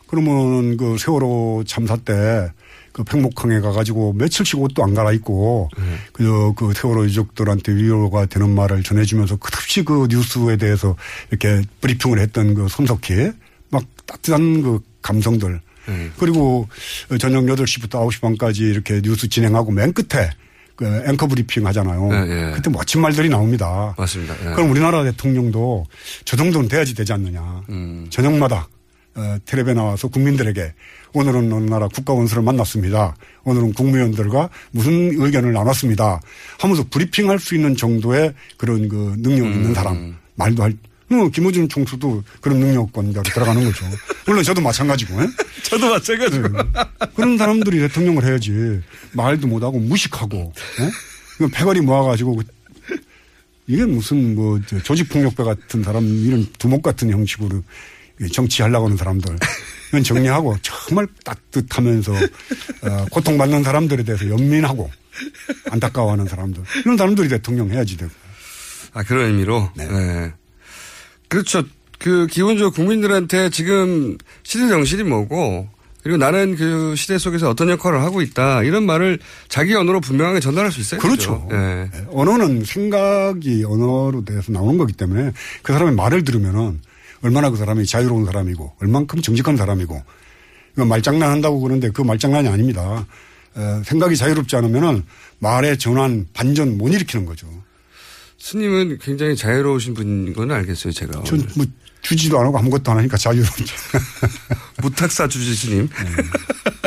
[0.07, 2.51] 그러면 그 세월호 참사 때
[2.91, 5.69] 그 팽목항에 가가지고 며칠씩 옷도 안 갈아입고
[6.13, 10.95] 그저 그 세월호 유족들한테 위로가 되는 말을 전해주면서 끝없이 그 뉴스에 대해서
[11.29, 13.31] 이렇게 브리핑을 했던 그 손석희
[13.69, 15.61] 막 따뜻한 그 감성들
[16.17, 16.67] 그리고
[17.19, 20.29] 저녁 8시부터 9시 반까지 이렇게 뉴스 진행하고 맨 끝에
[20.79, 22.09] 그 앵커 브리핑 하잖아요.
[22.13, 22.51] 예, 예.
[22.53, 23.93] 그때 멋진 말들이 나옵니다.
[23.97, 24.33] 맞습니다.
[24.39, 24.53] 예.
[24.53, 25.85] 그럼 우리나라 대통령도
[26.23, 27.63] 저 정도는 돼야지 되지 않느냐.
[27.67, 28.07] 음.
[28.09, 28.78] 저녁마다 어,
[29.45, 30.73] 텔레비에 나와서 국민들에게
[31.13, 33.15] 오늘은 어느 나라 국가원수를 만났습니다.
[33.43, 36.21] 오늘은 국무위원들과 무슨 의견을 나눴습니다.
[36.59, 39.53] 하면서 브리핑할 수 있는 정도의 그런 그 능력 음.
[39.53, 40.73] 있는 사람 말도 할.
[41.11, 43.83] 뭐 김호준 총수도 그런 능력권자로 들어가는 거죠.
[44.27, 45.19] 물론 저도 마찬가지고.
[45.23, 45.27] 예?
[45.63, 46.49] 저도 마찬가지고.
[47.15, 48.79] 그런 사람들이 대통령을 해야지
[49.13, 50.89] 말도 못하고 무식하고 예?
[51.37, 52.43] 이건 패거리 모아가지고 그-
[53.65, 57.63] 이게 무슨 뭐저 조직폭력배 같은 사람 이런 두목 같은 형식으로
[58.31, 59.37] 정치하려고 하는 사람들
[59.89, 64.89] 이건 정리하고 정말 따뜻하면서 어, 고통받는 사람들에 대해서 연민하고
[65.71, 68.11] 안타까워하는 사람들 이런 사람들이 대통령 해야지 되고
[68.93, 69.69] 아, 그런 의미로?
[69.75, 70.33] 네.
[71.27, 71.63] 그렇죠.
[71.97, 75.67] 그, 기본적으로 국민들한테 지금 시대 정신이 뭐고,
[76.01, 78.63] 그리고 나는 그 시대 속에서 어떤 역할을 하고 있다.
[78.63, 79.19] 이런 말을
[79.49, 81.01] 자기 언어로 분명하게 전달할 수 있어요.
[81.01, 81.47] 그렇죠.
[81.51, 86.79] 예, 언어는 생각이 언어로 돼서 나오는 거기 때문에 그 사람의 말을 들으면은
[87.21, 90.01] 얼마나 그 사람이 자유로운 사람이고 얼만큼 정직한 사람이고
[90.75, 93.05] 이거 말장난한다고 그러는데 그 말장난이 아닙니다.
[93.57, 95.03] 에, 생각이 자유롭지 않으면은
[95.39, 97.47] 말의 전환, 반전 못 일으키는 거죠.
[98.37, 101.23] 스님은 굉장히 자유로우신 분인 건 알겠어요, 제가.
[101.23, 101.65] 전 뭐
[102.01, 103.75] 주지도 안 하고 아무것도 안 하니까 자유롭죠.
[104.81, 105.89] 무탁사 주지 스님.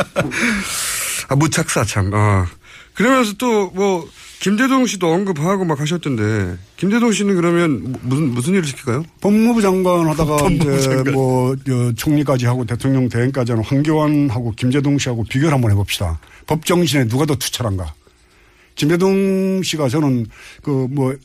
[1.29, 2.13] 아, 무탁사 참.
[2.13, 2.47] 아.
[2.93, 4.07] 그러면서 또 뭐,
[4.43, 9.05] 김대동 씨도 언급하고 막 하셨던데, 김대동 씨는 그러면 무- 무슨, 무슨 일을 시킬까요?
[9.21, 11.13] 법무부 장관 하다가 법무부 이제 장관.
[11.13, 16.19] 뭐 저, 총리까지 하고 대통령 대행까지 하는 황교안하고 김재동 씨하고 비교를 한번 해봅시다.
[16.45, 17.93] 법 정신에 누가 더 투철한가?
[18.75, 20.25] 김재동 씨가 저는
[20.61, 21.15] 그 뭐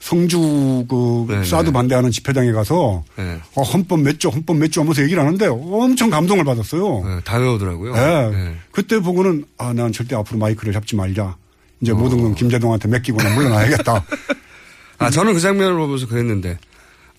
[0.00, 1.44] 성주 그 네네.
[1.44, 3.38] 사드 반대하는 집회장에 가서 네.
[3.54, 7.02] 어, 헌법 몇 조, 헌법 몇 조 하면서 얘기를 하는데 엄청 감동을 받았어요.
[7.06, 7.92] 네, 다 외우더라고요.
[7.96, 8.36] 예.
[8.36, 8.56] 네.
[8.72, 11.36] 그때 보고는 아, 난 절대 앞으로 마이크를 잡지 말자.
[11.80, 14.04] 이제 모든 건 김재동한테 맡기거나 물러나야겠다.
[14.98, 16.58] 아, 저는 그 장면을 보면서 그랬는데,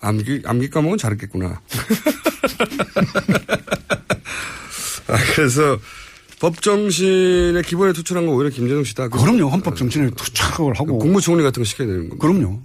[0.00, 1.60] 암기, 암기 과목은 잘했겠구나.
[5.08, 5.78] 아, 그래서
[6.40, 9.08] 법정신의 기본에 투철한 건 오히려 김재동 씨다.
[9.08, 9.48] 그럼요.
[9.48, 10.98] 헌법 정신에 투철을 하고.
[10.98, 12.26] 국무총리 같은 거 시켜야 되는 겁니다.
[12.26, 12.60] 그럼요.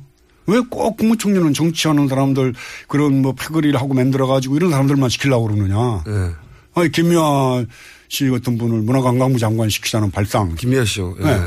[0.48, 2.54] 왜 꼭 국무총리는 정치하는 사람들
[2.88, 6.04] 그런 뭐 패거리를 하고 만들어가지고 이런 사람들만 시키려고 그러느냐.
[6.06, 6.32] 네.
[6.76, 7.66] 아니, 김미아
[8.10, 10.54] 씨 같은 분을 문화관광부 장관 시키자는 발상.
[10.56, 11.16] 김미아 씨요.
[11.20, 11.24] 예.
[11.24, 11.40] 네.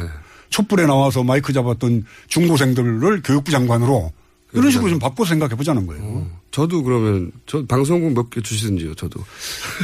[0.51, 4.13] 촛불에 나와서 마이크 잡았던 중고생들을 교육부 장관으로
[4.55, 6.27] 이런 식으로 좀 바꿔 생각해 보자는 거예요.
[6.51, 9.23] 저도 그러면, 저 방송국 몇 개 주시든지요, 저도.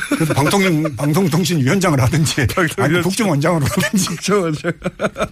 [0.09, 2.47] 그래서 방통, 방송통신위원장을 하든지
[2.79, 4.07] 아니 국정원장으로 하든지.
[4.07, 4.73] 국정원장.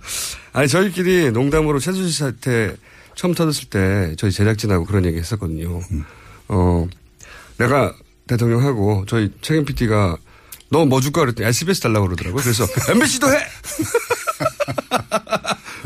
[0.52, 2.76] 아니, 저희끼리 농담으로 최순실 사태
[3.14, 5.80] 처음 터졌을 때 저희 제작진하고 그런 얘기 했었거든요.
[6.48, 6.86] 어,
[7.56, 7.94] 내가
[8.26, 10.18] 대통령하고 저희 책임 PD가
[10.70, 12.42] 너 뭐 줄까 그랬더니 SBS 달라고 그러더라고요.
[12.42, 13.38] 그래서 MBC도 해!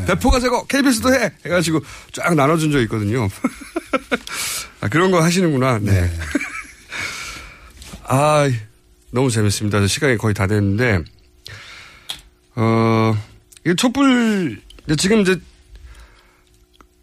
[0.06, 1.32] 배포가 제거 KBS도 해!
[1.44, 1.80] 해가지고
[2.12, 3.28] 쫙 나눠준 적이 있거든요.
[4.80, 5.78] 아, 그런 거 하시는구나.
[5.80, 6.10] 네.
[8.04, 8.48] 아,
[9.10, 9.80] 너무 재밌습니다.
[9.80, 11.02] 저 시간이 거의 다 됐는데,
[12.54, 13.16] 어,
[13.66, 14.60] 이 촛불,
[14.98, 15.40] 지금 이제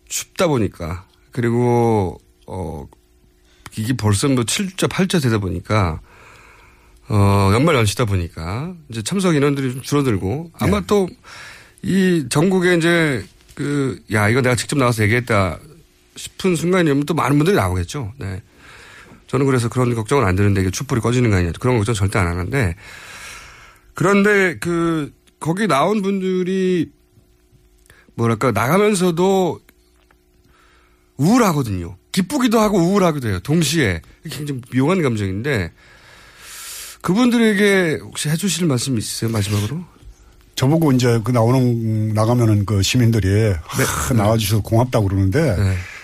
[0.08, 2.88] 춥다 보니까, 그리고, 어,
[3.76, 6.00] 이게 벌써 뭐 7자, 8자 되다 보니까,
[7.10, 10.86] 어, 연말 연시다 보니까 이제 참석 인원들이 좀 줄어들고 아마 네.
[10.88, 11.10] 또
[11.84, 15.60] 이 전국에 이제 그, 야, 이거 내가 직접 나와서 얘기했다
[16.16, 18.14] 싶은 순간이면 또 많은 분들이 나오겠죠.
[18.18, 18.42] 네.
[19.28, 21.52] 저는 그래서 그런 걱정은 안 드는데 이게 촛불이 꺼지는 거 아니냐.
[21.60, 22.76] 그런 걱정 절대 안 하는데
[23.94, 26.90] 그런데 그, 거기 나온 분들이
[28.16, 29.60] 뭐랄까 나가면서도
[31.18, 31.98] 우울하거든요.
[32.12, 33.40] 기쁘기도 하고 우울하기도 해요.
[33.40, 34.02] 동시에.
[34.30, 35.72] 굉장히 묘한 감정인데
[37.02, 39.30] 그분들에게 혹시 해주실 말씀 있으세요?
[39.32, 39.84] 마지막으로?
[40.56, 43.56] 저보고 이제 그 나오는 나가면은 그 시민들이 네.
[43.64, 45.56] 하, 나와주셔서 고맙다고 그러는데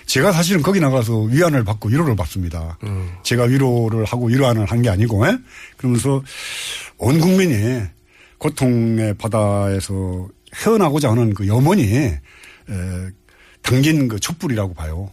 [0.05, 2.77] 제가 사실은 거기 나가서 위안을 받고 위로를 받습니다.
[2.83, 3.09] 음.
[3.23, 5.37] 제가 위로를 하고 위로안을 한 게 아니고 예?
[5.77, 6.23] 그러면서
[6.97, 7.81] 온 국민이
[8.39, 12.19] 고통의 바다에서 헤어나고자 하는 그 염원이 에,
[13.61, 15.11] 당긴 그 촛불이라고 봐요.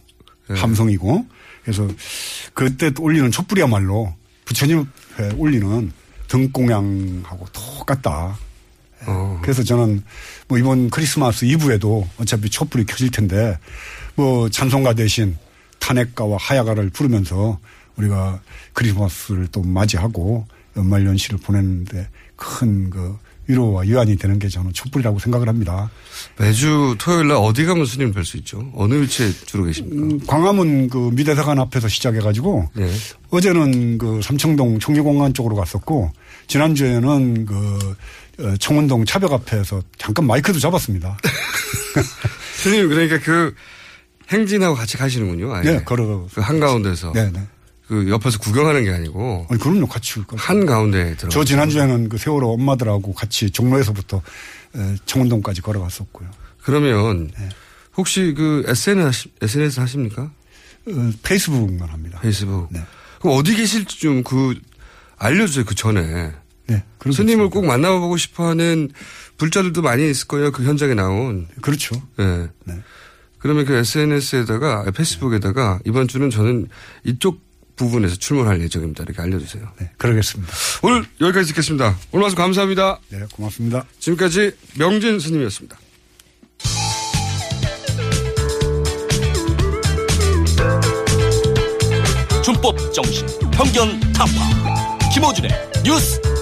[0.49, 1.25] 함성이고
[1.63, 1.87] 그래서
[2.53, 4.13] 그때 또 올리는 촛불이야말로
[4.45, 4.85] 부처님
[5.35, 5.91] 올리는
[6.29, 8.37] 등공양하고 똑같다.
[9.41, 10.03] 그래서 저는
[10.47, 13.57] 뭐 이번 크리스마스 이브에도 어차피 촛불이 켜질 텐데
[14.15, 15.37] 뭐 찬송가 대신
[15.79, 17.59] 탄핵가와 하야가를 부르면서
[17.95, 18.41] 우리가
[18.73, 23.17] 크리스마스를 또 맞이하고 연말 연시를 보내는데 큰 그
[23.47, 25.89] 위로와 위안이 되는 게 저는 촛불이라고 생각을 합니다.
[26.37, 28.69] 매주 토요일 날 어디 가면 스님 뵐 수 있죠?
[28.75, 29.95] 어느 위치에 주로 계십니까?
[29.95, 32.91] 음, 광화문 그 미대사관 앞에서 시작해가지고 네.
[33.29, 36.11] 어제는 그 삼청동 청리공간 쪽으로 갔었고
[36.47, 37.95] 지난주에는 그 어,
[38.59, 41.17] 청운동 차벽 앞에서 잠깐 마이크도 잡았습니다.
[42.61, 43.53] 스님 그러니까 그
[44.29, 45.53] 행진하고 같이 가시는군요.
[45.53, 45.63] 아예.
[45.63, 46.27] 네, 걸어.
[46.33, 47.13] 그 한가운데서.
[47.13, 47.47] 네, 네.
[47.87, 49.47] 그 옆에서 구경하는 게 아니고.
[49.49, 50.21] 아니, 그럼요, 같이.
[50.35, 51.29] 한 가운데 들어.
[51.29, 54.21] 저 지난주에는 그 세월호 엄마들하고 같이 종로에서부터
[54.75, 56.29] 에, 청운동까지 걸어갔었고요.
[56.61, 57.31] 그러면
[57.95, 60.23] 혹시 그 SNS, SNS 하십니까?
[60.23, 62.19] 어, 페이스북만 합니다.
[62.21, 62.67] 페이스북.
[63.21, 64.53] 그럼 어디 계실지 좀 그
[65.17, 65.65] 알려주세요.
[65.65, 66.33] 그 전에.
[66.67, 66.83] 네.
[67.11, 68.89] 스님을 꼭 만나보고 싶어 하는
[69.37, 70.51] 불자들도 많이 있을 거예요.
[70.51, 71.47] 그 현장에 나온.
[71.61, 72.01] 그렇죠.
[72.17, 72.47] 네.
[73.39, 76.67] 그러면 그 SNS에다가, 페이스북에다가 이번 주는 저는
[77.03, 77.45] 이쪽
[77.75, 79.03] 부분에서 출몰할 예정입니다.
[79.03, 79.71] 이렇게 알려주세요.
[79.79, 79.91] 네.
[79.97, 80.51] 그러겠습니다.
[80.81, 81.95] 오늘 여기까지 듣겠습니다.
[82.11, 82.99] 오늘 말씀 감사합니다.
[83.09, 83.19] 네.
[83.31, 83.85] 고맙습니다.
[83.99, 85.77] 지금까지 명진 스님이었습니다.
[92.43, 94.97] 준법 정신, 편견 타파.
[95.13, 95.51] 김호준의
[95.83, 96.21] 뉴스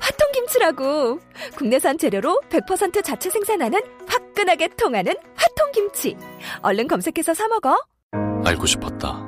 [0.00, 1.20] 화통 김치라고.
[1.56, 3.78] 국내산 재료로 100% 자체 생산하는
[4.08, 6.16] 화끈하게 통하는 화통 김치.
[6.62, 7.76] 얼른 검색해서 사 먹어.
[8.44, 9.22] 알고 싶었다.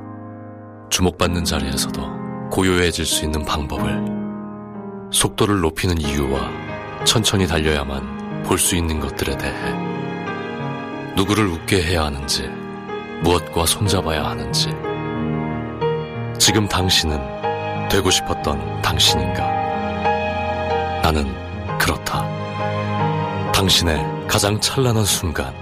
[0.90, 5.10] 주목받는 자리에서도 고요해질 수 있는 방법을.
[5.12, 9.54] 속도를 높이는 이유와 천천히 달려야만 볼 수 있는 것들에 대해.
[11.16, 12.48] 누구를 웃게 해야 하는지,
[13.22, 14.68] 무엇과 손잡아야 하는지.
[16.38, 19.46] 지금 당신은 되고 싶었던 당신인가?
[21.02, 21.26] 나는
[21.78, 22.22] 그렇다.
[23.52, 25.52] 당신의 가장 찬란한 순간,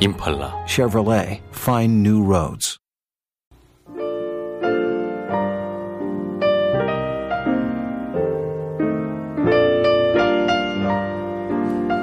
[0.00, 0.66] 임팔라.
[0.68, 2.78] Chevrolet, find new roads.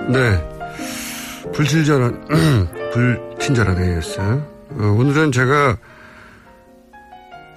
[0.10, 1.52] 네.
[1.54, 2.28] 불친절한,
[3.38, 4.20] 불친절한 AS.
[4.20, 5.78] 어, 오늘은 제가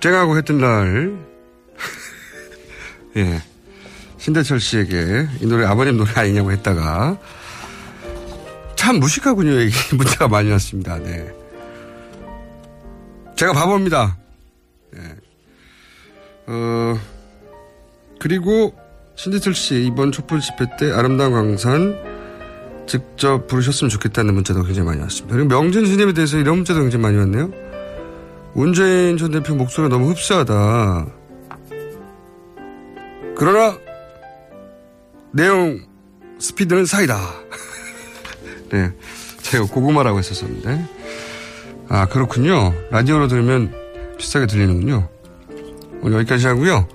[0.02, 1.16] 쨍하고 했던 날,
[3.16, 3.51] 예.
[4.22, 7.18] 신대철 씨에게 이 노래 아버님 노래 아니냐고 했다가
[8.76, 9.50] 참 무식하군요.
[9.60, 10.96] 얘기 문자가 많이 왔습니다.
[10.98, 11.28] 네.
[13.34, 14.16] 제가 바보입니다.
[14.94, 15.00] 예.
[16.46, 17.00] 어,
[18.20, 18.72] 그리고
[19.16, 21.98] 신대철 씨 이번 촛불 집회 때 아름다운 광산
[22.86, 25.34] 직접 부르셨으면 좋겠다는 문자도 굉장히 많이 왔습니다.
[25.34, 27.50] 그리고 명진 스님에 대해서 이런 문자도 굉장히 많이 왔네요.
[28.54, 31.06] 문재인 전 대표 목소리가 너무 흡사하다.
[33.36, 33.76] 그러나
[35.32, 35.80] 내용
[36.38, 37.16] 스피드는 사이다.
[38.70, 38.90] 네,
[39.42, 40.88] 제가 고구마라고 했었었는데
[41.88, 42.74] 아 그렇군요.
[42.90, 43.72] 라디오로 들으면
[44.18, 45.08] 비슷하게 들리는군요.
[46.02, 46.88] 오늘 여기까지 하고요.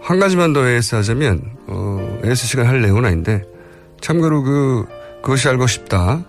[0.00, 3.42] 한 가지만 더 AS 하자면 어, AS 시간 할 내용은 아닌데
[4.00, 4.86] 참고로 그
[5.22, 6.24] 그것이 알고 싶다.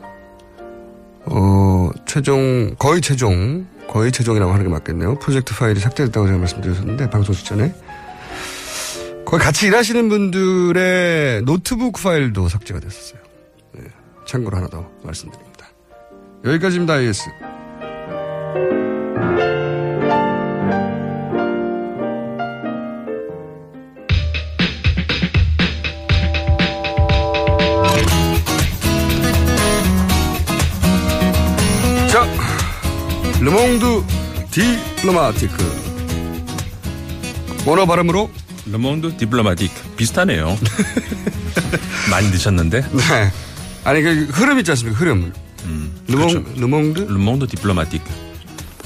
[1.25, 5.19] 어 최종 거의 최종 거의 최종이라고 하는 게 맞겠네요.
[5.19, 7.73] 프로젝트 파일이 삭제됐다고 제가 말씀드렸었는데 방송 직전에
[9.27, 13.19] 거기 같이 일하시는 분들의 노트북 파일도 삭제가 됐었어요.
[13.73, 13.83] 네,
[14.25, 15.67] 참고로 하나 더 말씀드립니다.
[16.45, 17.29] 여기까지입니다, IS.
[32.09, 32.25] 자,
[33.41, 34.03] Le Monde
[34.51, 35.57] diplomatique.
[37.65, 38.29] 원어 발음으로
[38.71, 40.57] Le Monde diplomatique 비슷하네요.
[42.11, 42.81] 많이 드셨는데.
[42.81, 43.31] 네.
[43.83, 44.99] 아니 그 흐름 있지 않습니까?
[44.99, 45.31] 흐름.
[46.07, 46.43] 르몽 그렇죠.
[46.59, 48.01] Le Monde Le Monde diplomatique.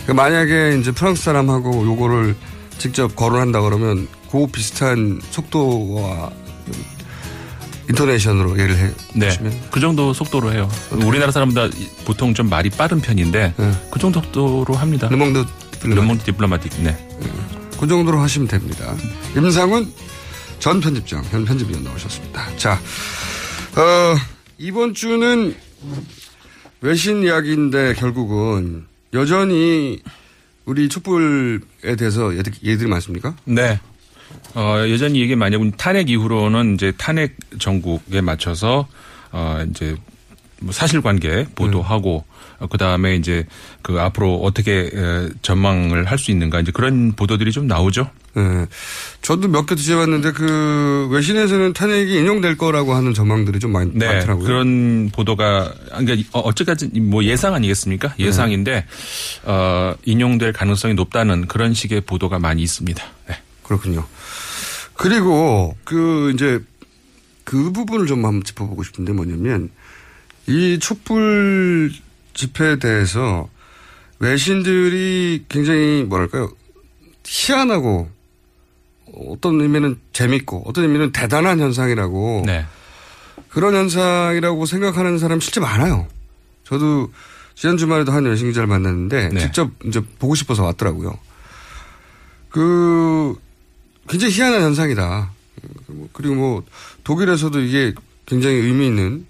[0.08, 2.36] 그 만약에 이제 프랑스 사람하고 요거를
[2.78, 6.32] 직접 거론한다 그러면 그 비슷한 속도와
[7.90, 9.30] 인토네이션으로 예를 해 네.
[9.30, 10.70] 주시면 그 정도 속도로 해요.
[10.92, 11.70] 우리나라 사람보다
[12.06, 13.54] 보통 좀 말이 빠른 편인데
[13.92, 15.08] 그 정도 속도로 합니다.
[15.10, 15.46] Le Monde
[15.84, 16.82] Le Monde diplomatique.
[16.84, 16.98] 네.
[17.82, 18.96] 그 정도로 하시면 됩니다.
[19.36, 19.92] 임상훈
[20.60, 22.56] 전 편집장, 현 편집위원 나오셨습니다.
[22.56, 24.16] 자, 어,
[24.60, 25.56] 이번 주는
[26.82, 30.00] 외신 이야기인데 결국은 여전히
[30.66, 33.36] 우리 촛불에 대해서 얘기들, 얘기들이 많습니까?
[33.46, 33.80] 네.
[34.54, 38.88] 어, 여전히 이게 만약에 탄핵 이후로는 이제 탄핵 정국에 맞춰서
[39.32, 39.96] 어, 이제
[40.60, 42.26] 뭐 사실관계 보도하고
[42.70, 43.46] 그 다음에 이제
[43.82, 48.10] 그 앞으로 어떻게 에, 전망을 할 수 있는가 이제 그런 보도들이 좀 나오죠.
[48.36, 48.66] 네.
[49.22, 54.46] 저도 몇 개 뒤져봤는데 그 외신에서는 탄핵이 인용될 거라고 하는 전망들이 좀 많, 네, 많더라고요.
[54.46, 58.14] 그런 보도가 그러니까 어, 어쨌까지 뭐 예상 아니겠습니까?
[58.18, 58.26] 네.
[58.26, 58.86] 예상인데
[59.44, 63.04] 어, 인용될 가능성이 높다는 그런 식의 보도가 많이 있습니다.
[63.28, 63.36] 네.
[63.64, 64.06] 그렇군요.
[64.94, 66.60] 그리고 그 이제
[67.44, 69.70] 그 부분을 좀 한번 짚어보고 싶은데 뭐냐면
[70.48, 71.92] 이 촛불
[72.34, 73.50] 집회에 대해서
[74.20, 76.52] 외신들이 굉장히 뭐랄까요
[77.26, 78.10] 희한하고
[79.28, 82.66] 어떤 의미는 재밌고 어떤 의미는 대단한 현상이라고 네.
[83.50, 86.08] 그런 현상이라고 생각하는 사람 실제 많아요.
[86.64, 87.12] 저도
[87.56, 89.40] 지난 주말에도 한 외신 기자를 만났는데 네.
[89.40, 91.18] 직접 이제 보고 싶어서 왔더라고요.
[92.50, 93.36] 그
[94.08, 95.32] 굉장히 희한한 현상이다.
[96.14, 96.64] 그리고 뭐
[97.04, 97.94] 독일에서도 이게
[98.26, 99.26] 굉장히 의미 있는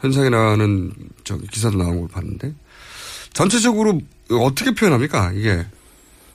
[0.00, 0.92] 현상이라는
[1.24, 2.54] 저 기사도 나온 걸 봤는데
[3.32, 4.00] 전체적으로
[4.30, 5.66] 어떻게 표현합니까 이게?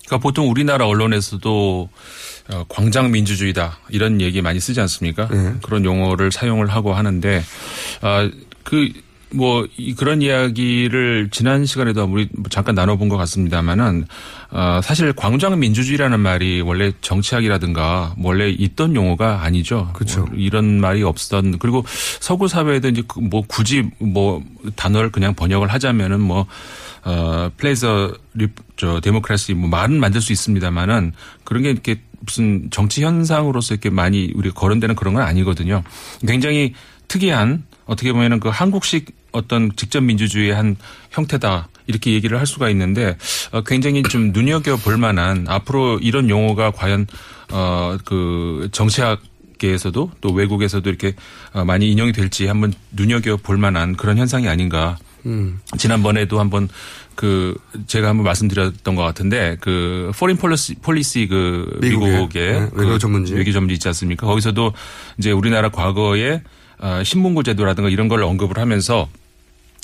[0.06, 1.90] 그러니까 보통 우리나라 언론에서도
[2.49, 5.27] 어, 광장 민주주의다 이런 얘기 많이 쓰지 않습니까?
[5.30, 5.56] 네.
[5.64, 7.44] 그런 용어를 사용을 하고 하는데
[8.02, 8.30] 아,
[8.64, 8.91] 그
[9.34, 14.05] 뭐 그런 이야기를 지난 시간에도 우리 잠깐 나눠본 것 같습니다만은
[14.51, 19.89] 어, 사실 광장 민주주의라는 말이 원래 정치학이라든가 원래 있던 용어가 아니죠.
[19.93, 20.26] 그렇죠.
[20.26, 21.84] 뭐 이런 말이 없었던 그리고
[22.19, 24.43] 서구 사회에도 이제 그뭐 굳이 뭐
[24.76, 26.45] 단어를 그냥 번역을 하자면은 뭐
[27.03, 28.14] 어, 플레이저
[28.77, 34.31] 저 데모크라시 뭐 말은 만들 수 있습니다만은 그런 게 이렇게 무슨 정치 현상으로서 이렇게 많이
[34.35, 35.84] 우리가 거론되는 그런 건 아니거든요.
[36.26, 36.73] 굉장히
[37.07, 40.77] 특이한 어떻게 보면은 그 한국식 어떤 직접 민주주의의 한
[41.11, 41.68] 형태다.
[41.85, 43.18] 이렇게 얘기를 할 수가 있는데
[43.51, 47.07] 어, 굉장히 좀 눈여겨 볼 만한 앞으로 이런 용어가 과연
[47.51, 49.22] 어그 정치학
[49.57, 51.14] 계에서도 또 외국에서도 이렇게
[51.51, 54.97] 어, 많이 인용이 될지 한번 눈여겨 볼 만한 그런 현상이 아닌가.
[55.26, 55.60] 음.
[55.77, 56.68] 지난번에도 한번
[57.15, 57.55] 그
[57.88, 62.97] 제가 한번 말씀드렸던 것 같은데 그 Foreign Policy Policy 그 미국의, 미국의 네, 그 외교
[62.97, 63.34] 전문지.
[63.34, 64.26] 외교 전문지 있지 않습니까?
[64.27, 64.73] 거기서도
[65.18, 66.41] 이제 우리나라 과거에
[66.80, 69.07] 어, 신문고 제도라든가 이런 걸 언급을 하면서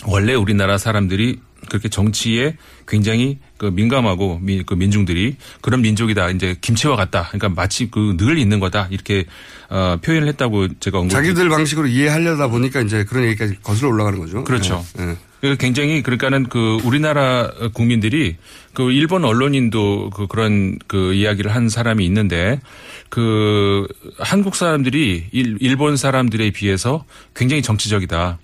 [0.05, 2.55] 원래 우리나라 사람들이 그렇게 정치에
[2.87, 6.29] 굉장히 그 민감하고 미, 그 민중들이 그런 민족이다.
[6.29, 7.27] 이제 김치와 같다.
[7.31, 8.87] 그러니까 마치 그 늘 있는 거다.
[8.91, 9.25] 이렇게
[9.69, 11.11] 어, 표현을 했다고 제가 언급.
[11.11, 14.43] 자기들 방식으로 이해하려다 보니까 이제 그런 얘기까지 거슬러 올라가는 거죠.
[14.45, 14.83] 그렇죠.
[14.97, 15.15] 네, 네.
[15.41, 18.37] 그 굉장히 그러니까는 그 우리나라 국민들이
[18.73, 22.59] 그 일본 언론인도 그 그런 그 이야기를 한 사람이 있는데
[23.09, 23.85] 그
[24.17, 27.05] 한국 사람들이 일, 일본 사람들에 비해서
[27.35, 28.39] 굉장히 정치적이다.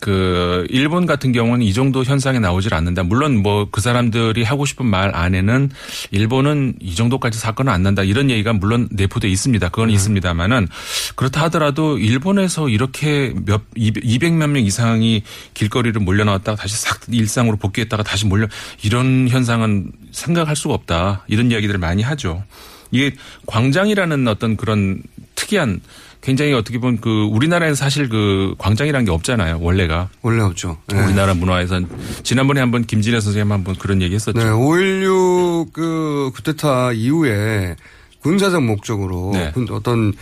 [0.00, 3.02] 그 일본 같은 경우는 이 정도 현상에 나오질 않는다.
[3.02, 5.70] 물론 뭐 그 사람들이 하고 싶은 말 안에는
[6.10, 8.02] 일본은 이 정도까지 사건은 안 난다.
[8.02, 9.68] 이런 얘기가 물론 내포돼 있습니다.
[9.68, 10.68] 그건 있습니다만은
[11.14, 15.22] 그렇다 하더라도 일본에서 이렇게 몇 200몇 명 이상이
[15.54, 18.46] 길거리를 몰려 나왔다가 다시 싹 일상으로 복귀했다가 다시 몰려
[18.82, 21.24] 이런 현상은 생각할 수가 없다.
[21.28, 22.42] 이런 이야기들을 많이 하죠.
[22.90, 23.14] 이게
[23.46, 25.02] 광장이라는 어떤 그런
[25.34, 25.80] 특이한
[26.26, 29.60] 굉장히 어떻게 보면 그 우리나라에는 사실 그 광장이라는 게 없잖아요.
[29.60, 30.08] 원래가.
[30.22, 30.76] 원래 없죠.
[30.88, 31.00] 네.
[31.04, 31.88] 우리나라 문화에선
[32.24, 34.36] 지난번에 한번 김진애 선생님 한번 그런 얘기 했었죠.
[34.36, 37.76] 네, 5.16 그 쿠데타 이후에
[38.22, 39.52] 군사적 목적으로 네.
[39.52, 40.12] 군- 어떤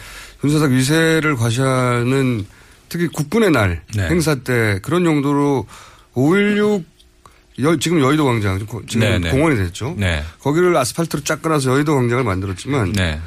[0.42, 2.44] 군사적 위세를 과시하는
[2.90, 4.06] 특히 국군의 날 네.
[4.08, 5.66] 행사 때 그런 용도로
[6.12, 6.84] 5.16
[7.62, 9.30] 여- 지금 여의도 광장 지금 네, 네.
[9.30, 9.94] 공원이 됐죠.
[9.96, 10.22] 네.
[10.40, 13.18] 거기를 아스팔트로 쫙 깔아서 여의도 광장을 만들었지만 네.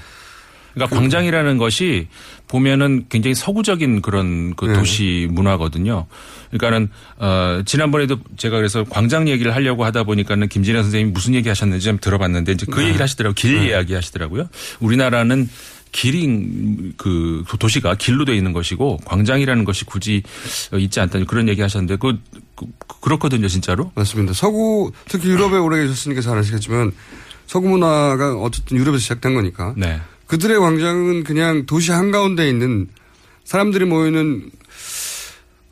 [0.76, 2.08] 그러니까 광장이라는 것이
[2.48, 4.74] 보면은 굉장히 서구적인 그런 그 네.
[4.74, 6.06] 도시 문화거든요.
[6.52, 11.86] 그러니까는 어 지난번에도 제가 그래서 광장 얘기를 하려고 하다 보니까는 김진애 선생님이 무슨 얘기 하셨는지
[11.86, 12.88] 좀 들어봤는데 이제 그 네.
[12.88, 13.34] 얘기를 하시더라고요.
[13.36, 13.68] 길 네.
[13.68, 14.48] 이야기 하시더라고요.
[14.80, 15.50] 우리나라는
[15.92, 20.22] 길이 그 도시가 길로 돼 있는 것이고 광장이라는 것이 굳이
[20.78, 22.20] 있지 않다 그런 얘기 하셨는데 그,
[22.56, 22.68] 그
[23.08, 23.92] 그 렇거든요 진짜로.
[23.96, 24.34] 맞습니다.
[24.34, 26.92] 서구 특히 유럽에 오래 계셨으니까 잘 아시겠지만
[27.46, 29.74] 서구 문화가 어쨌든 유럽에서 시작된 거니까.
[29.78, 30.02] 네.
[30.28, 32.88] 그들의 광장은 그냥 도시 한가운데 있는
[33.44, 34.52] 사람들이 모이는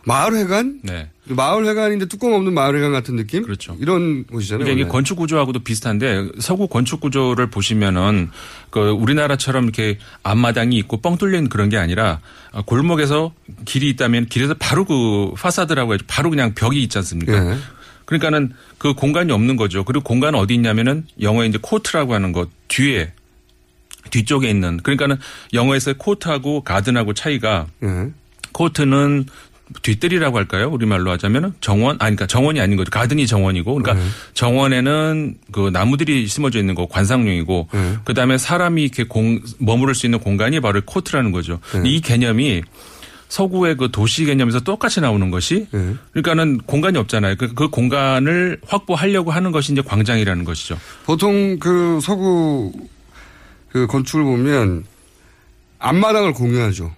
[0.05, 0.79] 마을회관?
[0.83, 1.09] 네.
[1.27, 3.41] 마을회관인데 뚜껑 없는 마을회관 같은 느낌?
[3.43, 3.75] 그렇죠.
[3.79, 4.59] 이런 곳이잖아요.
[4.59, 4.91] 그러니까 이게 원래.
[4.91, 8.29] 건축 구조하고도 비슷한데 서구 건축 구조를 보시면은
[8.69, 12.19] 그 우리나라처럼 이렇게 앞마당이 있고 뻥 뚫린 그런 게 아니라
[12.51, 13.33] 어, 골목에서
[13.65, 17.33] 길이 있다면 길에서 바로 그 파사드라고 해서 바로 그냥 벽이 있지 않습니까?
[17.33, 17.57] 예.
[18.05, 19.83] 그러니까는 그 공간이 없는 거죠.
[19.83, 23.11] 그리고 공간은 어디 있냐면은 영어에 이제 court라고 하는 것 뒤에
[24.15, 25.17] 뒤쪽에 있는 그러니까는
[25.53, 28.11] 영어에서의 court하고 garden하고 차이가 예.
[28.53, 29.25] court는
[29.81, 30.69] 뒷뜰이라고 할까요?
[30.69, 32.91] 우리말로 하자면은 정원 아니 그러니까 정원이 아닌 거죠.
[32.91, 34.09] garden이 정원이고 그러니까 네.
[34.33, 37.97] 정원에는 그 나무들이 심어져 있는 거 관상용이고 네.
[38.05, 41.59] 그 다음에 사람이 이렇게 공 머무를 수 있는 공간이 바로 court라는 거죠.
[41.73, 41.89] 네.
[41.89, 42.61] 이 개념이
[43.27, 45.95] 서구의 그 도시 개념에서 똑같이 나오는 것이 네.
[46.11, 47.35] 그러니까는 공간이 없잖아요.
[47.35, 50.77] 그, 그 공간을 확보하려고 하는 것이 이제 광장이라는 것이죠.
[51.05, 52.71] 보통 그 서구
[53.75, 54.85] 그 건축을 보면
[55.79, 56.95] 앞마당을 공유하죠.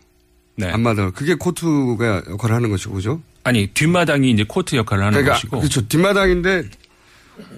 [0.57, 0.69] 네.
[0.69, 1.11] 앞마당.
[1.11, 3.19] 그게 코트가 역할을 하는 것이고, 그죠?
[3.43, 5.87] 아니 뒷마당이 이제 코트 역할을 하는 그러니까 것이고 그렇죠.
[5.87, 6.65] 뒷마당인데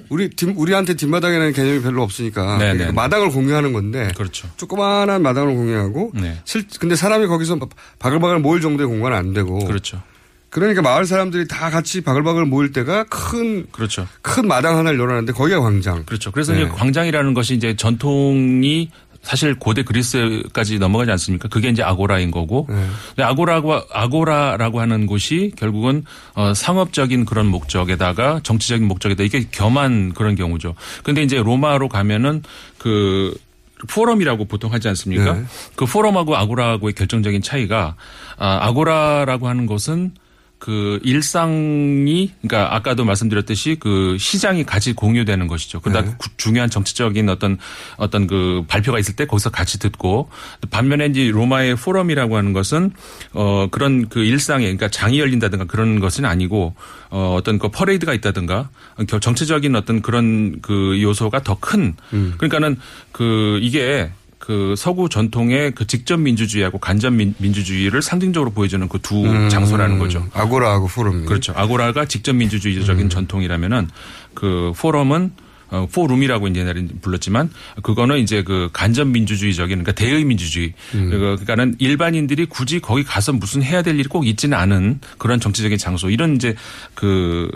[0.07, 2.91] 우리 뒷, 우리한테 뒷마당이라는 개념이 별로 없으니까 네, 그러니까 네.
[2.93, 4.47] 마당을 공유하는 건데 그렇죠.
[4.55, 6.39] 조그마한 마당을 공유하고 네.
[6.45, 7.59] 실 근데 사람이 거기서
[7.97, 10.01] 바글바글 모일 정도의 공간은 안 되고 그렇죠.
[10.49, 14.07] 그러니까 마을 사람들이 다 같이 바글바글 모일 때가 큰 그렇죠.
[14.21, 16.05] 큰 마당 하나를 열어놨는데 거기가 광장.
[16.05, 16.31] 그렇죠.
[16.31, 16.61] 그래서 네.
[16.61, 18.91] 이제 광장이라는 것이 이제 전통이
[19.21, 21.49] 사실 고대 그리스까지 넘어가지 않습니까?
[21.49, 22.65] 그게 이제 아고라인 거고.
[22.69, 22.75] 네.
[23.09, 26.05] 근데 아고라고 아고라라고 하는 곳이 결국은
[26.35, 30.75] 어 상업적인 그런 목적에다가 정치적인 목적에다 이게 겸한 그런 경우죠.
[31.03, 32.43] 근데 이제 로마로 가면은
[32.77, 33.35] 그
[33.87, 35.33] 포럼이라고 보통 하지 않습니까?
[35.33, 35.43] 네.
[35.75, 37.95] 그 포럼하고 아고라하고의 결정적인 차이가
[38.37, 40.11] 아, 아고라라고 하는 것은
[40.59, 45.79] 그 일상이 그러니까 아까도 말씀드렸듯이 그 시장이 같이 공유되는 것이죠.
[45.79, 46.15] 그러다 네.
[46.17, 47.57] 구- 중요한 정치적인 어떤
[47.95, 50.29] 어떤 그 발표가 있을 때 거기서 같이 듣고
[50.69, 52.91] 반면에 이제 로마의 포럼이라고 하는 것은
[53.33, 56.75] 어 그런 그 일상에 그러니까 장이 열린다든가 그런 것은 아니고
[57.09, 58.69] 어 어떤 그 퍼레이드가 있다든가
[59.07, 62.33] 겨- 정치적인 어떤 그런 그 요소가 더큰 음.
[62.37, 62.75] 그러니까는
[63.13, 64.11] 그 이게
[64.49, 69.47] 그 서구 전통의 그 직접 민주주의하고 간접 민, 민주주의를 상징적으로 보여주는 그두 음.
[69.47, 70.25] 장소라는 거죠.
[70.33, 71.25] 아고라하고 포럼.
[71.25, 71.53] 그렇죠.
[71.55, 73.09] 아고라가 직접 민주주의적인 음.
[73.09, 73.89] 전통이라면은
[74.33, 75.33] 그 포럼은
[75.71, 77.49] 어, 포rum이라고 이제 옛날에 불렀지만
[77.83, 80.73] 그거는 이제 그 간접 민주주의적인 그러니까 대의 민주주의.
[80.95, 81.09] 음.
[81.09, 86.09] 그러니까는 일반인들이 굳이 거기 가서 무슨 해야 될 일이 꼭 있지는 않은 그런 정치적인 장소
[86.09, 86.55] 이런 이제
[86.95, 87.49] 그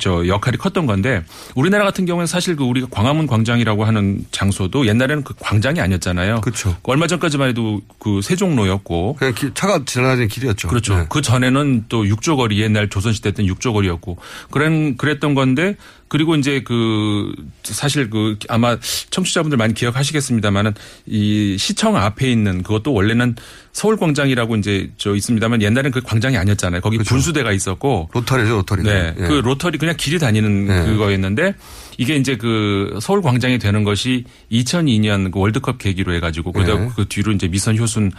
[0.00, 1.22] 저 역할이 컸던 건데
[1.54, 6.40] 우리나라 같은 경우는 사실 그 우리가 광화문 광장이라고 하는 장소도 옛날에는 그 광장이 아니었잖아요.
[6.40, 6.76] 그렇죠.
[6.82, 10.68] 얼마 전까지만 해도 그 세종로였고 그냥 길- 차가 지나다니는 길이었죠.
[10.68, 10.96] 그렇죠.
[10.98, 11.06] 네.
[11.08, 14.18] 그 전에는 또 육조거리 옛날 조선시대 때는 육조거리였고
[14.50, 15.76] 그런 그랬던 건데
[16.12, 17.32] 그리고 이제 그
[17.62, 18.76] 사실 그 아마
[19.08, 20.74] 청취자분들 많이 기억하시겠습니다만은
[21.06, 23.34] 이 시청 앞에 있는 그것도 원래는
[23.72, 26.82] 서울 광장이라고 이제 저 있습니다만 옛날에는 그 광장이 아니었잖아요.
[26.82, 28.82] 거기 분수대가 있었고 로터리죠, 로터리.
[28.82, 29.14] 네.
[29.18, 29.22] 예.
[29.22, 30.84] 그 로터리 그냥 길이 다니는 네.
[30.84, 31.54] 그거였는데
[31.96, 36.90] 이게 이제 그 서울 광장이 되는 것이 2002년 그 월드컵 계기로 해 가지고 그러다 네.
[36.94, 38.12] 그 뒤로 이제 미선 효순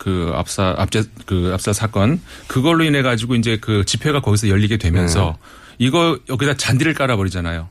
[0.00, 5.36] 그 압사 압제 그 압사 사건 그걸로 인해 가지고 이제 그 집회가 거기서 열리게 되면서
[5.38, 5.86] 네.
[5.86, 7.68] 이거 여기다 잔디를 깔아버리잖아요.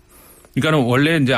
[0.54, 1.34] 그러니까는 원래 이제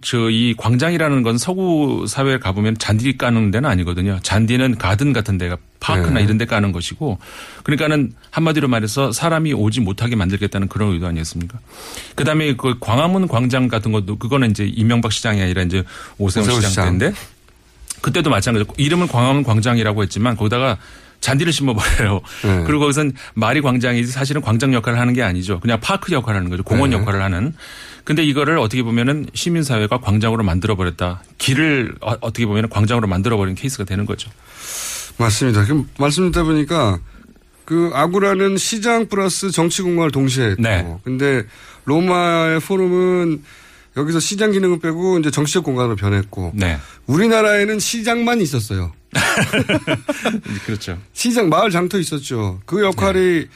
[0.00, 4.18] 저 이 광장이라는 건 서구 사회에 가보면 잔디 까는 데는 아니거든요.
[4.22, 6.22] 잔디는 가든 같은 데가 파크나 네.
[6.24, 7.18] 이런 데 까는 것이고
[7.64, 11.58] 그러니까는 한마디로 말해서 사람이 오지 못하게 만들겠다는 그런 의도 아니었습니까?
[12.14, 15.82] 그다음에 그 광화문 광장 같은 것도 그거는 이제 이명박 시장이 아니라 이제
[16.18, 16.84] 오세훈, 오세훈 시장 시장.
[16.98, 17.18] 때인데
[18.00, 20.78] 그때도 마찬가지고 이름은 광화문 광장이라고 했지만 거기다가
[21.20, 22.20] 잔디를 심어버려요.
[22.44, 22.62] 네.
[22.66, 25.60] 그리고 거기선 말이 광장이지 사실은 광장 역할을 하는 게 아니죠.
[25.60, 26.62] 그냥 파크 역할을 하는 거죠.
[26.62, 26.96] 공원 네.
[26.96, 27.54] 역할을 하는.
[28.04, 31.22] 근데 이거를 어떻게 보면은 시민사회가 광장으로 만들어버렸다.
[31.36, 34.30] 길을 어, 어떻게 보면 광장으로 만들어버린 케이스가 되는 거죠.
[35.18, 35.64] 맞습니다.
[35.64, 37.00] 그럼 말씀 듣다 보니까
[37.64, 40.62] 그 아구라는 시장 플러스 정치 공간을 동시에 했고.
[40.62, 40.96] 네.
[41.04, 41.44] 근데
[41.84, 43.42] 로마의 포럼은
[43.98, 46.52] 여기서 시장 기능을 빼고 이제 정치적 공간으로 변했고.
[46.54, 46.78] 네.
[47.06, 48.92] 우리나라에는 시장만 있었어요.
[50.64, 50.98] 그렇죠.
[51.12, 52.60] 시장 마을 장터 있었죠.
[52.64, 53.46] 그 역할이 네.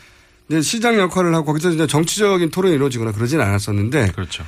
[0.49, 4.45] 이제 시장 역할을 하고 거기서 이제 정치적인 토론이 이루어지거나 그러진 않았었는데 그렇죠.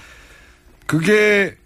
[0.86, 1.56] 그게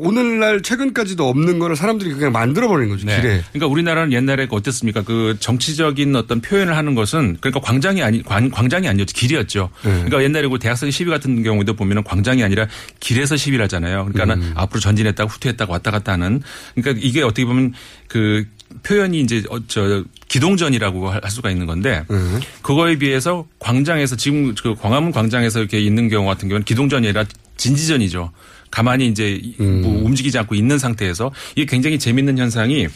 [0.00, 3.06] 오늘날 최근까지도 없는 거를 사람들이 그냥 만들어버리는 거죠.
[3.06, 3.20] 네.
[3.20, 3.42] 길에.
[3.52, 5.02] 그러니까 우리나라는 옛날에 그 어땠습니까?
[5.02, 9.12] 그 정치적인 어떤 표현을 하는 것은 그러니까 광장이 아니 광, 광장이 아니었죠.
[9.14, 9.70] 길이었죠.
[9.84, 9.90] 네.
[9.90, 12.66] 그러니까 옛날에 그 대학생 시위 같은 경우도 보면은 광장이 아니라
[12.98, 14.06] 길에서 시위를 하잖아요.
[14.06, 14.52] 그러니까는 음.
[14.56, 16.42] 앞으로 전진했다가 후퇴했다가 왔다 갔다 하는
[16.74, 17.74] 그러니까 이게 어떻게 보면
[18.08, 18.46] 그
[18.82, 22.16] 표현이 이제 어, 저 기동전이라고 할 수가 있는 건데 네.
[22.62, 27.24] 그거에 비해서 광장에서 지금 그 광화문 광장에서 이렇게 있는 경우 같은 경우는 기동전이 아니라
[27.56, 28.32] 진지전이죠.
[28.70, 29.82] 가만히 이제 음.
[29.82, 32.88] 뭐 움직이지 않고 있는 상태에서 이게 굉장히 재밌는 현상이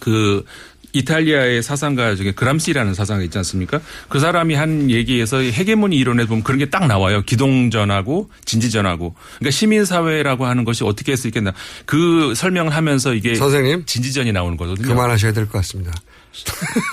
[0.00, 0.44] 그
[0.92, 3.80] 이탈리아의 사상가 중에 그람시라는 사상가 있지 않습니까?
[4.08, 7.20] 그 사람이 한 얘기에서 헤게모니 이론에 보면 그런 게 딱 나와요.
[7.26, 9.14] 기동전하고 진지전하고.
[9.38, 11.52] 그러니까 시민사회라고 하는 것이 어떻게 할 수 있겠나.
[11.84, 14.88] 그 설명을 하면서 이게 선생님 진지전이 나오는 거거든요.
[14.88, 15.92] 그만하셔야 될 것 같습니다.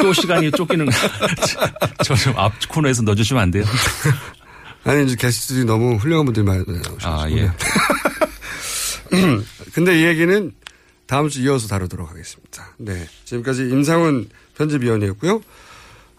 [0.01, 0.85] 또 시간이 쫓기는
[2.03, 3.63] 저 좀 앞 코너에서 넣어주시면 안 돼요?
[4.85, 7.23] 아니 이제 게스트들이 너무 훌륭한 분들 많이 나오셔서.
[7.23, 7.51] 아, 예.
[9.73, 10.51] 근데 이 얘기는
[11.07, 12.73] 다음 주 이어서 다루도록 하겠습니다.
[12.77, 13.07] 네.
[13.25, 15.41] 지금까지 임상훈 편집위원이었고요.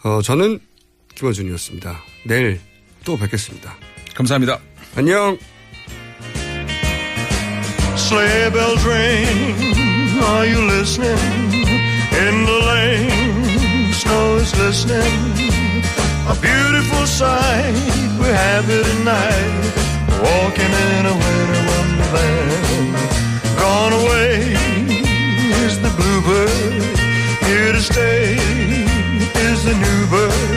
[0.04, 0.60] 어, 저는
[1.14, 2.00] 김어준이었습니다.
[2.26, 2.60] 내일
[3.04, 3.76] 또 뵙겠습니다.
[4.14, 4.58] 감사합니다.
[4.96, 5.38] 안녕.
[7.96, 9.74] Sleigh bells ring.
[10.22, 11.18] Are you listening?
[12.12, 15.53] In the lane, snow is glistening.
[16.26, 17.74] a beautiful sight.
[18.18, 19.72] we have it tonight,
[20.22, 22.96] walking in a winter wonderland.
[23.58, 24.54] Gone away
[25.64, 26.96] is the bluebird,
[27.46, 28.36] here to stay
[29.48, 30.53] is the new bird.